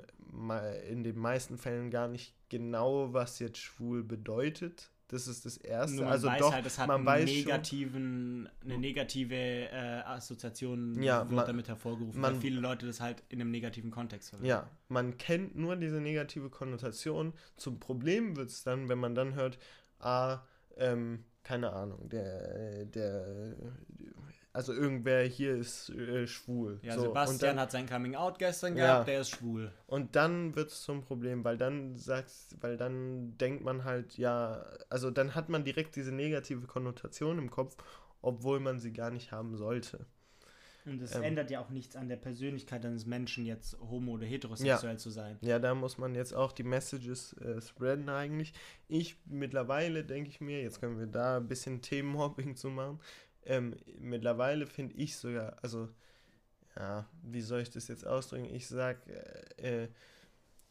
in 0.88 1.04
den 1.04 1.18
meisten 1.18 1.58
Fällen 1.58 1.90
gar 1.90 2.08
nicht 2.08 2.34
genau, 2.48 3.12
was 3.12 3.38
jetzt 3.38 3.58
schwul 3.58 4.02
bedeutet. 4.02 4.90
Das 5.08 5.28
ist 5.28 5.46
das 5.46 5.56
Erste. 5.56 5.98
man 5.98 6.08
also 6.08 6.26
weiß 6.26 6.40
doch, 6.40 6.52
halt, 6.52 6.66
das 6.66 6.78
hat 6.78 6.88
man 6.88 7.06
einen 7.06 7.24
negativen, 7.26 8.48
schon, 8.60 8.70
eine 8.70 8.80
negative 8.80 9.36
äh, 9.36 10.02
Assoziation 10.04 11.00
ja, 11.00 11.20
wird 11.20 11.30
man, 11.30 11.46
damit 11.46 11.68
hervorgerufen, 11.68 12.20
man, 12.20 12.34
weil 12.34 12.40
viele 12.40 12.60
Leute 12.60 12.86
das 12.86 13.00
halt 13.00 13.22
in 13.28 13.40
einem 13.40 13.52
negativen 13.52 13.92
Kontext 13.92 14.30
verwenden. 14.30 14.48
Ja, 14.48 14.68
man 14.88 15.16
kennt 15.16 15.56
nur 15.56 15.76
diese 15.76 16.00
negative 16.00 16.50
Konnotation. 16.50 17.34
Zum 17.56 17.78
Problem 17.78 18.36
wird 18.36 18.48
es 18.48 18.64
dann, 18.64 18.88
wenn 18.88 18.98
man 18.98 19.14
dann 19.14 19.34
hört, 19.34 19.58
ah, 20.00 20.40
ähm, 20.76 21.24
keine 21.44 21.72
Ahnung, 21.72 22.08
der, 22.08 22.84
der, 22.86 23.54
also 24.56 24.72
irgendwer 24.72 25.22
hier 25.24 25.54
ist 25.54 25.90
äh, 25.90 26.26
schwul. 26.26 26.80
Ja, 26.82 26.94
so. 26.94 27.02
Sebastian 27.02 27.56
dann, 27.56 27.60
hat 27.60 27.70
sein 27.72 27.86
Coming 27.86 28.14
Out 28.14 28.38
gestern 28.38 28.74
gehabt, 28.74 29.06
ja. 29.06 29.12
der 29.12 29.20
ist 29.20 29.28
schwul. 29.28 29.70
Und 29.86 30.16
dann 30.16 30.56
wird 30.56 30.70
es 30.70 30.82
zum 30.82 31.02
Problem, 31.02 31.44
weil 31.44 31.58
dann 31.58 31.94
sagst, 31.94 32.56
weil 32.62 32.78
dann 32.78 33.36
denkt 33.36 33.62
man 33.62 33.84
halt, 33.84 34.16
ja, 34.16 34.64
also 34.88 35.10
dann 35.10 35.34
hat 35.34 35.50
man 35.50 35.64
direkt 35.64 35.94
diese 35.94 36.10
negative 36.10 36.66
Konnotation 36.66 37.36
im 37.36 37.50
Kopf, 37.50 37.76
obwohl 38.22 38.58
man 38.58 38.78
sie 38.78 38.94
gar 38.94 39.10
nicht 39.10 39.30
haben 39.30 39.58
sollte. 39.58 40.06
Und 40.86 41.02
es 41.02 41.14
ähm, 41.14 41.24
ändert 41.24 41.50
ja 41.50 41.60
auch 41.60 41.70
nichts 41.70 41.96
an 41.96 42.08
der 42.08 42.16
Persönlichkeit 42.16 42.86
eines 42.86 43.06
Menschen, 43.06 43.44
jetzt 43.44 43.76
homo- 43.80 44.12
oder 44.12 44.24
heterosexuell 44.24 44.94
ja. 44.94 44.98
zu 44.98 45.10
sein. 45.10 45.36
Ja, 45.40 45.58
da 45.58 45.74
muss 45.74 45.98
man 45.98 46.14
jetzt 46.14 46.32
auch 46.32 46.52
die 46.52 46.62
Messages 46.62 47.32
äh, 47.34 47.60
spreaden 47.60 48.08
eigentlich. 48.08 48.54
Ich 48.86 49.16
mittlerweile 49.26 50.04
denke 50.04 50.30
ich 50.30 50.40
mir, 50.40 50.62
jetzt 50.62 50.80
können 50.80 50.98
wir 50.98 51.08
da 51.08 51.38
ein 51.38 51.48
bisschen 51.48 51.82
Themenhopping 51.82 52.54
zu 52.54 52.70
machen. 52.70 53.00
Ähm, 53.46 53.76
mittlerweile 53.98 54.66
finde 54.66 54.94
ich 54.96 55.16
sogar, 55.16 55.56
also, 55.62 55.88
ja, 56.76 57.08
wie 57.22 57.40
soll 57.40 57.60
ich 57.60 57.70
das 57.70 57.88
jetzt 57.88 58.06
ausdrücken? 58.06 58.46
Ich 58.46 58.66
sag, 58.66 58.98
äh, 59.58 59.84
äh 59.84 59.88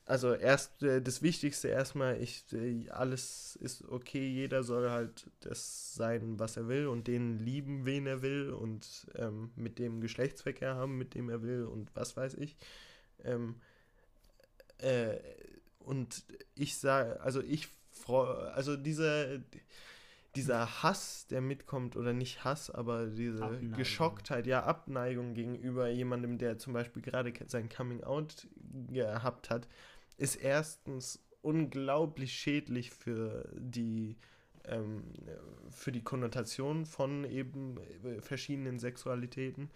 also 0.08 0.36
erst 0.36 0.84
äh, 0.84 1.02
das 1.02 1.24
Wichtigste 1.24 1.68
erstmal, 1.68 2.22
ich 2.22 2.46
äh, 2.54 2.90
alles 2.92 3.56
ist 3.56 3.84
okay, 3.90 4.28
jeder 4.28 4.64
soll 4.64 4.92
halt 4.92 5.32
das 5.40 5.96
sein, 5.96 6.40
was 6.40 6.58
er 6.58 6.68
will 6.68 6.88
und 6.88 7.08
den 7.08 7.40
lieben, 7.40 7.86
wen 7.86 8.06
er 8.06 8.22
will 8.22 8.52
und 8.52 9.08
ähm, 9.16 9.52
mit 9.56 9.80
dem 9.80 10.02
Geschlechtsverkehr 10.02 10.76
haben, 10.76 10.98
mit 11.00 11.16
dem 11.16 11.30
er 11.30 11.42
will 11.42 11.64
und 11.66 11.90
was 11.96 12.16
weiß 12.16 12.36
ich. 12.36 12.56
Ähm, 13.24 13.56
äh, 14.78 15.18
und 15.80 16.24
ich 16.54 16.78
sage, 16.78 17.20
also 17.22 17.42
ich 17.42 17.68
freue, 17.90 18.54
also 18.54 18.78
dieser 18.78 19.40
dieser 20.36 20.84
Hass, 20.84 21.28
der 21.28 21.42
mitkommt, 21.42 21.96
oder 21.96 22.14
nicht 22.14 22.44
Hass, 22.44 22.70
aber 22.70 23.08
diese 23.08 23.44
Abneigung. 23.44 23.72
Geschocktheit, 23.74 24.48
ja, 24.48 24.64
Abneigung 24.64 25.34
gegenüber 25.34 25.88
jemandem, 25.90 26.38
der 26.38 26.58
zum 26.58 26.74
Beispiel 26.74 27.02
gerade 27.02 27.34
sein 27.48 27.70
Coming 27.70 28.04
Out 28.04 28.48
gehabt 28.92 29.50
hat, 29.50 29.68
ist 30.18 30.36
erstens 30.36 31.24
unglaublich 31.42 32.34
schädlich 32.34 32.92
für 32.92 33.50
die 33.56 34.18
ähm, 34.68 35.04
für 35.70 35.92
die 35.92 36.04
Konnotation 36.04 36.86
von 36.86 37.24
eben 37.24 37.78
äh, 38.04 38.22
verschiedenen 38.22 38.80
Sexualitäten. 38.80 39.70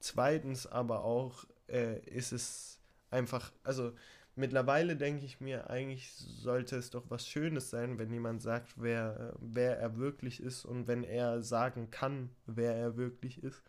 Zweitens 0.00 0.66
aber 0.66 1.04
auch 1.04 1.44
äh, 1.68 1.98
ist 2.00 2.32
es 2.32 2.78
einfach, 3.10 3.52
also 3.62 3.92
mittlerweile 4.36 4.96
denke 4.96 5.24
ich 5.24 5.40
mir, 5.40 5.70
eigentlich 5.70 6.10
sollte 6.10 6.76
es 6.76 6.90
doch 6.90 7.04
was 7.08 7.26
Schönes 7.26 7.70
sein, 7.70 7.98
wenn 7.98 8.12
jemand 8.12 8.42
sagt, 8.42 8.74
wer, 8.76 9.34
wer 9.40 9.78
er 9.78 9.96
wirklich 9.96 10.40
ist 10.40 10.64
und 10.64 10.86
wenn 10.86 11.04
er 11.04 11.42
sagen 11.42 11.90
kann, 11.90 12.30
wer 12.46 12.74
er 12.74 12.96
wirklich 12.96 13.42
ist. 13.42 13.62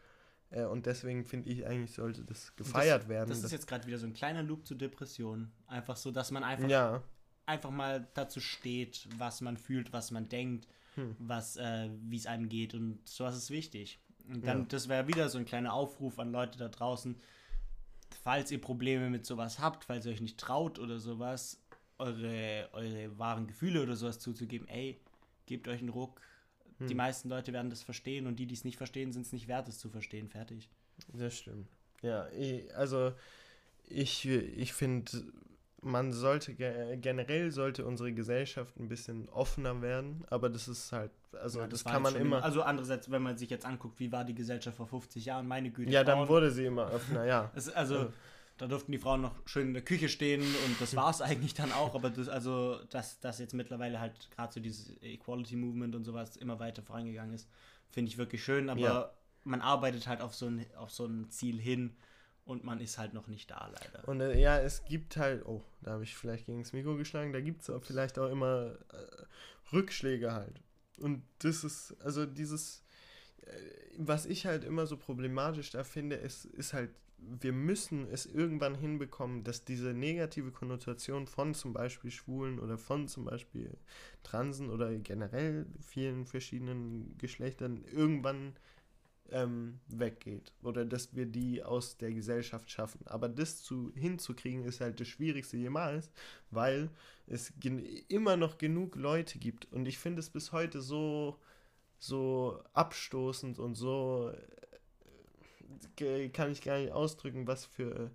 Äh, 0.50 0.66
und 0.66 0.86
deswegen 0.86 1.26
finde 1.26 1.50
ich 1.50 1.66
eigentlich, 1.66 1.94
sollte 1.94 2.24
das 2.24 2.56
gefeiert 2.56 3.04
das, 3.04 3.10
werden. 3.10 3.30
Das 3.30 3.44
ist 3.44 3.52
jetzt 3.52 3.68
gerade 3.68 3.86
wieder 3.88 3.98
so 3.98 4.08
ein 4.08 4.14
kleiner 4.14 4.44
Loop 4.44 4.66
zur 4.66 4.78
Depression. 4.78 5.52
Einfach 5.68 5.98
so, 5.98 6.12
dass 6.12 6.32
man 6.32 6.44
einfach, 6.44 6.70
ja. 6.70 7.04
einfach 7.46 7.72
mal 7.72 8.08
dazu 8.14 8.40
steht, 8.40 9.08
was 9.18 9.42
man 9.42 9.58
fühlt, 9.58 9.94
was 9.94 10.12
man 10.12 10.30
denkt, 10.30 10.68
hm. 10.96 11.16
was, 11.20 11.58
äh, 11.58 11.90
wie 12.04 12.18
es 12.18 12.26
einem 12.26 12.50
geht. 12.50 12.74
Und 12.74 13.08
sowas 13.08 13.36
ist 13.36 13.50
wichtig. 13.50 14.00
Und 14.28 14.46
dann, 14.46 14.62
ja. 14.62 14.66
das 14.70 14.90
wäre 14.90 15.08
wieder 15.08 15.30
so 15.30 15.38
ein 15.38 15.46
kleiner 15.46 15.74
Aufruf 15.74 16.18
an 16.18 16.32
Leute 16.32 16.58
da 16.58 16.68
draußen, 16.68 17.16
falls 18.16 18.52
ihr 18.52 18.62
Probleme 18.62 19.10
mit 19.10 19.26
sowas 19.26 19.60
habt, 19.60 19.86
falls 19.86 20.06
ihr 20.06 20.12
euch 20.12 20.22
nicht 20.22 20.40
traut 20.40 20.80
oder 20.80 21.00
sowas, 21.00 21.62
eure, 21.98 22.70
eure 22.74 23.18
wahren 23.18 23.48
Gefühle 23.48 23.82
oder 23.82 23.96
sowas 23.96 24.20
zuzugeben, 24.20 24.68
ey, 24.68 25.00
gebt 25.46 25.68
euch 25.68 25.80
einen 25.80 25.90
Ruck, 25.90 26.20
hm. 26.80 26.88
Die 26.88 26.96
meisten 26.96 27.30
Leute 27.30 27.54
werden 27.54 27.70
das 27.70 27.84
verstehen 27.84 28.28
und 28.28 28.38
die, 28.38 28.46
die 28.46 28.56
es 28.56 28.64
nicht 28.64 28.78
verstehen, 28.78 29.12
sind 29.12 29.26
es 29.26 29.34
nicht 29.34 29.48
wert, 29.48 29.68
es 29.68 29.80
zu 29.80 29.90
verstehen. 29.90 30.30
Fertig. 30.30 30.70
Das 31.14 31.38
stimmt. 31.38 31.68
Ja, 32.02 32.28
also 32.76 33.14
ich, 33.88 34.26
ich 34.26 34.74
finde, 34.74 35.24
man 35.86 36.12
sollte 36.14 36.56
generell 36.56 37.52
sollte 37.52 37.86
unsere 37.86 38.12
Gesellschaft 38.12 38.78
ein 38.80 38.90
bisschen 38.90 39.30
offener 39.30 39.82
werden, 39.84 40.26
aber 40.30 40.50
das 40.50 40.68
ist 40.68 40.92
halt, 40.92 41.12
also 41.32 41.60
ja, 41.60 41.68
das, 41.68 41.84
das 41.84 41.92
kann 41.92 42.02
man 42.02 42.16
immer. 42.16 42.44
Also 42.44 42.64
andererseits, 42.64 43.12
wenn 43.12 43.22
man 43.22 43.38
sich 43.38 43.52
jetzt 43.52 43.66
anguckt, 43.66 44.00
wie 44.00 44.12
war 44.12 44.26
die 44.26 44.34
Gesellschaft 44.34 44.78
vor 44.78 44.88
50 44.88 45.26
Jahren, 45.26 45.48
meine 45.48 45.70
Güte. 45.70 45.92
Ja, 45.92 46.04
dann 46.04 46.28
wurde 46.28 46.50
sie 46.50 46.66
immer 46.66 46.92
offener, 46.92 47.26
ja. 47.26 47.52
also, 47.56 47.72
also 47.74 48.14
da 48.58 48.66
durften 48.66 48.92
die 48.92 48.98
Frauen 48.98 49.22
noch 49.22 49.36
schön 49.46 49.68
in 49.68 49.74
der 49.74 49.84
Küche 49.84 50.10
stehen 50.10 50.42
und 50.42 50.82
das 50.82 50.96
war 50.96 51.12
es 51.12 51.22
eigentlich 51.22 51.54
dann 51.54 51.72
auch, 51.72 51.94
aber 51.94 52.10
das, 52.10 52.30
also, 52.30 52.80
dass 52.90 53.20
das 53.20 53.38
jetzt 53.38 53.54
mittlerweile 53.54 54.00
halt 54.00 54.32
gerade 54.32 54.52
so 54.52 54.60
dieses 54.60 55.00
Equality 55.04 55.56
Movement 55.56 55.94
und 55.94 56.04
sowas 56.04 56.36
immer 56.36 56.60
weiter 56.60 56.82
vorangegangen 56.82 57.36
ist, 57.36 57.48
finde 57.92 58.10
ich 58.10 58.18
wirklich 58.18 58.44
schön, 58.44 58.70
aber 58.70 58.82
ja. 58.82 59.12
man 59.44 59.62
arbeitet 59.62 60.08
halt 60.08 60.22
auf 60.22 60.34
so, 60.34 60.48
ein, 60.48 60.66
auf 60.78 60.90
so 60.90 61.06
ein 61.06 61.30
Ziel 61.30 61.60
hin 61.60 61.96
und 62.46 62.64
man 62.64 62.80
ist 62.80 62.98
halt 62.98 63.14
noch 63.14 63.28
nicht 63.28 63.50
da, 63.50 63.70
leider. 63.74 64.08
Und 64.08 64.22
äh, 64.22 64.40
ja, 64.40 64.60
es 64.60 64.86
gibt 64.86 65.18
halt, 65.18 65.46
oh, 65.46 65.64
da 65.82 65.92
habe 65.92 66.04
ich 66.04 66.16
vielleicht 66.16 66.46
gegen 66.46 66.62
das 66.62 66.74
Mikro 66.74 66.96
geschlagen, 66.96 67.34
da 67.34 67.42
gibt 67.42 67.64
es 67.64 67.70
auch 67.70 67.84
vielleicht 67.84 68.20
auch 68.20 68.30
immer 68.30 68.76
äh, 68.94 69.74
Rückschläge 69.74 70.32
halt. 70.32 70.62
Und 71.00 71.24
das 71.40 71.64
ist, 71.64 71.96
also 72.02 72.26
dieses, 72.26 72.84
äh, 73.42 73.52
was 73.98 74.28
ich 74.28 74.46
halt 74.46 74.64
immer 74.64 74.86
so 74.86 74.96
problematisch 74.96 75.72
da 75.72 75.84
finde, 75.84 76.16
ist, 76.18 76.46
ist 76.46 76.74
halt, 76.74 76.92
wir 77.18 77.54
müssen 77.54 78.08
es 78.12 78.28
irgendwann 78.28 78.76
hinbekommen, 78.76 79.44
dass 79.44 79.66
diese 79.66 79.94
negative 79.94 80.52
Konnotation 80.52 81.26
von 81.26 81.56
zum 81.56 81.74
Beispiel 81.74 82.12
Schwulen 82.12 82.60
oder 82.60 82.78
von 82.78 83.08
zum 83.08 83.26
Beispiel 83.26 83.76
Transen 84.22 84.70
oder 84.70 84.94
generell 84.98 85.66
vielen 85.82 86.28
verschiedenen 86.28 87.18
Geschlechtern 87.18 87.84
irgendwann 87.92 88.54
ähm, 89.32 89.80
weggeht 89.88 90.54
oder 90.62 90.86
dass 90.86 91.16
wir 91.16 91.26
die 91.26 91.64
aus 91.64 91.98
der 91.98 92.14
Gesellschaft 92.14 92.70
schaffen. 92.70 93.02
Aber 93.06 93.30
das 93.30 93.64
zu, 93.64 93.92
hinzukriegen 93.96 94.64
ist 94.66 94.82
halt 94.82 95.00
das 95.00 95.08
Schwierigste 95.08 95.58
jemals, 95.58 96.12
weil 96.52 96.90
es 97.28 97.54
immer 98.08 98.38
noch 98.38 98.58
genug 98.58 98.96
Leute 98.96 99.40
gibt 99.40 99.72
und 99.72 99.88
ich 99.88 99.98
finde 99.98 100.20
es 100.20 100.30
bis 100.30 100.52
heute 100.52 100.82
so, 100.82 101.40
so 101.98 102.62
abstoßend 102.74 103.60
und 103.60 103.76
so 103.76 104.32
äh, 106.00 106.30
kann 106.30 106.52
ich 106.52 106.62
gar 106.62 106.80
nicht 106.80 106.92
ausdrücken, 106.92 107.48
was 107.48 107.66
für 107.66 108.12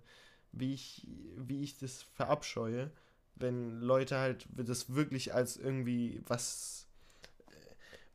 wie 0.53 0.73
ich, 0.73 1.07
wie 1.37 1.61
ich 1.61 1.77
das 1.77 2.03
verabscheue, 2.03 2.91
wenn 3.35 3.79
Leute 3.79 4.17
halt 4.17 4.47
das 4.51 4.93
wirklich 4.93 5.33
als 5.33 5.57
irgendwie 5.57 6.21
was 6.27 6.87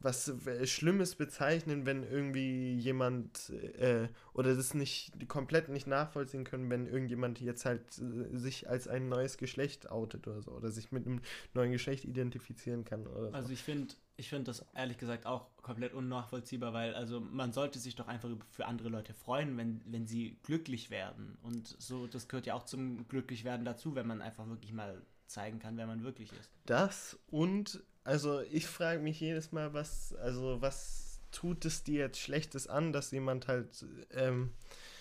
was 0.01 0.29
äh, 0.47 0.67
Schlimmes 0.67 1.15
bezeichnen, 1.15 1.87
wenn 1.87 2.03
irgendwie 2.03 2.75
jemand 2.75 3.51
äh, 3.51 4.09
oder 4.35 4.55
das 4.55 4.75
nicht 4.75 5.29
komplett 5.29 5.69
nicht 5.69 5.87
nachvollziehen 5.87 6.45
können, 6.45 6.71
wenn 6.71 6.87
irgendjemand 6.87 7.41
jetzt 7.41 7.65
halt 7.65 7.83
äh, 7.99 8.37
sich 8.37 8.69
als 8.69 8.89
ein 8.89 9.09
neues 9.09 9.39
Geschlecht 9.39 9.91
outet 9.91 10.27
oder 10.29 10.43
so 10.43 10.53
oder 10.53 10.71
sich 10.71 10.93
mit 10.93 11.07
einem 11.07 11.21
neuen 11.55 11.73
Geschlecht 11.73 12.05
identifizieren 12.05 12.85
kann. 12.85 13.07
Oder 13.07 13.31
so. 13.31 13.35
Also 13.35 13.53
ich 13.53 13.63
finde 13.63 13.95
ich 14.19 14.31
finde 14.31 14.45
das 14.45 14.65
ehrlich 14.75 14.97
gesagt 14.97 15.27
auch 15.27 15.47
komplett 15.63 15.93
unnachvollziehbar, 15.93 16.73
weil 16.73 16.95
also 16.95 17.21
man 17.21 17.53
sollte 17.53 17.79
sich 17.79 17.97
doch 17.97 18.09
einfach 18.09 18.31
für 18.51 18.67
andere 18.67 18.89
Leute 18.89 19.13
freuen, 19.13 19.57
wenn, 19.57 19.83
wenn 19.85 20.07
sie 20.07 20.39
glücklich 20.43 20.91
werden. 20.91 21.37
Und 21.43 21.77
so, 21.79 22.07
das 22.07 22.29
gehört 22.29 22.47
ja 22.47 22.55
auch 22.55 22.65
zum 22.65 23.07
Glücklichwerden 23.09 23.67
dazu, 23.67 23.95
wenn 23.95 24.07
man 24.07 24.23
einfach 24.23 24.49
wirklich 24.49 24.73
mal 24.73 25.03
zeigen 25.27 25.59
kann, 25.59 25.77
wer 25.77 25.87
man 25.87 26.03
wirklich 26.03 26.33
ist. 26.33 26.51
Das 26.65 27.19
und 27.31 27.83
also 28.07 28.41
ich 28.41 28.67
frage 28.67 29.01
mich 29.01 29.19
jedes 29.19 29.51
Mal, 29.51 29.75
was, 29.75 30.15
also 30.15 30.63
was 30.63 31.21
tut 31.33 31.65
es 31.65 31.83
dir 31.83 31.99
jetzt 31.99 32.21
Schlechtes 32.21 32.69
an, 32.69 32.93
dass 32.93 33.11
jemand 33.11 33.49
halt, 33.49 33.85
ähm, 34.13 34.53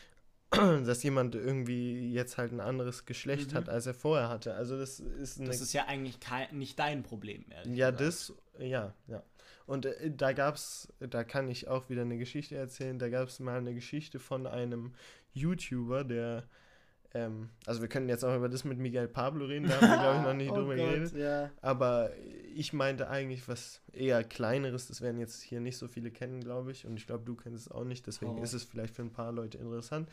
dass 0.50 1.04
jemand 1.04 1.36
irgendwie 1.36 2.12
jetzt 2.12 2.38
halt 2.38 2.52
ein 2.52 2.60
anderes 2.60 3.06
Geschlecht 3.06 3.52
mhm. 3.52 3.58
hat, 3.58 3.70
als 3.70 3.86
er 3.86 3.94
vorher 3.94 4.30
hatte. 4.30 4.56
Also 4.56 4.78
das 4.78 5.00
ist 5.00 5.40
eine, 5.40 5.50
Das 5.50 5.62
ist 5.62 5.74
ja 5.74 5.86
eigentlich 5.86 6.20
kein, 6.20 6.58
nicht 6.58 6.80
dein 6.80 7.04
Problem, 7.04 7.46
Ja, 7.66 7.92
gesagt. 7.92 8.02
das, 8.02 8.34
ja, 8.60 8.94
ja. 9.08 9.24
Und 9.68 9.86
äh, 9.86 10.12
da 10.12 10.34
gab's, 10.34 10.92
da 11.00 11.24
kann 11.24 11.48
ich 11.48 11.68
auch 11.68 11.90
wieder 11.90 12.02
eine 12.02 12.18
Geschichte 12.18 12.56
erzählen, 12.56 12.98
da 12.98 13.10
gab 13.10 13.28
es 13.28 13.40
mal 13.40 13.60
eine 13.60 13.76
Geschichte 13.76 14.20
von 14.20 14.48
einem 14.48 14.94
YouTuber, 15.34 16.04
der 16.04 16.48
ähm, 17.16 17.50
also 17.66 17.80
wir 17.80 17.88
können 17.88 18.10
jetzt 18.10 18.26
auch 18.26 18.36
über 18.36 18.50
das 18.50 18.66
mit 18.66 18.78
Miguel 18.78 19.08
Pablo 19.08 19.46
reden, 19.46 19.70
da 19.70 19.80
haben 19.80 19.90
wir 19.90 19.98
glaube 19.98 20.18
ich 20.18 20.24
noch 20.24 20.34
nicht 20.36 20.52
oh 20.52 20.56
drüber 20.56 20.76
Gott, 20.76 20.86
geredet. 20.86 21.16
Ja. 21.16 21.50
Aber 21.62 22.12
ich 22.54 22.74
meinte 22.74 23.10
eigentlich 23.10 23.48
was 23.48 23.82
eher 23.94 24.22
kleineres, 24.26 24.90
das 24.90 25.00
werden 25.00 25.18
jetzt 25.18 25.42
hier 25.42 25.62
nicht 25.62 25.78
so 25.78 25.88
viele 25.88 26.12
kennen, 26.12 26.42
glaube 26.42 26.74
ich. 26.74 26.86
Und 26.86 26.98
ich 26.98 27.08
glaube, 27.08 27.24
du 27.24 27.36
kennst 27.36 27.68
es 27.68 27.72
auch 27.72 27.86
nicht, 27.86 28.06
deswegen 28.06 28.38
oh. 28.38 28.44
ist 28.44 28.52
es 28.52 28.66
vielleicht 28.66 28.94
für 28.94 29.02
ein 29.02 29.14
paar 29.14 29.32
Leute 29.32 29.58
interessant. 29.58 30.10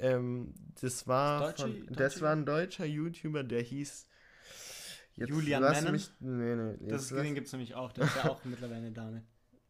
Ähm, 0.00 0.52
das 0.80 1.06
war 1.06 1.52
Deutsche, 1.52 1.62
von, 1.62 1.86
das 1.90 2.20
war 2.20 2.32
ein 2.32 2.44
deutscher 2.44 2.86
YouTuber, 2.86 3.44
der 3.44 3.62
hieß 3.62 4.08
jetzt 5.14 5.28
Julian 5.28 5.62
Mennen. 5.62 5.92
Mich, 5.92 6.10
nee, 6.18 6.56
nee, 6.56 6.88
das 6.88 7.08
den 7.08 7.36
gibt 7.36 7.46
es 7.46 7.52
nämlich 7.52 7.76
auch, 7.76 7.92
der 7.92 8.06
ist 8.06 8.16
ja 8.16 8.30
auch 8.30 8.44
mittlerweile 8.44 8.78
eine 8.78 8.90
Dame. 8.90 9.22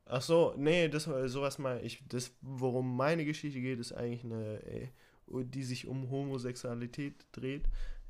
Ach 0.06 0.22
so, 0.22 0.54
nee, 0.56 0.88
das 0.88 1.04
sowas 1.04 1.58
mal 1.58 1.84
ich 1.84 2.02
das 2.08 2.32
worum 2.40 2.96
meine 2.96 3.26
Geschichte 3.26 3.60
geht, 3.60 3.78
ist 3.78 3.92
eigentlich 3.92 4.24
eine 4.24 4.64
ey, 4.64 4.92
die 5.28 5.64
sich 5.64 5.86
um 5.86 6.10
Homosexualität 6.10 7.14
dreht. 7.32 7.64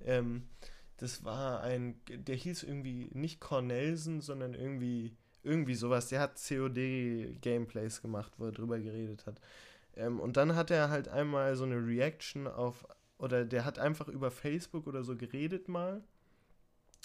Ähm, 0.04 0.48
das 0.96 1.24
war 1.24 1.62
ein, 1.62 2.00
der 2.08 2.36
hieß 2.36 2.62
irgendwie 2.62 3.10
nicht 3.12 3.40
Cornelsen, 3.40 4.20
sondern 4.20 4.54
irgendwie, 4.54 5.16
irgendwie 5.42 5.74
sowas. 5.74 6.08
Der 6.08 6.20
hat 6.20 6.36
COD-Gameplays 6.36 8.02
gemacht, 8.02 8.32
wo 8.38 8.46
er 8.46 8.52
drüber 8.52 8.78
geredet 8.78 9.26
hat. 9.26 9.40
Ähm, 9.96 10.20
und 10.20 10.36
dann 10.36 10.54
hat 10.54 10.70
er 10.70 10.90
halt 10.90 11.08
einmal 11.08 11.56
so 11.56 11.64
eine 11.64 11.84
Reaction 11.84 12.46
auf, 12.46 12.86
oder 13.18 13.44
der 13.44 13.64
hat 13.64 13.78
einfach 13.78 14.08
über 14.08 14.30
Facebook 14.30 14.86
oder 14.86 15.02
so 15.02 15.16
geredet 15.16 15.68
mal. 15.68 16.02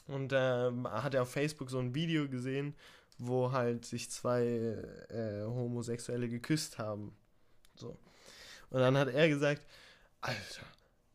Und 0.07 0.31
da 0.31 0.69
äh, 0.69 0.83
hat 1.01 1.13
er 1.13 1.23
auf 1.23 1.31
Facebook 1.31 1.69
so 1.69 1.79
ein 1.79 1.95
Video 1.95 2.29
gesehen, 2.29 2.75
wo 3.17 3.51
halt 3.51 3.85
sich 3.85 4.09
zwei 4.09 4.45
äh, 5.09 5.43
Homosexuelle 5.43 6.29
geküsst 6.29 6.77
haben. 6.77 7.15
So. 7.75 7.97
Und 8.69 8.79
dann 8.79 8.97
hat 8.97 9.09
er 9.09 9.27
gesagt, 9.27 9.65
Alter, 10.21 10.65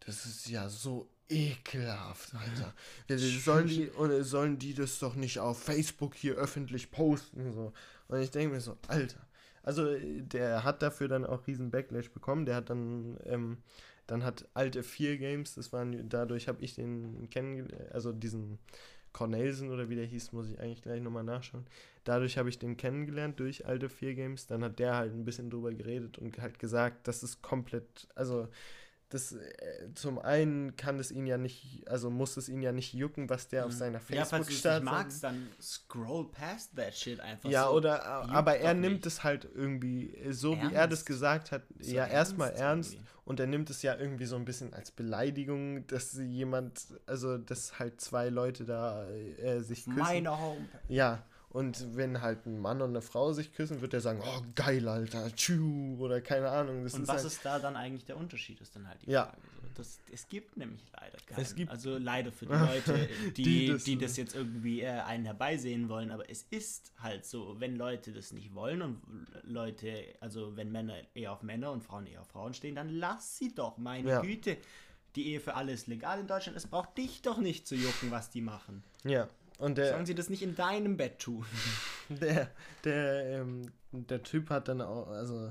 das 0.01 0.27
ist 0.27 0.49
ja 0.49 0.69
so 0.69 1.09
ekelhaft, 1.29 2.35
Alter. 2.35 2.75
sollen, 3.19 3.67
die, 3.67 3.91
sollen 4.23 4.59
die 4.59 4.75
das 4.75 4.99
doch 4.99 5.15
nicht 5.15 5.39
auf 5.39 5.63
Facebook 5.63 6.15
hier 6.15 6.35
öffentlich 6.35 6.91
posten? 6.91 7.53
So. 7.53 7.73
Und 8.09 8.21
ich 8.21 8.31
denke 8.31 8.55
mir 8.55 8.61
so, 8.61 8.77
Alter. 8.89 9.27
Also 9.63 9.97
der 9.99 10.65
hat 10.65 10.83
dafür 10.83 11.09
dann 11.09 11.25
auch 11.25 11.47
riesen 11.47 11.71
Backlash 11.71 12.11
bekommen. 12.11 12.47
Der 12.47 12.57
hat 12.57 12.71
dann, 12.71 13.19
ähm, 13.25 13.59
dann 14.07 14.25
hat 14.25 14.49
alte 14.55 14.83
vier 14.83 15.19
Games, 15.19 15.55
das 15.55 15.73
waren, 15.73 16.09
dadurch 16.09 16.49
habe 16.49 16.63
ich 16.63 16.75
den 16.75 17.31
kennengelernt, 17.31 17.93
also 17.93 18.13
diesen 18.13 18.59
Cornelsen 19.13 19.71
oder 19.71 19.89
wie 19.89 19.95
der 19.95 20.07
hieß, 20.07 20.33
muss 20.33 20.51
ich 20.51 20.59
eigentlich 20.59 20.83
gleich 20.83 21.01
nochmal 21.01 21.25
nachschauen. 21.25 21.67
Dadurch 22.05 22.39
habe 22.39 22.49
ich 22.49 22.59
den 22.59 22.77
kennengelernt 22.77 23.39
durch 23.39 23.67
alte 23.67 23.89
vier 23.89 24.15
Games. 24.15 24.47
Dann 24.47 24.65
hat 24.65 24.79
der 24.79 24.97
halt 24.97 25.13
ein 25.13 25.25
bisschen 25.25 25.51
drüber 25.51 25.73
geredet 25.73 26.19
und 26.19 26.39
halt 26.39 26.59
gesagt, 26.59 27.07
das 27.07 27.23
ist 27.23 27.43
komplett, 27.43 28.09
also 28.15 28.49
das 29.13 29.33
äh, 29.33 29.93
zum 29.95 30.19
einen 30.19 30.75
kann 30.77 30.99
es 30.99 31.11
ihn 31.11 31.27
ja 31.27 31.37
nicht, 31.37 31.87
also 31.87 32.09
muss 32.09 32.37
es 32.39 32.49
ihn 32.49 32.63
ja 32.63 32.73
nicht 32.73 32.95
jucken, 32.95 33.29
was 33.29 33.49
der 33.49 33.63
mhm. 33.63 33.69
auf 33.69 33.73
seiner 33.75 34.01
facebook 34.01 34.17
Ja, 34.17 34.25
falls 34.25 34.63
du 34.63 34.81
magst, 34.83 35.23
dann 35.23 35.49
scroll 35.61 36.31
past 36.31 36.75
that 36.77 36.95
shit 36.95 37.21
einfach. 37.21 37.51
Ja, 37.51 37.65
so. 37.67 37.73
oder 37.73 38.05
aber 38.05 38.57
er 38.57 38.73
nimmt 38.73 39.05
es 39.05 39.23
halt 39.23 39.47
irgendwie 39.55 40.17
so 40.31 40.55
ernst? 40.55 40.71
wie 40.71 40.75
er 40.75 40.89
das 40.89 41.05
gesagt 41.05 41.53
hat, 41.53 41.63
so 41.79 41.93
ja 41.95 42.07
erstmal 42.07 42.53
ernst, 42.53 42.95
ernst 42.95 43.09
und 43.25 43.39
er 43.39 43.47
nimmt 43.47 43.69
es 43.69 43.83
ja 43.83 43.97
irgendwie 43.97 44.25
so 44.25 44.37
ein 44.37 44.47
bisschen 44.47 44.73
als 44.73 44.91
Beleidigung, 44.91 45.87
dass 45.89 46.15
jemand, 46.15 46.81
also 47.07 47.37
dass 47.37 47.79
halt 47.79 48.01
zwei 48.01 48.31
Leute 48.31 48.65
da 48.65 49.09
äh, 49.11 49.61
sich 49.61 49.85
küssen. 49.85 49.99
Meine 49.99 50.41
Home. 50.41 50.67
Ja, 50.89 51.23
und 51.53 51.97
wenn 51.97 52.23
halt 52.23 52.47
ein 52.47 52.59
Mann 52.59 52.81
und 52.81 52.91
eine 52.91 53.03
Frau 53.03 53.35
sich 53.35 53.53
küssen, 53.53 53.83
wird 53.83 53.93
er 53.93 54.01
sagen, 54.01 54.23
oh 54.25 54.43
geil, 54.55 54.89
Alter, 54.89 55.35
tschu, 55.35 55.97
oder 55.99 56.23
keine 56.23 56.49
Ahnung. 56.49 56.81
Und 56.81 56.87
ist 56.87 57.01
was 57.03 57.09
halt 57.09 57.25
ist 57.27 57.45
da 57.45 57.59
dann 57.59 57.77
eigentlich 57.77 58.07
der 58.07 58.17
Unterschied, 58.17 58.59
ist 58.63 58.75
dann 58.75 58.89
halt 58.89 59.03
die 59.03 59.11
ja. 59.11 59.25
Frage. 59.27 59.43
Das, 59.75 60.01
es 60.11 60.29
gibt 60.29 60.57
nämlich 60.57 60.83
leider 60.99 61.19
keinen. 61.27 61.41
Es 61.43 61.55
gibt 61.55 61.71
also 61.71 61.99
leider 61.99 62.33
für 62.33 62.47
die 62.47 62.53
Leute, 62.53 63.09
die, 63.37 63.43
die, 63.43 63.67
das, 63.69 63.85
die 63.85 63.99
das 63.99 64.17
jetzt 64.17 64.35
irgendwie 64.35 64.81
äh, 64.81 64.89
einen 64.89 65.27
herbeisehen 65.27 65.91
wollen, 65.91 66.11
aber 66.11 66.29
es 66.31 66.47
ist 66.51 66.93
halt 66.99 67.27
so, 67.27 67.61
wenn 67.61 67.77
Leute 67.77 68.13
das 68.13 68.33
nicht 68.33 68.55
wollen 68.55 68.81
und 68.81 69.03
Leute, 69.43 70.07
also 70.21 70.57
wenn 70.57 70.73
Männer 70.73 70.97
eher 71.15 71.33
auf 71.33 71.43
Männer 71.43 71.71
und 71.73 71.83
Frauen 71.83 72.07
eher 72.07 72.23
auf 72.23 72.29
Frauen 72.29 72.55
stehen, 72.55 72.75
dann 72.75 72.89
lass 72.89 73.37
sie 73.37 73.55
doch, 73.55 73.77
meine 73.77 74.09
ja. 74.09 74.21
Güte. 74.21 74.57
Die 75.17 75.27
Ehe 75.27 75.41
für 75.41 75.55
alle 75.55 75.73
ist 75.73 75.87
legal 75.87 76.19
in 76.21 76.27
Deutschland, 76.27 76.57
es 76.57 76.67
braucht 76.67 76.97
dich 76.97 77.21
doch 77.21 77.37
nicht 77.37 77.67
zu 77.67 77.75
jucken, 77.75 78.11
was 78.11 78.31
die 78.31 78.41
machen. 78.41 78.83
Ja, 79.05 79.29
und 79.63 79.79
der, 79.79 79.93
Sollen 79.93 80.07
sie 80.07 80.17
das 80.17 80.29
nicht 80.29 80.43
in 80.43 80.57
deinem 80.57 80.97
Bett 80.97 81.21
tun? 81.21 81.47
Der, 82.09 82.51
der, 82.85 83.41
ähm, 83.41 83.63
der 83.93 84.23
Typ 84.23 84.51
hat 84.51 84.69
dann 84.69 84.83
auch, 84.83 85.09
also 85.09 85.51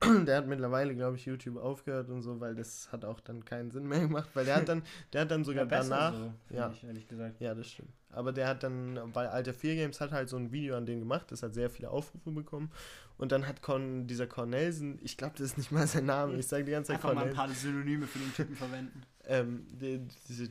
der 0.26 0.38
hat 0.38 0.46
mittlerweile, 0.48 0.94
glaube 0.96 1.16
ich, 1.16 1.26
YouTube 1.26 1.58
aufgehört 1.58 2.08
und 2.08 2.22
so, 2.22 2.40
weil 2.40 2.56
das 2.56 2.90
hat 2.90 3.04
auch 3.04 3.20
dann 3.20 3.44
keinen 3.44 3.70
Sinn 3.70 3.86
mehr 3.86 4.00
gemacht, 4.00 4.30
weil 4.34 4.44
der 4.44 4.56
hat 4.56 4.68
dann, 4.68 4.82
der 5.12 5.20
hat 5.20 5.30
dann 5.30 5.44
sogar 5.44 5.64
ja, 5.64 5.68
danach, 5.68 6.14
so, 6.14 6.32
ja, 6.50 6.70
ich, 6.70 6.82
ehrlich 6.82 7.06
gesagt. 7.06 7.40
ja, 7.40 7.54
das 7.54 7.68
stimmt. 7.68 7.92
Aber 8.10 8.32
der 8.32 8.48
hat 8.48 8.64
dann 8.64 9.12
bei 9.12 9.28
Alter 9.28 9.54
4 9.54 9.76
Games 9.76 10.00
hat 10.00 10.10
halt 10.10 10.28
so 10.30 10.36
ein 10.36 10.50
Video 10.50 10.76
an 10.76 10.86
dem 10.86 11.00
gemacht, 11.00 11.30
das 11.30 11.42
hat 11.42 11.54
sehr 11.54 11.70
viele 11.70 11.90
Aufrufe 11.90 12.30
bekommen 12.32 12.72
und 13.18 13.30
dann 13.30 13.46
hat 13.46 13.62
Con, 13.62 14.08
dieser 14.08 14.26
Cornelsen, 14.26 14.98
ich 15.02 15.16
glaube, 15.16 15.34
das 15.36 15.48
ist 15.48 15.58
nicht 15.58 15.70
mal 15.70 15.86
sein 15.86 16.06
Name, 16.06 16.34
ich 16.34 16.48
sage 16.48 16.64
die 16.64 16.72
ganze 16.72 16.88
Zeit 16.88 16.96
Einfach 16.96 17.10
Cornelsen. 17.10 17.36
mal 17.36 17.42
ein 17.42 17.48
paar 17.48 17.54
Synonyme 17.54 18.06
für 18.06 18.18
den 18.18 18.34
Typen 18.34 18.56
verwenden. 18.56 19.02
Ähm, 19.26 19.66
der, 19.70 20.00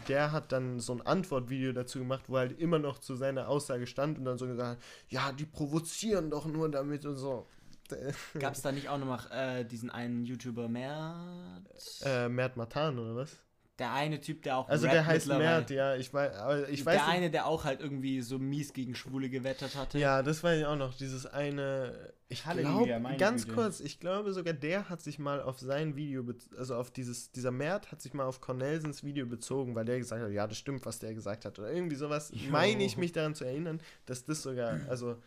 der, 0.08 0.32
hat 0.32 0.52
dann 0.52 0.80
so 0.80 0.94
ein 0.94 1.02
Antwortvideo 1.02 1.74
dazu 1.74 2.00
gemacht, 2.00 2.24
wo 2.28 2.36
er 2.36 2.42
halt 2.42 2.60
immer 2.60 2.80
noch 2.80 3.00
zu 3.00 3.16
seiner 3.16 3.48
Aussage 3.48 3.88
stand 3.88 4.18
und 4.18 4.26
dann 4.26 4.38
so 4.38 4.48
gesagt 4.48 4.78
hat, 4.78 4.84
ja, 5.10 5.32
die 5.32 5.46
provozieren 5.46 6.30
doch 6.30 6.46
nur 6.46 6.70
damit 6.70 7.06
und 7.06 7.18
so. 7.18 7.48
Gab 8.40 8.56
es 8.56 8.62
da 8.62 8.72
nicht 8.72 8.90
auch 8.90 8.98
noch 8.98 9.06
mal 9.06 9.20
äh, 9.32 9.66
diesen 9.66 9.90
einen 9.90 10.24
YouTuber 10.24 10.68
Mert? 10.68 11.68
Äh, 12.04 12.30
Mert 12.30 12.58
Matan 12.58 12.98
oder 12.98 13.16
was? 13.16 13.38
Der 13.80 13.92
eine 13.92 14.22
Typ, 14.22 14.44
der 14.44 14.58
auch. 14.58 14.70
Also 14.70 14.86
rappt 14.86 14.96
der 14.96 15.06
heißt. 15.08 15.28
Mert, 15.28 15.72
ja, 15.72 15.96
ich 15.96 16.14
weiß, 16.14 16.36
aber 16.38 16.70
ich 16.70 16.86
weiß 16.86 16.96
der 16.96 17.06
nicht- 17.08 17.16
eine, 17.16 17.32
der 17.32 17.48
auch 17.48 17.64
halt 17.64 17.82
irgendwie 17.82 18.22
so 18.22 18.38
mies 18.38 18.72
gegen 18.74 18.94
Schwule 18.94 19.30
gewettert 19.30 19.76
hatte. 19.76 19.98
Ja, 19.98 20.22
das 20.22 20.44
weiß 20.44 20.60
ich 20.60 20.66
auch 20.68 20.76
noch. 20.76 20.94
Dieses 20.94 21.26
eine. 21.26 22.14
Ich 22.30 22.44
glaube, 22.44 23.02
ganz 23.18 23.46
Güte. 23.46 23.56
kurz, 23.56 23.80
ich 23.80 24.00
glaube 24.00 24.34
sogar 24.34 24.54
der 24.54 24.90
hat 24.90 25.02
sich 25.02 25.18
mal 25.20 25.42
auf 25.42 25.60
sein 25.60 25.96
Video, 25.96 26.24
also 26.58 26.76
auf 26.76 26.90
dieses, 26.92 27.32
dieser 27.32 27.52
Mert 27.52 27.92
hat 27.92 28.02
sich 28.02 28.14
mal 28.14 28.26
auf 28.26 28.42
Cornelsons 28.42 29.04
Video 29.04 29.26
bezogen, 29.26 29.74
weil 29.76 29.86
der 29.86 29.98
gesagt 30.00 30.22
hat, 30.22 30.32
ja, 30.32 30.46
das 30.48 30.58
stimmt, 30.58 30.86
was 30.86 31.00
der 31.00 31.14
gesagt 31.14 31.46
hat. 31.46 31.58
Oder 31.60 31.72
irgendwie 31.72 31.96
sowas. 31.96 32.32
Jo. 32.34 32.52
Meine 32.52 32.84
ich 32.84 32.98
mich 32.98 33.12
daran 33.12 33.34
zu 33.36 33.44
erinnern, 33.46 33.82
dass 34.06 34.24
das 34.26 34.44
sogar, 34.44 34.80
also. 34.88 35.18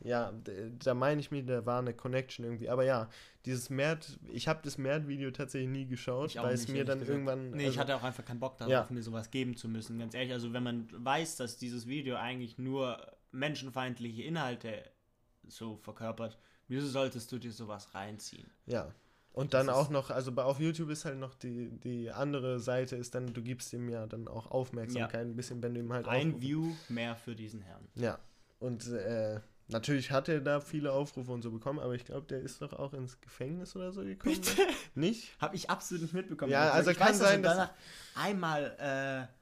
Ja, 0.00 0.32
da 0.84 0.94
meine 0.94 1.20
ich 1.20 1.30
mich, 1.30 1.46
da 1.46 1.64
war 1.64 1.78
eine 1.78 1.94
Connection 1.94 2.44
irgendwie. 2.44 2.68
Aber 2.68 2.84
ja, 2.84 3.08
dieses 3.46 3.70
Mert, 3.70 4.18
ich 4.30 4.46
habe 4.46 4.60
das 4.62 4.76
Mert-Video 4.76 5.30
tatsächlich 5.30 5.70
nie 5.70 5.86
geschaut, 5.86 6.30
Ich 6.30 6.36
weil 6.42 6.52
es 6.54 6.68
mir 6.68 6.84
dann 6.84 6.98
gesagt. 6.98 7.14
irgendwann. 7.14 7.50
Nee, 7.52 7.62
ich 7.62 7.68
also- 7.68 7.80
hatte 7.80 7.96
auch 7.96 8.02
einfach 8.02 8.24
keinen 8.24 8.40
Bock 8.40 8.58
darauf, 8.58 8.70
Ja. 8.72 8.86
mir 8.90 9.02
sowas 9.02 9.30
geben 9.30 9.56
zu 9.56 9.68
müssen. 9.68 9.98
Ganz 9.98 10.14
ehrlich, 10.14 10.32
also 10.32 10.52
wenn 10.52 10.62
man 10.62 10.86
weiß, 10.92 11.36
dass 11.36 11.56
dieses 11.56 11.86
Video 11.86 12.16
eigentlich 12.16 12.58
nur 12.58 12.98
menschenfeindliche 13.32 14.22
Inhalte 14.22 14.82
so 15.48 15.76
verkörpert, 15.76 16.38
wieso 16.68 16.86
solltest 16.88 17.30
du 17.32 17.38
dir 17.38 17.52
sowas 17.52 17.94
reinziehen? 17.94 18.50
Ja. 18.66 18.92
Und 19.32 19.52
dann 19.52 19.68
auch 19.68 19.90
noch, 19.90 20.10
also 20.10 20.32
bei, 20.32 20.42
auf 20.42 20.60
YouTube 20.60 20.88
ist 20.90 21.04
halt 21.04 21.18
noch 21.18 21.34
die, 21.34 21.68
die 21.70 22.10
andere 22.10 22.58
Seite, 22.58 22.96
ist 22.96 23.14
dann, 23.14 23.32
du 23.34 23.42
gibst 23.42 23.70
ihm 23.74 23.88
ja 23.90 24.06
dann 24.06 24.28
auch 24.28 24.50
Aufmerksamkeit 24.50 25.26
ein 25.26 25.36
bisschen, 25.36 25.62
wenn 25.62 25.74
du 25.74 25.80
ihm 25.80 25.92
halt 25.92 26.08
Ein 26.08 26.40
View 26.40 26.72
mehr 26.88 27.16
für 27.16 27.34
diesen 27.36 27.60
Herrn. 27.60 27.86
Ja. 27.96 28.18
Und 28.60 28.86
äh, 28.88 29.40
natürlich 29.68 30.10
hat 30.10 30.28
er 30.28 30.40
da 30.40 30.60
viele 30.60 30.92
Aufrufe 30.92 31.32
und 31.32 31.42
so 31.42 31.50
bekommen, 31.50 31.78
aber 31.78 31.94
ich 31.94 32.04
glaube, 32.04 32.26
der 32.26 32.40
ist 32.40 32.62
doch 32.62 32.72
auch 32.72 32.92
ins 32.94 33.20
Gefängnis 33.20 33.74
oder 33.76 33.92
so 33.92 34.02
gekommen. 34.02 34.34
Bitte? 34.34 34.62
Nicht? 34.94 35.30
Habe 35.40 35.56
ich 35.56 35.68
absolut 35.70 36.02
nicht 36.02 36.14
mitbekommen. 36.14 36.52
Ja, 36.52 36.70
also 36.70 36.90
ich 36.90 36.98
kann 36.98 37.08
weiß, 37.08 37.18
dass 37.18 37.28
sein, 37.28 37.44
er 37.44 37.50
dass- 37.50 37.56
danach 37.56 38.24
einmal, 38.26 39.28
äh, 39.28 39.35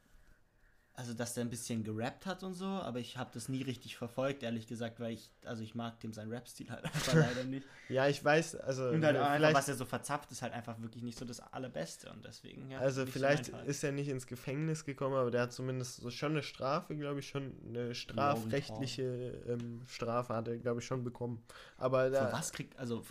also 0.96 1.12
dass 1.12 1.34
der 1.34 1.44
ein 1.44 1.50
bisschen 1.50 1.82
gerappt 1.82 2.24
hat 2.24 2.44
und 2.44 2.54
so, 2.54 2.66
aber 2.66 3.00
ich 3.00 3.16
habe 3.16 3.28
das 3.34 3.48
nie 3.48 3.62
richtig 3.62 3.96
verfolgt, 3.96 4.44
ehrlich 4.44 4.68
gesagt, 4.68 5.00
weil 5.00 5.12
ich, 5.12 5.28
also 5.44 5.64
ich 5.64 5.74
mag 5.74 5.98
dem 6.00 6.12
seinen 6.12 6.30
Rap-Stil 6.30 6.70
halt 6.70 6.84
einfach 6.84 7.14
leider 7.14 7.42
nicht. 7.42 7.66
Ja, 7.88 8.06
ich 8.06 8.24
weiß, 8.24 8.54
also 8.56 8.90
Und 8.90 9.04
halt 9.04 9.16
auch 9.16 9.26
einfach, 9.28 9.54
was 9.54 9.68
er 9.68 9.74
so 9.74 9.84
verzapft, 9.86 10.30
ist 10.30 10.42
halt 10.42 10.52
einfach 10.52 10.80
wirklich 10.80 11.02
nicht 11.02 11.18
so 11.18 11.24
das 11.24 11.40
Allerbeste 11.40 12.10
und 12.10 12.24
deswegen, 12.24 12.70
ja. 12.70 12.78
also 12.78 13.04
so 13.04 13.10
vielleicht 13.10 13.48
Fall. 13.48 13.66
ist 13.66 13.82
er 13.82 13.90
nicht 13.90 14.08
ins 14.08 14.28
Gefängnis 14.28 14.84
gekommen, 14.84 15.16
aber 15.16 15.32
der 15.32 15.42
hat 15.42 15.52
zumindest 15.52 15.96
so 15.96 16.10
schon 16.10 16.32
eine 16.32 16.44
Strafe, 16.44 16.96
glaube 16.96 17.18
ich, 17.18 17.28
schon 17.28 17.52
eine 17.66 17.92
strafrechtliche 17.94 19.42
ähm, 19.48 19.82
Strafe 19.86 20.32
hat 20.32 20.46
er, 20.46 20.58
glaube 20.58 20.78
ich, 20.78 20.86
schon 20.86 21.02
bekommen. 21.02 21.42
Aber 21.76 22.08
da, 22.08 22.28
Für 22.28 22.32
was 22.34 22.52
kriegt, 22.52 22.78
also 22.78 23.04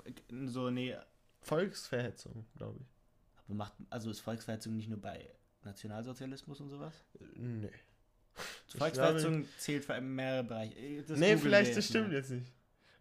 so, 0.46 0.70
nee, 0.70 0.96
Volksverhetzung, 1.42 2.46
glaube 2.56 2.80
ich. 2.80 2.88
aber 3.46 3.56
macht, 3.56 3.74
also 3.90 4.10
ist 4.10 4.22
Volksverhetzung 4.22 4.78
nicht 4.78 4.88
nur 4.88 5.02
bei 5.02 5.30
Nationalsozialismus 5.66 6.60
und 6.62 6.70
sowas? 6.70 6.94
Nee. 7.36 7.70
Ich 8.68 8.76
Volksverhetzung 8.76 9.46
zählt 9.58 9.86
für 9.86 10.00
mehrere 10.02 10.44
Bereiche. 10.44 10.76
Äh, 10.78 11.04
Das 11.04 11.20
nee, 11.20 11.38
vielleicht, 11.38 11.78
das 11.78 11.86
stimmt 11.88 12.08
mal. 12.10 12.16
jetzt 12.16 12.32
nicht. 12.32 12.52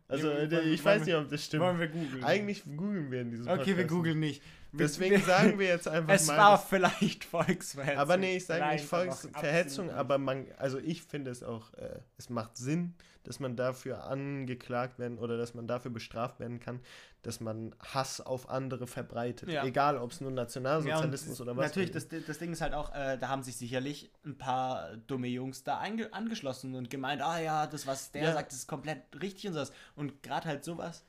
Also, 0.08 0.28
Ja, 0.30 0.34
äh, 0.40 0.44
ich 0.44 0.84
wollen 0.84 0.84
weiß 0.84 1.06
nicht, 1.06 1.14
ob 1.14 1.28
das 1.30 1.44
stimmt. 1.44 1.62
Wollen 1.62 1.78
wir 1.78 1.88
googeln? 1.88 2.22
Eigentlich 2.24 2.64
googeln 2.64 3.10
wir 3.10 3.22
in 3.22 3.30
diesem 3.30 3.48
Okay, 3.48 3.68
wir 3.68 3.74
Podcast 3.76 3.88
googeln 3.90 4.20
nicht. 4.20 4.42
Deswegen 4.72 5.20
sagen 5.22 5.58
wir 5.58 5.66
jetzt 5.68 5.86
einfach 5.88 6.14
Es 6.14 6.26
mal. 6.26 6.36
war 6.38 6.50
dass- 6.52 6.64
vielleicht 6.68 7.24
Volksverhetzung. 7.24 7.98
aber 7.98 8.16
nee, 8.16 8.36
ich 8.36 8.46
sage 8.46 8.66
nicht 8.74 8.84
Volksverhetzung, 8.84 9.90
aber 9.90 10.18
man, 10.18 10.46
also 10.58 10.78
ich 10.78 11.02
finde 11.02 11.30
es 11.30 11.42
auch, 11.42 11.72
äh, 11.74 12.00
es 12.16 12.30
macht 12.30 12.56
Sinn, 12.56 12.94
dass 13.24 13.38
man 13.38 13.54
dafür 13.54 14.02
angeklagt 14.04 14.98
werden 14.98 15.18
oder 15.18 15.36
dass 15.36 15.54
man 15.54 15.68
dafür 15.68 15.90
bestraft 15.92 16.40
werden 16.40 16.58
kann, 16.58 16.80
dass 17.22 17.38
man 17.38 17.72
Hass 17.80 18.20
auf 18.20 18.48
andere 18.50 18.88
verbreitet. 18.88 19.48
Ja. 19.48 19.64
Egal, 19.64 19.96
ob 19.96 20.10
es 20.10 20.20
nun 20.20 20.34
Ja, 20.36 20.42
Nationalsozialismus 20.42 21.40
oder 21.40 21.56
was. 21.56 21.66
Natürlich, 21.68 21.92
das, 21.92 22.08
das 22.08 22.38
Ding 22.38 22.50
ist 22.52 22.60
halt 22.62 22.74
auch, 22.74 22.92
äh, 22.94 23.16
da 23.18 23.28
haben 23.28 23.44
sich 23.44 23.56
sicherlich 23.56 24.10
ein 24.24 24.36
paar 24.36 24.96
dumme 25.06 25.28
Jungs 25.28 25.62
da 25.62 25.78
angeschlossen 25.78 26.74
und 26.74 26.90
gemeint, 26.90 27.22
ah 27.22 27.38
ja, 27.38 27.66
das, 27.68 27.86
was 27.86 28.10
der 28.10 28.24
Ja. 28.24 28.32
sagt, 28.32 28.52
ist 28.52 28.66
komplett 28.66 29.02
richtig 29.20 29.46
und 29.46 29.54
sowas. 29.54 29.72
Und 29.94 30.22
gerade 30.24 30.48
halt 30.48 30.64
sowas, 30.64 31.04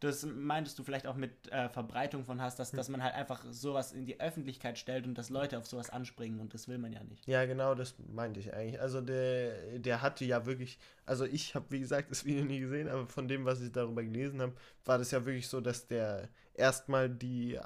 das 0.00 0.24
meintest 0.26 0.78
du 0.78 0.84
vielleicht 0.84 1.06
auch 1.06 1.16
mit 1.16 1.50
äh, 1.50 1.68
Verbreitung 1.70 2.24
von 2.24 2.40
Hass, 2.42 2.54
Hm. 2.54 2.58
dass, 2.58 2.70
dass 2.72 2.88
man 2.88 3.02
halt 3.02 3.14
einfach 3.14 3.44
sowas 3.50 3.92
in 3.92 4.04
die 4.04 4.20
Öffentlichkeit 4.20 4.78
stellt 4.78 5.06
und 5.06 5.16
dass 5.16 5.30
Leute 5.30 5.56
auf 5.58 5.66
sowas 5.66 5.88
anspringen 5.90 6.38
und 6.40 6.52
das 6.54 6.68
will 6.68 6.78
man 6.78 6.92
ja 6.92 7.02
nicht. 7.04 7.26
Ja, 7.26 7.44
genau, 7.46 7.74
das 7.74 7.94
meinte 8.12 8.38
ich 8.40 8.52
eigentlich. 8.52 8.80
Also 8.80 9.00
der, 9.00 9.78
der 9.78 10.02
hatte 10.02 10.24
ja 10.24 10.44
wirklich, 10.44 10.78
also 11.06 11.24
ich 11.24 11.54
habe 11.54 11.66
wie 11.70 11.80
gesagt 11.80 12.10
das 12.10 12.24
Video 12.24 12.44
nie 12.44 12.60
gesehen, 12.60 12.88
aber 12.88 13.06
von 13.06 13.26
dem, 13.28 13.44
was 13.46 13.60
ich 13.62 13.72
darüber 13.72 14.02
gelesen 14.02 14.42
habe, 14.42 14.52
war 14.84 14.98
das 14.98 15.10
ja 15.12 15.24
wirklich 15.24 15.48
so, 15.48 15.60
dass 15.60 15.86
der 15.86 16.28
erstmal 16.54 17.08
die, 17.08 17.54
äh, 17.54 17.60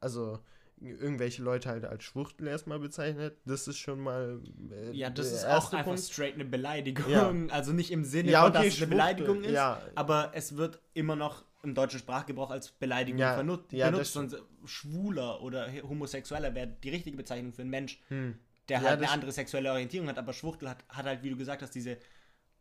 also 0.00 0.38
irgendwelche 0.80 1.42
Leute 1.42 1.68
halt 1.70 1.84
als 1.84 2.04
Schwuchtel 2.04 2.46
erstmal 2.48 2.78
bezeichnet. 2.78 3.36
Das 3.46 3.66
ist 3.68 3.78
schon 3.78 4.00
mal 4.00 4.40
äh, 4.70 4.90
Ja, 4.92 5.08
das 5.08 5.32
ist 5.32 5.44
auch 5.46 5.72
einfach 5.72 5.84
Punkt. 5.84 6.00
straight 6.00 6.34
eine 6.34 6.44
Beleidigung. 6.44 7.08
Ja. 7.10 7.32
Also 7.50 7.72
nicht 7.72 7.90
im 7.90 8.04
Sinne 8.04 8.30
Ja, 8.30 8.44
okay, 8.44 8.52
dass 8.52 8.66
es 8.66 8.78
eine 8.78 8.88
Beleidigung 8.88 9.42
ist, 9.44 9.52
ja. 9.52 9.80
aber 9.94 10.32
es 10.34 10.56
wird 10.56 10.80
immer 10.92 11.16
noch 11.16 11.44
im 11.64 11.74
deutschen 11.74 11.98
Sprachgebrauch 11.98 12.50
als 12.50 12.70
Beleidigung 12.70 13.20
Ja, 13.20 13.32
ja, 13.32 13.90
benutzt. 13.90 14.16
das 14.16 14.16
Und 14.16 14.36
schwuler 14.64 15.40
oder 15.42 15.68
Homosexueller 15.82 16.54
wäre 16.54 16.68
die 16.68 16.90
richtige 16.90 17.16
Bezeichnung 17.16 17.52
für 17.52 17.62
einen 17.62 17.70
Mensch, 17.70 18.00
Hm. 18.08 18.38
der 18.68 18.80
Ja, 18.80 18.88
halt 18.90 18.98
eine 19.00 19.10
andere 19.10 19.32
sexuelle 19.32 19.70
Orientierung 19.72 20.08
hat. 20.08 20.18
Aber 20.18 20.32
Schwuchtel 20.32 20.68
hat, 20.70 20.84
hat 20.88 21.06
halt, 21.06 21.22
wie 21.22 21.30
du 21.30 21.36
gesagt 21.36 21.62
hast, 21.62 21.74
diese 21.74 21.98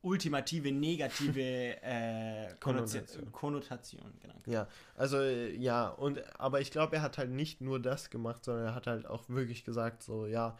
ultimative 0.02 0.70
negative 0.72 1.42
äh, 1.82 2.54
Konnotation. 2.60 3.32
Konnotation. 3.32 3.32
Konnotation 3.32 4.14
genau. 4.20 4.34
Ja, 4.46 4.68
also 4.98 5.18
äh, 5.20 5.56
ja, 5.56 5.88
und 5.88 6.22
aber 6.40 6.60
ich 6.60 6.72
glaube, 6.72 6.98
er 6.98 7.02
hat 7.02 7.18
halt 7.18 7.30
nicht 7.30 7.62
nur 7.62 7.80
das 7.82 8.10
gemacht, 8.10 8.44
sondern 8.44 8.66
er 8.66 8.76
hat 8.76 8.88
halt 8.88 9.06
auch 9.06 9.30
wirklich 9.30 9.64
gesagt, 9.64 10.04
so, 10.04 10.26
ja, 10.26 10.58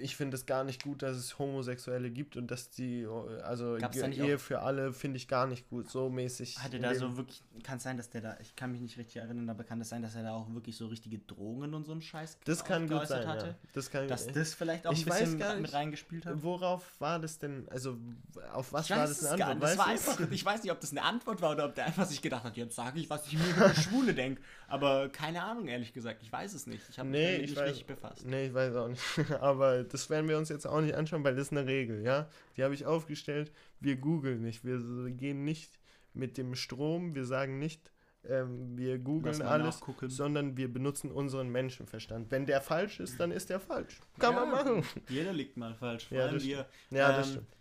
ich 0.00 0.16
finde 0.16 0.36
es 0.36 0.44
gar 0.44 0.64
nicht 0.64 0.82
gut, 0.82 1.02
dass 1.02 1.16
es 1.16 1.38
Homosexuelle 1.38 2.10
gibt 2.10 2.36
und 2.36 2.50
dass 2.50 2.70
die, 2.70 3.02
äh, 3.02 3.40
also 3.42 3.76
Gab's 3.78 3.98
da 3.98 4.08
nicht 4.08 4.18
Ehe 4.18 4.38
für 4.38 4.60
alle 4.60 4.92
finde 4.92 5.18
ich 5.18 5.28
gar 5.28 5.46
nicht 5.46 5.68
gut, 5.70 5.88
so 5.88 6.10
mäßig. 6.10 6.58
Hatte 6.58 6.80
da 6.80 6.92
so 6.96 7.16
wirklich, 7.16 7.42
kann 7.62 7.76
es 7.76 7.84
sein, 7.84 7.96
dass 7.96 8.10
der 8.10 8.20
da, 8.22 8.36
ich 8.40 8.56
kann 8.56 8.72
mich 8.72 8.80
nicht 8.80 8.98
richtig 8.98 9.16
erinnern, 9.16 9.48
aber 9.48 9.62
kann 9.62 9.80
es 9.80 9.88
sein, 9.88 10.02
dass 10.02 10.16
er 10.16 10.24
da 10.24 10.32
auch 10.32 10.52
wirklich 10.52 10.76
so 10.76 10.88
richtige 10.88 11.18
Drohungen 11.18 11.74
und 11.74 11.84
so 11.84 11.92
einen 11.92 12.02
Scheiß 12.02 12.38
Das 12.44 12.64
kann 12.64 12.88
gut 12.88 13.06
sein, 13.06 13.22
ja. 13.22 13.54
Das 13.72 13.90
kann, 13.90 14.08
Dass 14.08 14.26
das 14.26 14.54
vielleicht 14.54 14.84
auch 14.86 14.90
ein 14.92 15.04
bisschen 15.04 15.38
gar 15.38 15.52
mit 15.54 15.62
nicht, 15.62 15.74
reingespielt 15.74 16.26
hat? 16.26 16.42
Worauf 16.42 17.00
war 17.00 17.20
das 17.20 17.38
denn, 17.38 17.68
also 17.70 17.96
auf 18.52 18.72
was 18.72 18.90
war 18.90 19.06
das 19.06 19.24
eine 19.24 19.44
Antwort? 19.44 19.60
nicht. 19.60 19.62
Das 19.62 19.78
war 19.78 19.86
einfach, 19.86 20.30
ich 20.32 20.44
weiß 20.44 20.62
nicht, 20.64 20.72
ob 20.72 20.80
das 20.80 20.90
eine 20.90 21.02
Antwort 21.02 21.40
war 21.40 21.52
oder 21.52 21.66
ob 21.66 21.76
der 21.76 21.86
einfach 21.86 22.06
sich 22.06 22.20
gedacht 22.20 22.42
hat, 22.42 22.56
jetzt 22.56 22.74
sage 22.74 22.98
ich, 22.98 23.08
was 23.10 23.26
ich 23.28 23.34
mir 23.34 23.46
über 23.50 23.68
die 23.68 23.80
Schwule 23.80 24.12
denke. 24.12 24.42
Aber 24.66 25.08
keine 25.08 25.42
Ahnung, 25.42 25.68
ehrlich 25.68 25.92
gesagt. 25.94 26.22
Ich 26.22 26.30
weiß 26.32 26.52
es 26.52 26.66
nicht. 26.66 26.82
Ich 26.90 26.98
habe 26.98 27.08
mich 27.08 27.18
Nee, 27.20 27.26
damit 27.26 27.42
ich 27.44 27.50
nicht 27.50 27.60
weiß, 27.60 27.70
richtig 27.70 27.86
befasst. 27.86 28.26
nee, 28.26 28.46
ich 28.46 28.54
weiß 28.54 28.74
auch 28.76 28.88
nicht. 28.88 29.02
Aber 29.40 29.67
das 29.84 30.10
werden 30.10 30.28
wir 30.28 30.38
uns 30.38 30.48
jetzt 30.48 30.66
auch 30.66 30.80
nicht 30.80 30.94
anschauen, 30.94 31.24
weil 31.24 31.34
das 31.34 31.46
ist 31.48 31.52
eine 31.52 31.66
Regel, 31.66 32.02
ja. 32.02 32.28
Die 32.56 32.64
habe 32.64 32.74
ich 32.74 32.86
aufgestellt. 32.86 33.52
Wir 33.80 33.96
googeln 33.96 34.42
nicht. 34.42 34.64
Wir 34.64 34.78
gehen 35.10 35.44
nicht 35.44 35.78
mit 36.14 36.36
dem 36.38 36.54
Strom. 36.54 37.14
Wir 37.14 37.24
sagen 37.24 37.58
nicht, 37.58 37.90
ähm, 38.24 38.76
wir 38.76 38.98
googeln 38.98 39.40
alles, 39.42 39.76
nachgucken. 39.80 40.08
sondern 40.10 40.56
wir 40.56 40.72
benutzen 40.72 41.10
unseren 41.12 41.48
Menschenverstand. 41.50 42.30
Wenn 42.30 42.46
der 42.46 42.60
falsch 42.60 43.00
ist, 43.00 43.18
dann 43.20 43.30
ist 43.30 43.50
der 43.50 43.60
falsch. 43.60 44.00
Kann 44.18 44.34
Ja, 44.34 44.44
man 44.44 44.50
machen. 44.50 44.82
Jeder 45.08 45.32
liegt 45.32 45.56
mal 45.56 45.74
falsch. 45.74 46.08
Vor 46.08 46.18
Ja, 46.18 46.24
allem 46.24 46.34
das 46.34 46.44
wir. 46.44 46.66
Ja, 46.90 47.12
das 47.12 47.26
Ähm, 47.28 47.32
stimmt. 47.32 47.56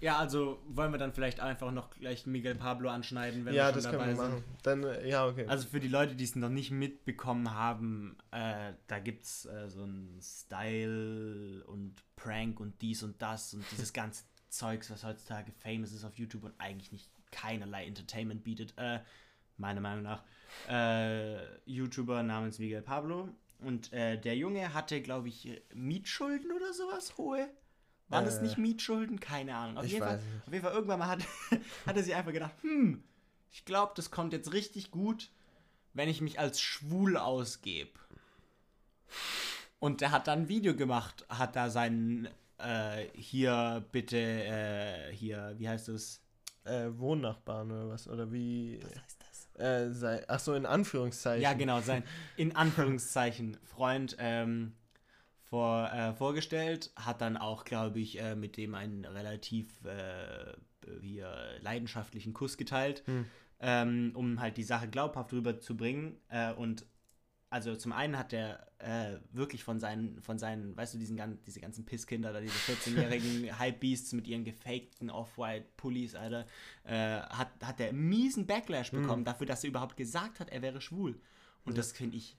Ja, 0.00 0.18
also 0.18 0.62
wollen 0.68 0.92
wir 0.92 0.98
dann 0.98 1.12
vielleicht 1.12 1.40
einfach 1.40 1.72
noch 1.72 1.90
gleich 1.90 2.26
Miguel 2.26 2.54
Pablo 2.54 2.90
anschneiden, 2.90 3.44
wenn 3.44 3.54
Ja, 3.54 3.68
wir 3.68 3.72
schon 3.74 3.82
das 3.82 3.84
können 3.90 3.98
dabei 3.98 4.12
wir 4.12 4.16
sind. 4.16 4.30
machen. 4.30 4.44
Dann, 4.62 4.84
äh, 4.84 5.08
ja, 5.08 5.26
okay. 5.26 5.46
Also 5.46 5.66
für 5.68 5.80
die 5.80 5.88
Leute, 5.88 6.14
die 6.14 6.24
es 6.24 6.36
noch 6.36 6.50
nicht 6.50 6.70
mitbekommen 6.70 7.52
haben, 7.54 8.16
äh, 8.30 8.74
da 8.88 8.98
gibt 8.98 9.24
es 9.24 9.46
äh, 9.46 9.68
so 9.70 9.84
ein 9.84 10.18
Style 10.20 11.64
und 11.66 12.02
Prank 12.16 12.60
und 12.60 12.80
dies 12.82 13.02
und 13.02 13.20
das 13.22 13.54
und 13.54 13.64
dieses 13.72 13.92
ganze 13.92 14.24
Zeugs, 14.48 14.90
was 14.90 15.02
heutzutage 15.04 15.50
famous 15.52 15.92
ist 15.92 16.04
auf 16.04 16.18
YouTube 16.18 16.44
und 16.44 16.54
eigentlich 16.58 16.92
nicht 16.92 17.10
keinerlei 17.30 17.86
Entertainment 17.86 18.44
bietet, 18.44 18.74
äh, 18.76 19.00
meiner 19.56 19.80
Meinung 19.80 20.02
nach. 20.02 20.22
Äh, 20.68 21.38
YouTuber 21.64 22.22
namens 22.22 22.58
Miguel 22.58 22.82
Pablo. 22.82 23.28
Und 23.60 23.92
äh, 23.94 24.20
der 24.20 24.36
Junge 24.36 24.74
hatte, 24.74 25.00
glaube 25.00 25.28
ich, 25.28 25.62
Mietschulden 25.74 26.52
oder 26.52 26.72
sowas, 26.74 27.16
hohe. 27.16 27.48
Waren 28.08 28.24
Äh, 28.24 28.42
nicht 28.42 28.58
Mietschulden? 28.58 29.20
Keine 29.20 29.56
Ahnung. 29.56 29.78
Auf 29.78 29.86
jeden, 29.86 30.04
Fall, 30.04 30.20
auf 30.46 30.52
jeden 30.52 30.64
Fall, 30.64 30.74
irgendwann 30.74 30.98
mal 30.98 31.08
hat, 31.08 31.20
hat 31.86 31.96
er 31.96 32.02
sich 32.02 32.14
einfach 32.14 32.32
gedacht, 32.32 32.54
hm, 32.62 33.02
ich 33.50 33.64
glaube, 33.64 33.92
das 33.96 34.10
kommt 34.10 34.32
jetzt 34.32 34.52
richtig 34.52 34.90
gut, 34.90 35.30
wenn 35.92 36.08
ich 36.08 36.20
mich 36.20 36.38
als 36.38 36.60
schwul 36.60 37.16
ausgebe. 37.16 37.90
Und 39.78 40.00
der 40.00 40.10
hat 40.10 40.26
dann 40.26 40.42
ein 40.42 40.48
Video 40.48 40.74
gemacht, 40.74 41.26
hat 41.28 41.56
da 41.56 41.70
seinen, 41.70 42.28
äh, 42.58 43.06
hier 43.14 43.84
bitte, 43.92 44.18
äh, 44.18 45.12
hier, 45.12 45.54
wie 45.58 45.68
heißt 45.68 45.88
es? 45.88 46.22
äh, 46.66 46.88
Wohnnachbarn 46.98 47.70
oder 47.70 47.88
was? 47.88 48.08
Oder 48.08 48.32
wie? 48.32 48.80
Was 48.82 49.02
heißt 49.02 49.20
das? 49.20 49.60
Äh, 49.60 49.92
sei, 49.92 50.24
ach 50.28 50.40
so, 50.40 50.54
in 50.54 50.66
Anführungszeichen. 50.66 51.42
Ja, 51.42 51.54
genau, 51.54 51.80
sein, 51.80 52.02
in 52.36 52.54
Anführungszeichen, 52.54 53.56
Freund 53.64 54.16
ähm, 54.18 54.74
vor, 55.48 55.90
äh, 55.92 56.12
vorgestellt, 56.14 56.90
hat 56.96 57.20
dann 57.20 57.36
auch, 57.36 57.64
glaube 57.64 58.00
ich, 58.00 58.20
äh, 58.20 58.34
mit 58.34 58.56
dem 58.56 58.74
einen 58.74 59.04
relativ 59.04 59.84
äh, 59.84 60.54
hier 61.00 61.32
leidenschaftlichen 61.60 62.32
Kuss 62.34 62.56
geteilt, 62.56 63.02
Hm. 63.06 63.26
ähm, 63.60 64.12
um 64.14 64.40
halt 64.40 64.56
die 64.56 64.64
Sache 64.64 64.88
glaubhaft 64.88 65.32
rüberzubringen. 65.32 66.16
Äh, 66.28 66.52
und 66.52 66.84
also 67.48 67.76
zum 67.76 67.92
einen 67.92 68.18
hat 68.18 68.32
der 68.32 68.66
äh, 68.78 69.18
wirklich 69.32 69.62
von 69.62 69.78
seinen, 69.78 70.20
von 70.20 70.38
seinen, 70.38 70.76
weißt 70.76 70.94
du, 70.94 70.98
diesen 70.98 71.16
diese 71.46 71.60
ganzen 71.60 71.86
Pisskinder 71.86 72.32
da, 72.32 72.40
diese 72.40 72.58
14-jährigen 72.72 73.58
Hypebeasts 73.60 74.12
mit 74.12 74.26
ihren 74.26 74.44
gefakten 74.44 75.10
Off-White-Pullis, 75.10 76.16
Alter, 76.16 76.46
äh, 76.84 77.20
hat, 77.20 77.50
hat 77.62 77.78
der 77.78 77.92
miesen 77.92 78.46
Backlash 78.46 78.90
bekommen 78.90 79.24
dafür, 79.24 79.46
dass 79.46 79.62
er 79.62 79.70
überhaupt 79.70 79.96
gesagt 79.96 80.40
hat, 80.40 80.50
er 80.50 80.60
wäre 80.60 80.80
schwul. 80.80 81.20
Und 81.64 81.78
das 81.78 81.92
finde 81.92 82.16
ich 82.16 82.36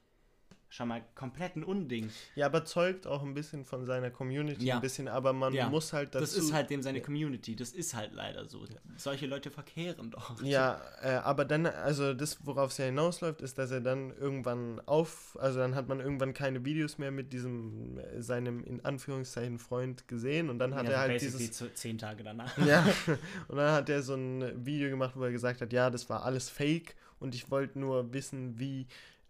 schon 0.70 0.90
mal 0.90 1.02
komplett 1.16 1.56
ein 1.56 1.64
Unding. 1.64 2.10
Ja, 2.36 2.46
aber 2.48 2.66
zeugt 2.66 3.08
auch 3.08 3.24
ein 3.24 3.34
bisschen 3.34 3.64
von 3.64 3.86
seiner 3.86 4.12
Community 4.12 4.66
Ja. 4.66 4.76
ein 4.76 4.82
bisschen, 4.82 5.08
aber 5.08 5.32
man 5.32 5.54
Ja. 5.54 5.70
muss 5.70 5.94
halt 5.94 6.14
dazu. 6.14 6.26
Das 6.26 6.34
ist 6.36 6.52
halt 6.54 6.70
dem 6.70 6.82
seine 6.82 7.02
Community, 7.02 7.56
das 7.56 7.72
ist 7.72 7.94
halt 7.96 8.12
leider 8.14 8.46
so. 8.48 8.66
Solche 8.98 9.28
Leute 9.28 9.50
verkehren 9.50 10.12
doch. 10.12 10.42
Ja, 10.44 10.82
äh, 11.02 11.12
aber 11.16 11.46
dann, 11.46 11.66
also 11.68 12.14
das, 12.14 12.46
worauf 12.46 12.72
es 12.72 12.78
ja 12.80 12.86
hinausläuft, 12.86 13.42
ist, 13.42 13.58
dass 13.58 13.72
er 13.72 13.80
dann 13.82 14.12
irgendwann 14.18 14.82
auf, 14.86 15.38
also 15.40 15.60
dann 15.60 15.74
hat 15.74 15.88
man 15.88 16.02
irgendwann 16.02 16.34
keine 16.34 16.66
Videos 16.66 16.98
mehr 16.98 17.12
mit 17.12 17.32
diesem, 17.32 17.98
äh, 18.00 18.22
seinem 18.22 18.64
in 18.66 18.84
Anführungszeichen 18.84 19.60
Freund 19.60 20.08
gesehen 20.10 20.50
und 20.50 20.60
dann 20.60 20.76
hat 20.76 20.86
ja, 20.86 20.92
er 20.92 21.00
halt 21.00 21.14
basically 21.14 21.48
dieses, 21.48 21.74
zehn 21.76 21.98
Tage 21.98 22.24
danach. 22.24 22.58
ja, 22.58 22.86
und 23.48 23.56
dann 23.56 23.72
hat 23.72 23.90
er 23.90 24.02
so 24.02 24.16
ein 24.16 24.66
Video 24.66 24.90
gemacht, 24.90 25.14
wo 25.16 25.24
er 25.24 25.32
gesagt 25.32 25.62
hat, 25.62 25.72
ja, 25.72 25.90
das 25.90 26.10
war 26.10 26.24
alles 26.24 26.50
Fake 26.50 26.96
und 27.20 27.34
ich 27.36 27.50
wollte 27.50 27.80
nur 27.80 28.12
wissen, 28.14 28.60
wie, 28.60 28.86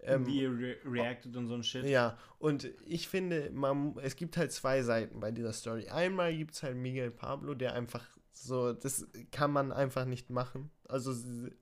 ähm, 0.07 0.25
Wie 0.25 0.43
er 0.45 0.51
re 0.51 0.75
reacted 0.85 1.35
und 1.35 1.47
so 1.47 1.53
ein 1.55 1.63
Shit. 1.63 1.85
ja, 1.85 2.17
und 2.39 2.69
ich 2.85 3.07
finde, 3.07 3.49
man, 3.53 3.95
es 4.01 4.15
gibt 4.15 4.37
halt 4.37 4.51
zwei 4.51 4.81
Seiten 4.83 5.19
bei 5.19 5.31
dieser 5.31 5.53
Story. 5.53 5.87
Einmal 5.89 6.35
gibt 6.35 6.53
es 6.55 6.63
halt 6.63 6.75
Miguel 6.77 7.11
Pablo, 7.11 7.53
der 7.53 7.73
einfach 7.73 8.05
so, 8.33 8.71
das 8.73 9.05
kann 9.31 9.49
man 9.51 9.71
einfach 9.71 10.05
nicht 10.05 10.29
machen. 10.29 10.69
Also, 10.87 11.11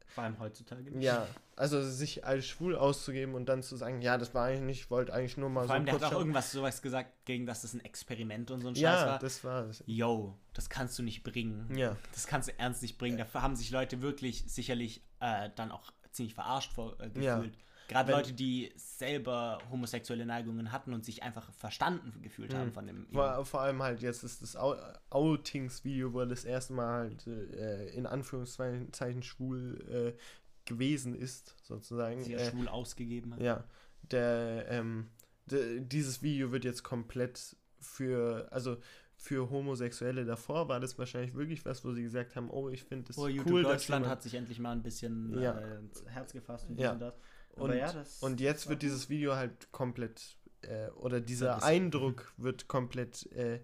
Vor 0.10 0.24
allem 0.26 0.38
heutzutage 0.40 0.92
nicht. 0.92 1.04
ja, 1.06 1.26
also 1.56 1.82
sich 1.82 2.26
als 2.26 2.46
schwul 2.46 2.76
auszugeben 2.76 3.34
und 3.34 3.48
dann 3.48 3.64
zu 3.64 3.78
sagen, 3.78 4.02
ja, 4.02 4.18
das 4.18 4.34
war 4.36 4.46
eigentlich 4.48 4.62
nicht, 4.62 4.80
ich 4.82 4.92
wollte 4.92 5.14
eigentlich 5.14 5.38
nur 5.38 5.50
mal 5.50 5.62
Vor 5.62 5.68
so 5.70 5.74
allem, 5.74 5.86
der 5.86 5.94
hat 5.96 6.04
auch 6.04 6.10
schauen. 6.12 6.20
irgendwas 6.20 6.52
sowas 6.52 6.82
gesagt, 6.82 7.26
gegen 7.26 7.46
das 7.46 7.62
das 7.62 7.74
ein 7.74 7.80
Experiment 7.84 8.52
und 8.52 8.60
so 8.62 8.68
ein 8.68 8.76
Scheiß 8.76 8.82
Ja, 8.84 9.08
war. 9.08 9.20
das 9.20 9.44
war 9.46 9.66
es. 9.70 9.84
Yo, 9.88 10.38
das 10.54 10.70
kannst 10.70 11.00
du 11.00 11.04
nicht 11.04 11.24
bringen. 11.24 11.74
Ja. 11.76 11.96
Das 12.14 12.28
kannst 12.28 12.50
du 12.50 12.60
ernst 12.60 12.82
nicht 12.82 12.98
bringen. 12.98 13.18
Dafür 13.18 13.42
haben 13.42 13.56
sich 13.56 13.72
Leute 13.72 14.02
wirklich 14.02 14.44
sicherlich 14.46 15.02
äh, 15.22 15.50
dann 15.56 15.72
auch 15.72 15.92
ziemlich 16.12 16.36
verarscht 16.36 16.74
vor, 16.74 16.98
äh, 17.00 17.10
Ja. 17.20 17.42
Gerade 17.88 18.12
Leute, 18.12 18.34
die 18.34 18.72
selber 18.76 19.60
homosexuelle 19.70 20.26
Neigungen 20.26 20.72
hatten 20.72 20.94
und 20.94 21.06
sich 21.06 21.22
einfach 21.24 21.52
verstanden 21.54 22.22
gefühlt 22.22 22.54
haben 22.56 22.72
von 22.72 22.88
dem. 22.88 23.08
Vor, 23.12 23.46
vor 23.46 23.62
allem 23.62 23.82
halt 23.84 24.02
jetzt 24.02 24.24
ist 24.24 24.42
das 24.42 24.56
Outings-Video, 24.56 26.14
wo 26.14 26.22
er 26.22 26.26
das 26.26 26.46
erste 26.46 26.74
Mal 26.74 27.10
halt 27.10 27.28
äh, 27.28 27.90
in 27.90 28.06
Anführungszeichen 28.06 29.24
schwul 29.24 30.14
äh, 30.18 30.20
gewesen 30.66 31.16
ist, 31.16 31.56
sozusagen. 31.62 32.24
sich 32.24 32.34
Äh, 32.34 32.50
schwul 32.50 32.68
ausgegeben 32.68 33.34
hat. 33.34 33.42
Ja, 33.42 33.64
der, 34.12 34.66
ähm, 34.70 35.08
de, 35.46 35.80
dieses 35.82 36.22
Video 36.22 36.52
wird 36.52 36.66
jetzt 36.66 36.84
komplett 36.84 37.56
für, 37.80 38.48
also 38.52 38.78
für 39.18 39.50
Homosexuelle 39.50 40.26
davor 40.26 40.68
war 40.68 40.80
das 40.80 40.98
wahrscheinlich 40.98 41.36
wirklich 41.36 41.64
was, 41.66 41.86
wo 41.86 41.92
sie 41.94 42.04
gesagt 42.04 42.36
haben, 42.36 42.50
oh, 42.50 42.70
ich 42.70 42.84
finde 42.84 43.06
das 43.06 43.18
Oh, 43.18 43.28
YouTube 43.28 43.54
cool, 43.54 43.64
Deutschland 43.64 44.08
hat 44.08 44.22
sich 44.24 44.34
endlich 44.34 44.60
mal 44.60 44.72
ein 44.72 44.84
bisschen 44.84 45.40
Ja. 45.40 45.58
äh, 45.58 45.78
ins 45.80 46.04
Herz 46.08 46.34
gefasst 46.34 46.70
und 46.70 46.80
Ja. 46.80 46.96
das. 46.96 47.14
Und, 47.56 47.74
ja, 47.74 47.94
und 48.22 48.42
jetzt 48.42 48.68
wird 48.68 48.82
dieses 48.82 49.10
Video 49.10 49.36
halt 49.36 49.72
komplett, 49.72 50.38
äh, 50.62 50.90
oder 50.92 51.22
dieser 51.22 51.64
Eindruck 51.64 52.34
wird 52.38 52.68
komplett 52.68 53.32
äh, 53.32 53.62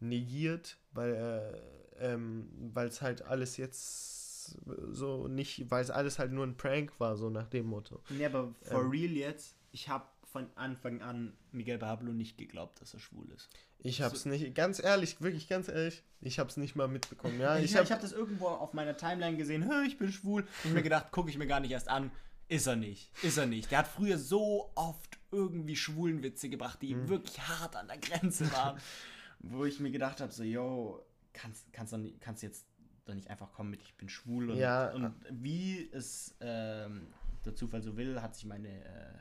negiert, 0.00 0.78
weil 0.92 1.14
äh, 1.98 2.12
ähm, 2.12 2.48
weil 2.74 2.88
es 2.88 3.02
halt 3.02 3.22
alles 3.22 3.56
jetzt 3.56 4.58
so 4.90 5.28
nicht, 5.28 5.70
weil 5.70 5.82
es 5.82 5.90
alles 5.90 6.18
halt 6.18 6.32
nur 6.32 6.46
ein 6.46 6.56
Prank 6.56 6.92
war, 6.98 7.16
so 7.16 7.30
nach 7.30 7.48
dem 7.48 7.66
Motto. 7.66 8.00
Nee, 8.10 8.26
aber 8.26 8.54
for 8.62 8.82
Ähm. 8.82 8.90
real 8.90 9.10
jetzt, 9.10 9.56
ich 9.72 9.88
habe 9.88 10.04
von 10.30 10.48
Anfang 10.54 11.00
an 11.00 11.32
Miguel 11.52 11.78
Pablo 11.78 12.12
nicht 12.12 12.36
geglaubt, 12.36 12.80
dass 12.80 12.92
er 12.92 13.00
schwul 13.00 13.26
ist. 13.34 13.48
Ich 13.78 14.02
hab's 14.02 14.26
nicht, 14.26 14.54
ganz 14.54 14.82
ehrlich, 14.82 15.20
wirklich 15.20 15.48
ganz 15.48 15.68
ehrlich, 15.68 16.02
ich 16.20 16.38
hab's 16.38 16.56
nicht 16.58 16.76
mal 16.76 16.88
mitbekommen. 16.88 17.40
Ja, 17.40 17.56
ich 17.56 17.64
ich 17.64 17.70
ich 17.72 17.76
hab, 17.78 17.90
habe 17.90 18.02
das 18.02 18.12
irgendwo 18.12 18.48
auf 18.48 18.72
meiner 18.74 18.96
Timeline 18.96 19.36
gesehen, 19.36 19.62
"Hä, 19.62 19.86
ich 19.86 19.96
bin 19.96 20.12
schwul. 20.12 20.46
Und 20.64 20.74
mir 20.74 20.82
gedacht, 20.82 21.10
gucke 21.10 21.30
ich 21.30 21.38
mir 21.38 21.46
gar 21.46 21.60
nicht 21.60 21.70
erst 21.70 21.88
an. 21.88 22.10
Ist 22.48 22.66
er 22.66 22.76
nicht. 22.76 23.10
Ist 23.24 23.38
er 23.38 23.46
nicht. 23.46 23.70
Der 23.70 23.78
hat 23.78 23.88
früher 23.88 24.18
so 24.18 24.70
oft 24.74 25.18
irgendwie 25.32 25.76
schwulen 25.76 26.22
Witze 26.22 26.48
gebracht, 26.48 26.80
die 26.82 26.94
Mhm. 26.94 27.08
wirklich 27.08 27.40
hart 27.40 27.74
an 27.76 27.88
der 27.88 27.98
Grenze 27.98 28.50
waren. 28.52 28.78
wo 29.40 29.64
ich 29.64 29.80
mir 29.80 29.90
gedacht 29.90 30.20
habe, 30.20 30.32
so, 30.32 30.42
yo, 30.42 31.04
kannst, 31.32 31.70
kannst, 31.72 31.92
du 31.92 32.12
kannst 32.20 32.42
jetzt 32.42 32.66
doch 33.04 33.14
nicht 33.14 33.28
einfach 33.28 33.52
kommen 33.52 33.70
mit, 33.70 33.82
ich 33.82 33.94
bin 33.96 34.08
schwul. 34.08 34.50
Und, 34.50 34.56
Ja. 34.58 34.92
und 34.92 35.14
wie 35.30 35.88
es 35.92 36.34
ähm, 36.40 37.08
der 37.44 37.54
Zufall 37.54 37.82
so 37.82 37.96
will, 37.96 38.20
hat 38.22 38.34
sich 38.34 38.44
meine 38.46 38.68
äh, 38.84 39.18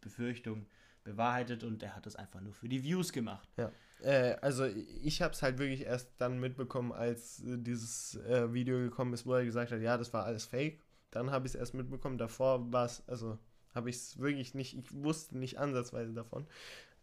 Befürchtung 0.00 0.66
bewahrheitet 1.02 1.64
und 1.64 1.82
er 1.82 1.96
hat 1.96 2.06
es 2.06 2.16
einfach 2.16 2.40
nur 2.40 2.52
für 2.54 2.68
die 2.68 2.82
Views 2.82 3.12
gemacht. 3.12 3.48
Ja. 3.56 3.70
Äh, 4.02 4.36
also 4.42 4.64
ich 4.66 5.22
habe 5.22 5.32
es 5.32 5.42
halt 5.42 5.58
wirklich 5.58 5.82
erst 5.82 6.10
dann 6.18 6.38
mitbekommen, 6.40 6.92
als 6.92 7.40
äh, 7.42 7.58
dieses 7.58 8.16
äh, 8.16 8.52
Video 8.52 8.78
gekommen 8.78 9.12
ist, 9.14 9.26
wo 9.26 9.34
er 9.34 9.44
gesagt 9.44 9.72
hat, 9.72 9.80
ja, 9.80 9.96
das 9.98 10.12
war 10.12 10.24
alles 10.24 10.44
Fake. 10.44 10.80
Dann 11.14 11.30
habe 11.30 11.46
ich 11.46 11.52
es 11.54 11.58
erst 11.58 11.74
mitbekommen. 11.74 12.18
Davor 12.18 12.72
war 12.72 12.86
es, 12.86 13.02
also 13.06 13.38
habe 13.74 13.90
ich 13.90 13.96
es 13.96 14.18
wirklich 14.18 14.54
nicht, 14.54 14.76
ich 14.76 14.92
wusste 14.94 15.36
nicht 15.38 15.58
ansatzweise 15.58 16.12
davon. 16.12 16.46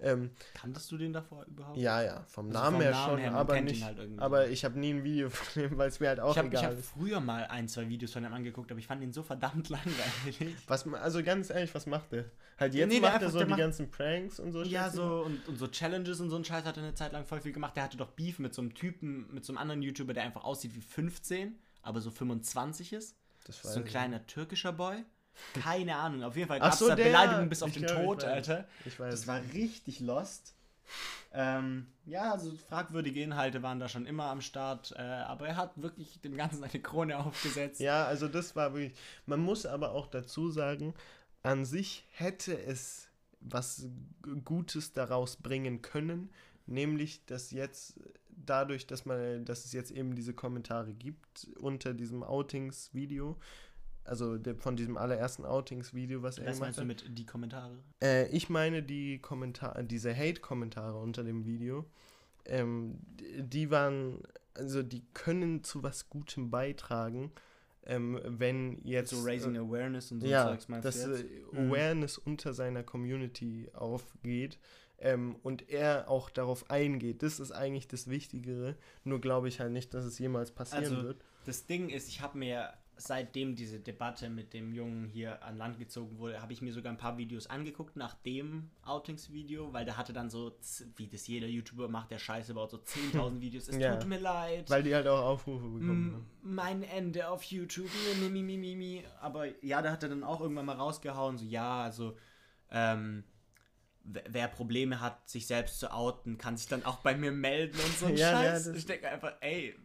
Ähm, 0.04 0.32
Kanntest 0.56 0.92
du 0.92 0.98
den 0.98 1.14
davor 1.14 1.46
überhaupt? 1.46 1.78
ja, 1.78 2.02
ja, 2.02 2.24
vom 2.28 2.48
Also 2.48 2.58
Namen 2.60 2.74
vom 2.78 2.82
her 2.82 2.92
Namen 2.92 3.10
schon, 3.12 3.20
her, 3.20 3.32
man 3.32 3.40
aber 3.40 3.62
nicht. 3.62 3.84
halt 3.84 4.00
aber 4.20 4.48
ich 4.50 4.66
habe 4.66 4.80
nie 4.80 4.94
ein 4.96 5.04
Video 5.04 5.30
von 5.30 5.64
ihm, 5.64 5.78
weil 5.78 5.90
es 5.90 6.00
mir 6.00 6.08
halt 6.08 6.20
auch 6.20 6.32
Ich 6.32 6.38
habe 6.40 6.48
egal 6.48 6.64
hab 6.66 6.74
ist. 6.74 6.88
früher 6.90 7.20
mal 7.20 7.44
ein, 7.46 7.68
zwei 7.68 7.88
Videos 7.88 8.12
von 8.14 8.26
ihm 8.26 8.34
angeguckt, 8.34 8.72
aber 8.72 8.80
ich 8.80 8.88
fand 8.88 9.04
ihn 9.04 9.14
so 9.14 9.22
verdammt 9.22 9.70
langweilig. 9.70 10.56
Was, 10.68 10.92
also 10.92 11.22
ganz 11.22 11.52
ehrlich, 11.52 11.76
was 11.76 11.86
macht 11.86 12.12
der? 12.14 12.26
Halt 12.58 12.74
jetzt 12.74 12.90
Nee, 12.90 13.00
der 13.00 13.12
macht 13.12 13.22
er 13.22 13.30
so 13.30 13.40
die 13.40 13.46
macht- 13.46 13.60
ganzen 13.60 13.92
Pranks 13.92 14.40
und 14.40 14.52
so. 14.54 14.64
ja, 14.64 14.86
Scheiße. 14.86 14.96
so 14.96 15.22
und, 15.24 15.48
und 15.48 15.58
so 15.60 15.68
Challenges 15.68 16.20
und 16.20 16.32
so 16.32 16.36
ein 16.36 16.46
Scheiß 16.46 16.66
hat 16.66 16.78
er 16.78 16.84
eine 16.84 16.96
Zeit 16.96 17.12
lang 17.12 17.24
voll 17.26 17.40
viel 17.42 17.52
gemacht. 17.52 17.76
Der 17.76 17.84
hatte 17.84 17.98
doch 17.98 18.10
Beef 18.10 18.40
mit 18.40 18.56
so 18.56 18.64
einem 18.64 18.74
Typen, 18.74 19.32
mit 19.32 19.46
so 19.46 19.52
einem 19.54 19.60
anderen 19.60 19.84
YouTuber, 19.84 20.14
der 20.14 20.24
einfach 20.24 20.44
aussieht 20.46 20.74
wie 20.74 20.82
15, 20.82 21.60
aber 21.84 22.02
so 22.02 22.10
25 22.10 22.94
ist. 22.94 23.16
Das 23.46 23.62
So 23.62 23.70
weiß 23.70 23.78
ein 23.78 23.84
ich 23.84 23.90
kleiner 23.90 24.26
türkischer 24.28 24.74
Boy. 24.74 25.04
Keine 25.54 25.96
Ahnung, 25.96 26.24
auf 26.24 26.36
jeden 26.36 26.48
Fall 26.48 26.60
Ach 26.60 26.66
gab 26.66 26.74
es 26.74 26.80
so, 26.80 26.88
da 26.90 26.96
der, 26.96 27.06
Beleidigungen 27.06 27.50
bis 27.50 27.64
auf 27.64 27.70
ich 27.70 27.76
den 27.76 27.86
glaub, 27.86 28.00
ich 28.00 28.06
Tod, 28.06 28.24
weiß. 28.24 28.30
Alter. 28.30 28.68
Ich 28.86 29.00
weiß. 29.00 29.12
Das 29.12 29.28
war 29.28 29.42
richtig 29.54 30.00
lost. 30.02 30.54
Ähm, 31.34 31.88
ja, 32.06 32.34
also 32.34 32.52
fragwürdige 32.68 33.24
Inhalte 33.24 33.64
waren 33.64 33.80
da 33.80 33.88
schon 33.88 34.06
immer 34.06 34.26
am 34.26 34.42
Start, 34.42 34.94
äh, 34.98 35.02
aber 35.02 35.48
er 35.48 35.56
hat 35.56 35.82
wirklich 35.82 36.20
dem 36.22 36.36
Ganzen 36.36 36.64
eine 36.64 36.82
Krone 36.82 37.18
aufgesetzt. 37.26 37.80
Ja, 37.80 38.06
also 38.06 38.28
das 38.28 38.56
war 38.56 38.74
wirklich. 38.74 38.94
Man 39.26 39.40
muss 39.40 39.66
aber 39.66 39.92
auch 39.94 40.08
dazu 40.08 40.50
sagen, 40.52 40.94
an 41.44 41.66
sich 41.66 42.06
hätte 42.12 42.58
es 42.62 43.08
was 43.40 43.88
Gutes 44.46 44.92
daraus 44.94 45.38
bringen 45.38 45.82
können, 45.82 46.30
nämlich 46.66 47.26
dass 47.26 47.52
jetzt 47.52 47.96
dadurch, 48.46 48.88
dass 48.88 49.06
man, 49.06 49.46
dass 49.46 49.66
es 49.66 49.74
jetzt 49.74 49.92
eben 49.92 50.16
diese 50.16 50.34
Kommentare 50.34 50.94
gibt 50.94 51.48
unter 51.60 51.94
diesem 51.94 52.24
Outings-Video, 52.24 53.38
also 54.04 54.38
der, 54.38 54.56
von 54.56 54.76
diesem 54.76 54.98
allerersten 54.98 55.46
Outings-Video, 55.46 56.24
was 56.24 56.38
er 56.38 56.48
Was 56.48 56.56
gemacht 56.56 56.78
meinst 56.78 56.78
du 56.78 56.82
hat. 56.82 57.10
mit 57.10 57.18
die 57.18 57.26
Kommentare? 57.26 57.78
Äh, 58.02 58.28
ich 58.30 58.50
meine 58.50 58.82
die 58.84 59.20
Kommentare, 59.20 59.84
diese 59.84 60.16
Hate-Kommentare 60.16 60.98
unter 61.00 61.24
dem 61.24 61.46
Video, 61.46 61.86
ähm, 62.46 62.98
die 63.38 63.70
waren, 63.70 64.20
also 64.56 64.82
die 64.84 65.04
können 65.14 65.64
zu 65.64 65.84
was 65.84 66.10
Gutem 66.10 66.50
beitragen, 66.50 67.32
ähm, 67.86 68.20
wenn 68.26 68.78
jetzt 68.84 69.12
So 69.12 69.24
Raising 69.24 69.58
Awareness 69.58 70.12
und 70.12 70.22
so 70.22 70.28
äh, 70.28 70.32
ja, 70.32 70.46
Zeugs 70.48 70.68
meinst 70.68 70.86
dass 70.86 71.04
du 71.04 71.12
jetzt? 71.12 71.24
äh, 71.24 71.60
Mhm. 71.62 71.70
Awareness 71.72 72.18
unter 72.18 72.54
seiner 72.54 72.84
Community 72.84 73.70
aufgeht 73.74 74.60
ähm, 75.02 75.36
und 75.44 75.70
er 75.70 76.10
auch 76.10 76.30
darauf 76.30 76.70
eingeht. 76.70 77.22
Das 77.24 77.40
ist 77.40 77.52
eigentlich 77.52 77.88
das 77.88 78.10
Wichtigere. 78.10 78.76
Nur 79.04 79.20
glaube 79.20 79.48
ich 79.50 79.60
halt 79.60 79.72
nicht, 79.74 79.94
dass 79.94 80.06
es 80.06 80.18
jemals 80.20 80.52
passieren 80.52 80.84
Also, 80.86 81.04
wird. 81.04 81.24
Das 81.46 81.66
Ding 81.66 81.90
ist, 81.90 82.08
ich 82.08 82.22
habe 82.22 82.38
mir 82.38 82.72
seitdem 82.98 83.56
diese 83.56 83.80
Debatte 83.80 84.30
mit 84.30 84.54
dem 84.54 84.74
Jungen 84.74 85.08
hier 85.08 85.42
an 85.44 85.58
Land 85.58 85.80
gezogen 85.80 86.20
wurde, 86.20 86.40
habe 86.40 86.54
ich 86.54 86.62
mir 86.62 86.72
sogar 86.72 86.94
ein 86.94 87.00
paar 87.00 87.18
Videos 87.18 87.48
angeguckt 87.48 87.96
nach 87.96 88.14
dem 88.14 88.70
Outings-Video, 88.84 89.74
weil 89.74 89.86
der 89.86 89.98
hatte 89.98 90.14
dann 90.14 90.30
so, 90.30 90.56
wie 90.98 91.08
das 91.08 91.26
jeder 91.26 91.48
YouTuber 91.48 91.88
macht, 91.88 92.12
der 92.12 92.20
Scheiße 92.20 92.54
baut 92.54 92.70
so 92.70 92.78
10.000 92.78 93.42
Videos. 93.42 93.68
Es 93.70 93.78
Ja. 93.78 93.96
tut 93.96 94.08
mir 94.08 94.20
leid. 94.20 94.70
Weil 94.70 94.84
die 94.84 94.94
halt 94.94 95.08
auch 95.08 95.20
Aufrufe 95.24 95.64
bekommen. 95.68 96.14
M- 96.44 96.54
mein 96.56 96.84
Ende 96.84 97.28
auf 97.28 97.42
YouTube. 97.46 97.90
Mi, 98.20 98.30
mi, 98.30 98.44
mi, 98.44 98.58
mi, 98.58 98.76
mi. 98.76 99.04
Aber 99.20 99.48
ja, 99.66 99.82
da 99.82 99.92
hat 99.94 100.04
er 100.04 100.10
dann 100.10 100.24
auch 100.24 100.40
irgendwann 100.42 100.68
mal 100.68 100.76
rausgehauen, 100.76 101.40
so 101.40 101.46
ja, 101.46 101.82
also 101.82 102.16
ähm, 102.70 103.24
wer- 104.04 104.48
Probleme 104.48 105.00
hat, 105.00 105.30
sich 105.30 105.48
selbst 105.48 105.80
zu 105.80 105.92
outen, 105.92 106.38
kann 106.38 106.58
sich 106.58 106.68
dann 106.68 106.86
auch 106.86 106.98
bei 106.98 107.16
mir 107.16 107.32
melden 107.32 107.80
und 107.80 107.98
so 107.98 108.06
ein 108.08 108.16
Ja, 108.18 108.32
ja, 108.44 108.52
Scheiß. 108.52 108.66
das- 108.66 108.76
ich 108.78 108.86
denke 108.86 109.10
einfach, 109.10 109.34
ey, 109.42 109.76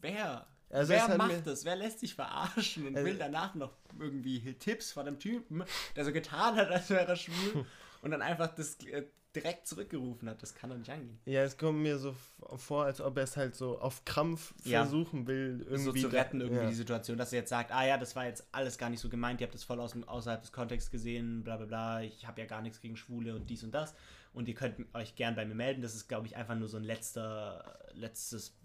wer? 0.00 0.46
Also 0.70 0.92
wer 0.92 1.06
hat 1.06 1.18
macht 1.18 1.46
das? 1.46 1.64
Wer 1.64 1.76
lässt 1.76 2.00
sich 2.00 2.14
verarschen 2.14 2.86
und 2.86 2.96
Also- 2.96 3.06
will 3.06 3.16
danach 3.16 3.54
noch 3.54 3.76
irgendwie 3.98 4.54
Tipps 4.54 4.90
von 4.92 5.06
dem 5.06 5.18
Typen, 5.18 5.62
der 5.94 6.04
so 6.04 6.12
getan 6.12 6.56
hat, 6.56 6.68
als 6.70 6.90
wäre 6.90 7.06
er 7.06 7.16
schwul 7.16 7.64
und 8.02 8.10
dann 8.10 8.22
einfach 8.22 8.54
das, 8.54 8.76
äh, 8.86 9.04
direkt 9.34 9.66
zurückgerufen 9.66 10.28
hat. 10.28 10.42
Das 10.42 10.54
kann 10.54 10.70
doch 10.70 10.76
nicht 10.76 10.90
angehen. 10.90 11.18
Ja, 11.26 11.42
es 11.42 11.56
kommt 11.58 11.78
mir 11.80 11.98
so 11.98 12.14
vor, 12.56 12.84
als 12.84 13.00
ob 13.00 13.16
er 13.16 13.24
es 13.24 13.36
halt 13.36 13.54
so 13.56 13.78
auf 13.78 14.04
Krampf 14.04 14.54
Ja. 14.64 14.82
versuchen 14.82 15.26
will, 15.26 15.64
irgendwie 15.68 16.00
so 16.00 16.08
zu 16.08 16.12
retten, 16.14 16.40
irgendwie 16.40 16.62
ja. 16.62 16.68
die 16.68 16.74
Situation, 16.74 17.18
dass 17.18 17.32
er 17.32 17.40
jetzt 17.40 17.50
sagt, 17.50 17.72
ah 17.72 17.86
ja, 17.86 17.98
das 17.98 18.14
war 18.16 18.26
jetzt 18.26 18.46
alles 18.52 18.78
gar 18.78 18.90
nicht 18.90 19.00
so 19.00 19.08
gemeint, 19.08 19.40
ihr 19.40 19.46
habt 19.46 19.54
das 19.54 19.64
voll 19.64 19.80
aus 19.80 19.92
dem, 19.92 20.04
außerhalb 20.04 20.40
des 20.40 20.52
Kontexts 20.52 20.90
gesehen, 20.90 21.42
bla 21.42 21.56
bla 21.56 21.66
bla, 21.66 22.02
ich 22.02 22.26
habe 22.26 22.40
ja 22.40 22.46
gar 22.46 22.62
nichts 22.62 22.80
gegen 22.80 22.96
Schwule 22.96 23.34
und 23.34 23.48
dies 23.50 23.64
und 23.64 23.72
das 23.74 23.94
und 24.34 24.48
ihr 24.48 24.54
könnt 24.54 24.84
euch 24.94 25.14
gern 25.14 25.36
bei 25.36 25.46
mir 25.46 25.54
melden. 25.54 25.80
Das 25.80 25.94
ist, 25.94 26.08
glaube 26.08 26.26
ich, 26.26 26.36
einfach 26.36 26.56
nur 26.56 26.66
so 26.68 26.76
ein 26.76 26.82
letzter, 26.82 27.78
letztes, 27.94 28.56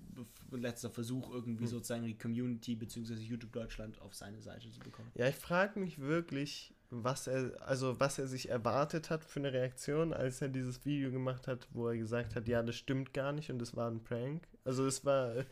letzter 0.51 0.89
Versuch, 0.89 1.30
irgendwie 1.32 1.65
Hm. 1.65 1.70
sozusagen 1.70 2.03
die 2.05 2.17
Community 2.17 2.76
bzw. 2.76 3.13
YouTube 3.13 3.51
Deutschland 3.53 4.01
auf 4.01 4.15
seine 4.15 4.41
Seite 4.41 4.72
zu 4.72 4.80
bekommen. 4.80 5.11
Ja, 5.13 5.28
ich 5.28 5.36
frage 5.36 5.80
mich 5.80 5.99
wirklich, 5.99 6.74
was 6.91 7.27
er, 7.27 7.51
also 7.61 7.99
was 7.99 8.19
er 8.19 8.27
sich 8.27 8.49
erwartet 8.49 9.09
hat 9.09 9.23
für 9.23 9.39
eine 9.39 9.53
Reaktion, 9.53 10.13
als 10.13 10.41
er 10.41 10.49
dieses 10.49 10.85
Video 10.85 11.11
gemacht 11.11 11.47
hat, 11.47 11.67
wo 11.71 11.87
er 11.87 11.97
gesagt 11.97 12.35
hat, 12.35 12.47
ja, 12.47 12.63
das 12.63 12.75
stimmt 12.75 13.13
gar 13.13 13.31
nicht 13.31 13.51
und 13.51 13.59
das 13.59 13.75
war 13.75 13.89
ein 13.89 14.03
Prank. 14.03 14.43
Also 14.65 14.85
es 14.87 15.05
war, 15.05 15.35
äh, 15.35 15.45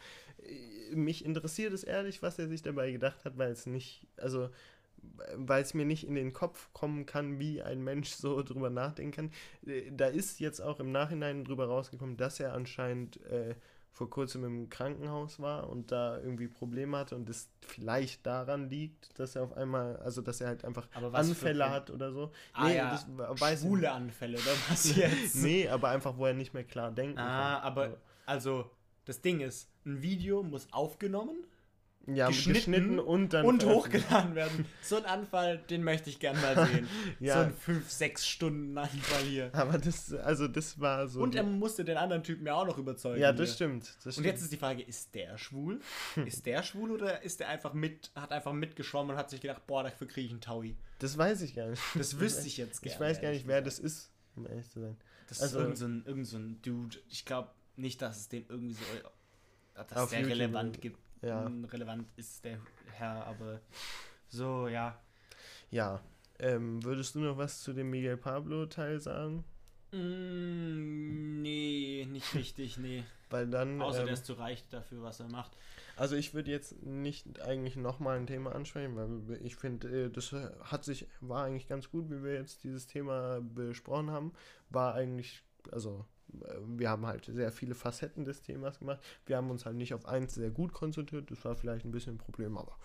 mich 0.95 1.25
interessiert 1.25 1.73
es 1.73 1.83
ehrlich, 1.83 2.21
was 2.21 2.39
er 2.39 2.47
sich 2.47 2.61
dabei 2.61 2.91
gedacht 2.91 3.23
hat, 3.25 3.37
weil 3.37 3.51
es 3.51 3.65
nicht, 3.65 4.07
also 4.17 4.49
weil 5.35 5.61
es 5.63 5.73
mir 5.73 5.85
nicht 5.85 6.05
in 6.07 6.15
den 6.15 6.33
Kopf 6.33 6.69
kommen 6.73 7.05
kann, 7.05 7.39
wie 7.39 7.61
ein 7.61 7.83
Mensch 7.83 8.09
so 8.09 8.41
drüber 8.43 8.69
nachdenken 8.69 9.11
kann. 9.11 9.31
Äh, 9.71 9.91
Da 9.91 10.07
ist 10.07 10.39
jetzt 10.39 10.61
auch 10.61 10.79
im 10.79 10.91
Nachhinein 10.91 11.43
drüber 11.45 11.67
rausgekommen, 11.67 12.17
dass 12.17 12.39
er 12.39 12.53
anscheinend 12.53 13.23
äh, 13.27 13.55
vor 13.97 14.11
kurzem 14.11 14.43
im 14.45 14.69
Krankenhaus 14.69 15.39
war 15.39 15.67
und 15.69 15.91
da 15.91 16.19
irgendwie 16.19 16.47
Probleme 16.47 16.97
hatte 16.97 17.15
und 17.15 17.27
es 17.29 17.49
vielleicht 17.65 18.23
daran 18.27 18.69
liegt, 18.69 19.17
dass 19.17 19.35
er 19.35 19.41
auf 19.41 19.57
einmal, 19.57 19.97
also 19.97 20.21
dass 20.21 20.39
er 20.39 20.49
halt 20.49 20.63
einfach 20.63 20.87
Anfälle 21.13 21.67
hat 21.71 21.89
oder 21.89 22.11
so. 22.11 22.31
Ah, 22.53 22.69
ja, 22.69 22.91
das 22.91 23.07
we- 23.07 23.27
weiß 23.39 23.61
ich 23.63 23.67
Schwule 23.67 23.91
Anfälle, 23.91 24.37
oder 24.37 24.51
was 24.69 24.95
jetzt? 24.95 25.35
Nee, 25.37 25.67
aber 25.67 25.89
einfach, 25.89 26.15
wo 26.15 26.27
er 26.27 26.35
nicht 26.35 26.53
mehr 26.53 26.63
klar 26.63 26.91
denken 26.91 27.17
Ah, 27.17 27.55
kann. 27.55 27.63
aber 27.63 27.97
also 28.27 28.69
das 29.05 29.21
Ding 29.21 29.39
ist, 29.39 29.67
ein 29.83 29.99
Video 30.03 30.43
muss 30.43 30.71
aufgenommen 30.71 31.47
ja, 32.07 32.27
geschnitten 32.27 32.53
geschnitten, 32.71 32.99
und 32.99 33.33
dann 33.33 33.45
und 33.45 33.65
hochgeladen 33.65 34.33
werden. 34.33 34.65
So 34.81 34.95
ein 34.95 35.05
Anfall, 35.05 35.57
den 35.69 35.83
möchte 35.83 36.09
ich 36.09 36.19
gern 36.19 36.39
mal 36.41 36.55
sehen. 36.67 36.87
Ja. 37.19 37.33
So 37.33 37.39
ein 37.41 37.53
5, 37.53 37.91
6 37.91 38.25
Stunden 38.27 38.77
Anfall 38.77 39.23
hier. 39.23 39.49
Aber 39.53 39.77
das, 39.77 40.13
also 40.13 40.47
das 40.47 40.79
war 40.79 41.07
so. 41.07 41.21
Und 41.21 41.35
er 41.35 41.43
musste 41.43 41.83
den 41.83 41.97
anderen 41.97 42.23
Typen 42.23 42.47
ja 42.47 42.55
auch 42.55 42.65
noch 42.65 42.77
überzeugen. 42.77 43.19
ja, 43.21 43.31
das 43.33 43.49
hier. 43.49 43.55
stimmt. 43.55 43.87
Das 43.97 44.05
Und 44.05 44.11
stimmt. 44.13 44.25
jetzt 44.27 44.41
ist 44.41 44.51
die 44.53 44.57
Frage, 44.57 44.81
ist 44.83 45.13
der 45.15 45.37
schwul? 45.37 45.81
ist 46.25 46.45
der 46.45 46.63
schwul 46.63 46.91
oder 46.91 47.21
ist 47.23 47.39
der 47.41 47.49
einfach 47.49 47.73
mit, 47.73 48.11
hat 48.15 48.31
einfach 48.31 48.53
mitgeschwommen 48.53 49.11
und 49.11 49.17
hat 49.17 49.29
sich 49.29 49.41
gedacht, 49.41 49.67
boah, 49.67 49.83
dafür 49.83 50.07
kriege 50.07 50.27
ich 50.27 50.31
einen 50.31 50.41
Taui. 50.41 50.77
das 50.99 51.17
weiß 51.17 51.41
ich 51.41 51.55
gar 51.55 51.67
nicht. 51.69 51.81
Das 51.95 52.19
wüsste 52.19 52.47
ich 52.47 52.57
jetzt 52.57 52.81
gerne. 52.81 52.95
Ich 52.95 52.99
weiß 53.01 53.21
gar 53.21 53.31
nicht, 53.31 53.45
wer 53.47 53.61
das 53.61 53.79
ist, 53.79 54.11
um 54.35 54.47
ehrlich 54.47 54.69
zu 54.69 54.79
sein. 54.79 54.97
Das 55.27 55.41
also- 55.41 55.57
ist 55.59 55.61
irgend 55.63 55.77
so, 55.77 55.85
ein, 55.85 56.03
irgend 56.05 56.25
so 56.27 56.37
ein 56.37 56.61
Dude. 56.61 56.97
Ich 57.09 57.25
glaube 57.25 57.49
nicht, 57.75 58.01
dass 58.01 58.17
es 58.17 58.29
den 58.29 58.45
irgendwie 58.47 58.73
so, 58.73 58.81
dass 59.75 60.09
der 60.09 60.19
YouTube 60.21 60.31
relevant 60.31 60.81
gibt. 60.81 60.99
Ja. 61.21 61.49
Relevant 61.71 62.07
ist 62.15 62.43
der 62.43 62.59
Herr, 62.93 63.25
aber 63.25 63.61
so, 64.27 64.67
ja. 64.67 64.99
Ja. 65.71 66.01
Ähm, 66.39 66.83
würdest 66.83 67.15
du 67.15 67.19
noch 67.19 67.37
was 67.37 67.61
zu 67.61 67.73
dem 67.73 67.89
Miguel 67.89 68.17
Pablo-Teil 68.17 68.99
sagen? 68.99 69.43
Mm, 69.91 71.41
nee, 71.41 72.07
nicht 72.09 72.35
richtig, 72.35 72.77
nee. 72.77 73.03
Weil 73.29 73.47
dann. 73.47 73.81
Außer 73.81 74.01
ähm, 74.01 74.05
der 74.05 74.13
ist 74.13 74.25
zu 74.25 74.33
reich 74.33 74.67
dafür, 74.69 75.01
was 75.01 75.19
er 75.19 75.29
macht. 75.29 75.51
Also 75.95 76.15
ich 76.15 76.33
würde 76.33 76.51
jetzt 76.51 76.83
nicht 76.83 77.41
eigentlich 77.41 77.75
nochmal 77.75 78.17
ein 78.17 78.27
Thema 78.27 78.53
ansprechen, 78.53 78.95
weil 78.95 79.41
ich 79.43 79.55
finde, 79.55 80.05
äh, 80.05 80.09
das 80.11 80.31
hat 80.31 80.83
sich, 80.83 81.07
war 81.21 81.43
eigentlich 81.43 81.67
ganz 81.67 81.89
gut, 81.89 82.09
wie 82.11 82.23
wir 82.23 82.33
jetzt 82.35 82.63
dieses 82.63 82.85
Thema 82.85 83.41
besprochen 83.41 84.11
haben. 84.11 84.33
War 84.69 84.93
eigentlich, 84.93 85.41
also 85.71 86.05
wir 86.65 86.89
haben 86.89 87.05
halt 87.05 87.25
sehr 87.25 87.51
viele 87.51 87.75
Facetten 87.75 88.25
des 88.25 88.41
Themas 88.41 88.79
gemacht. 88.79 88.99
Wir 89.25 89.37
haben 89.37 89.49
uns 89.49 89.65
halt 89.65 89.75
nicht 89.75 89.93
auf 89.93 90.05
eins 90.05 90.35
sehr 90.35 90.49
gut 90.49 90.73
konzentriert. 90.73 91.31
Das 91.31 91.43
war 91.45 91.55
vielleicht 91.55 91.85
ein 91.85 91.91
bisschen 91.91 92.15
ein 92.15 92.17
Problem, 92.17 92.57
aber 92.57 92.77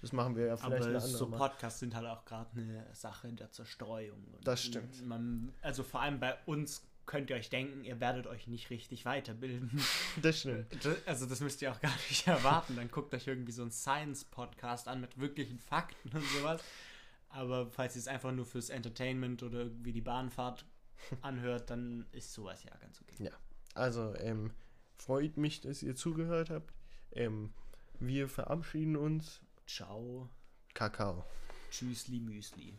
das 0.00 0.12
machen 0.12 0.36
wir 0.36 0.46
ja 0.46 0.56
vielleicht 0.56 0.82
Aber 0.82 0.86
eine 0.86 0.96
andere 0.96 1.08
so. 1.18 1.30
Podcasts 1.30 1.80
sind 1.80 1.94
halt 1.94 2.06
auch 2.06 2.24
gerade 2.24 2.50
eine 2.56 2.86
Sache 2.92 3.32
der 3.32 3.50
Zerstreuung. 3.50 4.22
Und 4.34 4.46
Das 4.46 4.62
stimmt. 4.62 5.06
Man, 5.06 5.52
also 5.62 5.82
vor 5.82 6.02
allem 6.02 6.20
bei 6.20 6.36
uns 6.44 6.82
könnt 7.06 7.30
ihr 7.30 7.36
euch 7.36 7.50
denken, 7.50 7.84
ihr 7.84 8.00
werdet 8.00 8.26
euch 8.26 8.46
nicht 8.46 8.70
richtig 8.70 9.04
weiterbilden. 9.04 9.70
Das 10.22 10.40
stimmt. 10.40 10.66
Also 11.06 11.26
das 11.26 11.40
müsst 11.40 11.62
ihr 11.62 11.72
auch 11.72 11.80
gar 11.80 11.94
nicht 12.08 12.26
erwarten. 12.26 12.76
Dann 12.76 12.90
guckt 12.90 13.14
euch 13.14 13.26
irgendwie 13.26 13.52
so 13.52 13.62
einen 13.62 13.70
Science-Podcast 13.70 14.88
an 14.88 15.00
mit 15.00 15.18
wirklichen 15.18 15.58
Fakten 15.58 16.10
und 16.14 16.24
sowas. 16.38 16.62
Aber 17.30 17.66
falls 17.70 17.96
ihr 17.96 18.00
es 18.00 18.08
einfach 18.08 18.30
nur 18.30 18.44
fürs 18.44 18.70
Entertainment 18.70 19.42
oder 19.42 19.60
irgendwie 19.60 19.92
die 19.92 20.00
Bahnfahrt 20.00 20.64
anhört, 21.22 21.70
dann 21.70 22.06
ist 22.12 22.32
sowas 22.32 22.62
ja 22.64 22.76
ganz 22.80 23.00
okay. 23.00 23.30
Also, 23.74 24.14
ähm, 24.16 24.52
freut 24.96 25.36
mich, 25.36 25.60
dass 25.60 25.82
ihr 25.82 25.96
zugehört 25.96 26.50
habt. 26.50 26.72
Ähm, 27.12 27.52
wir 27.98 28.28
verabschieden 28.28 28.96
uns. 28.96 29.40
Ciao. 29.66 30.28
Kakao. 30.74 31.24
Tschüssli 31.70 32.20
Müsli. 32.20 32.74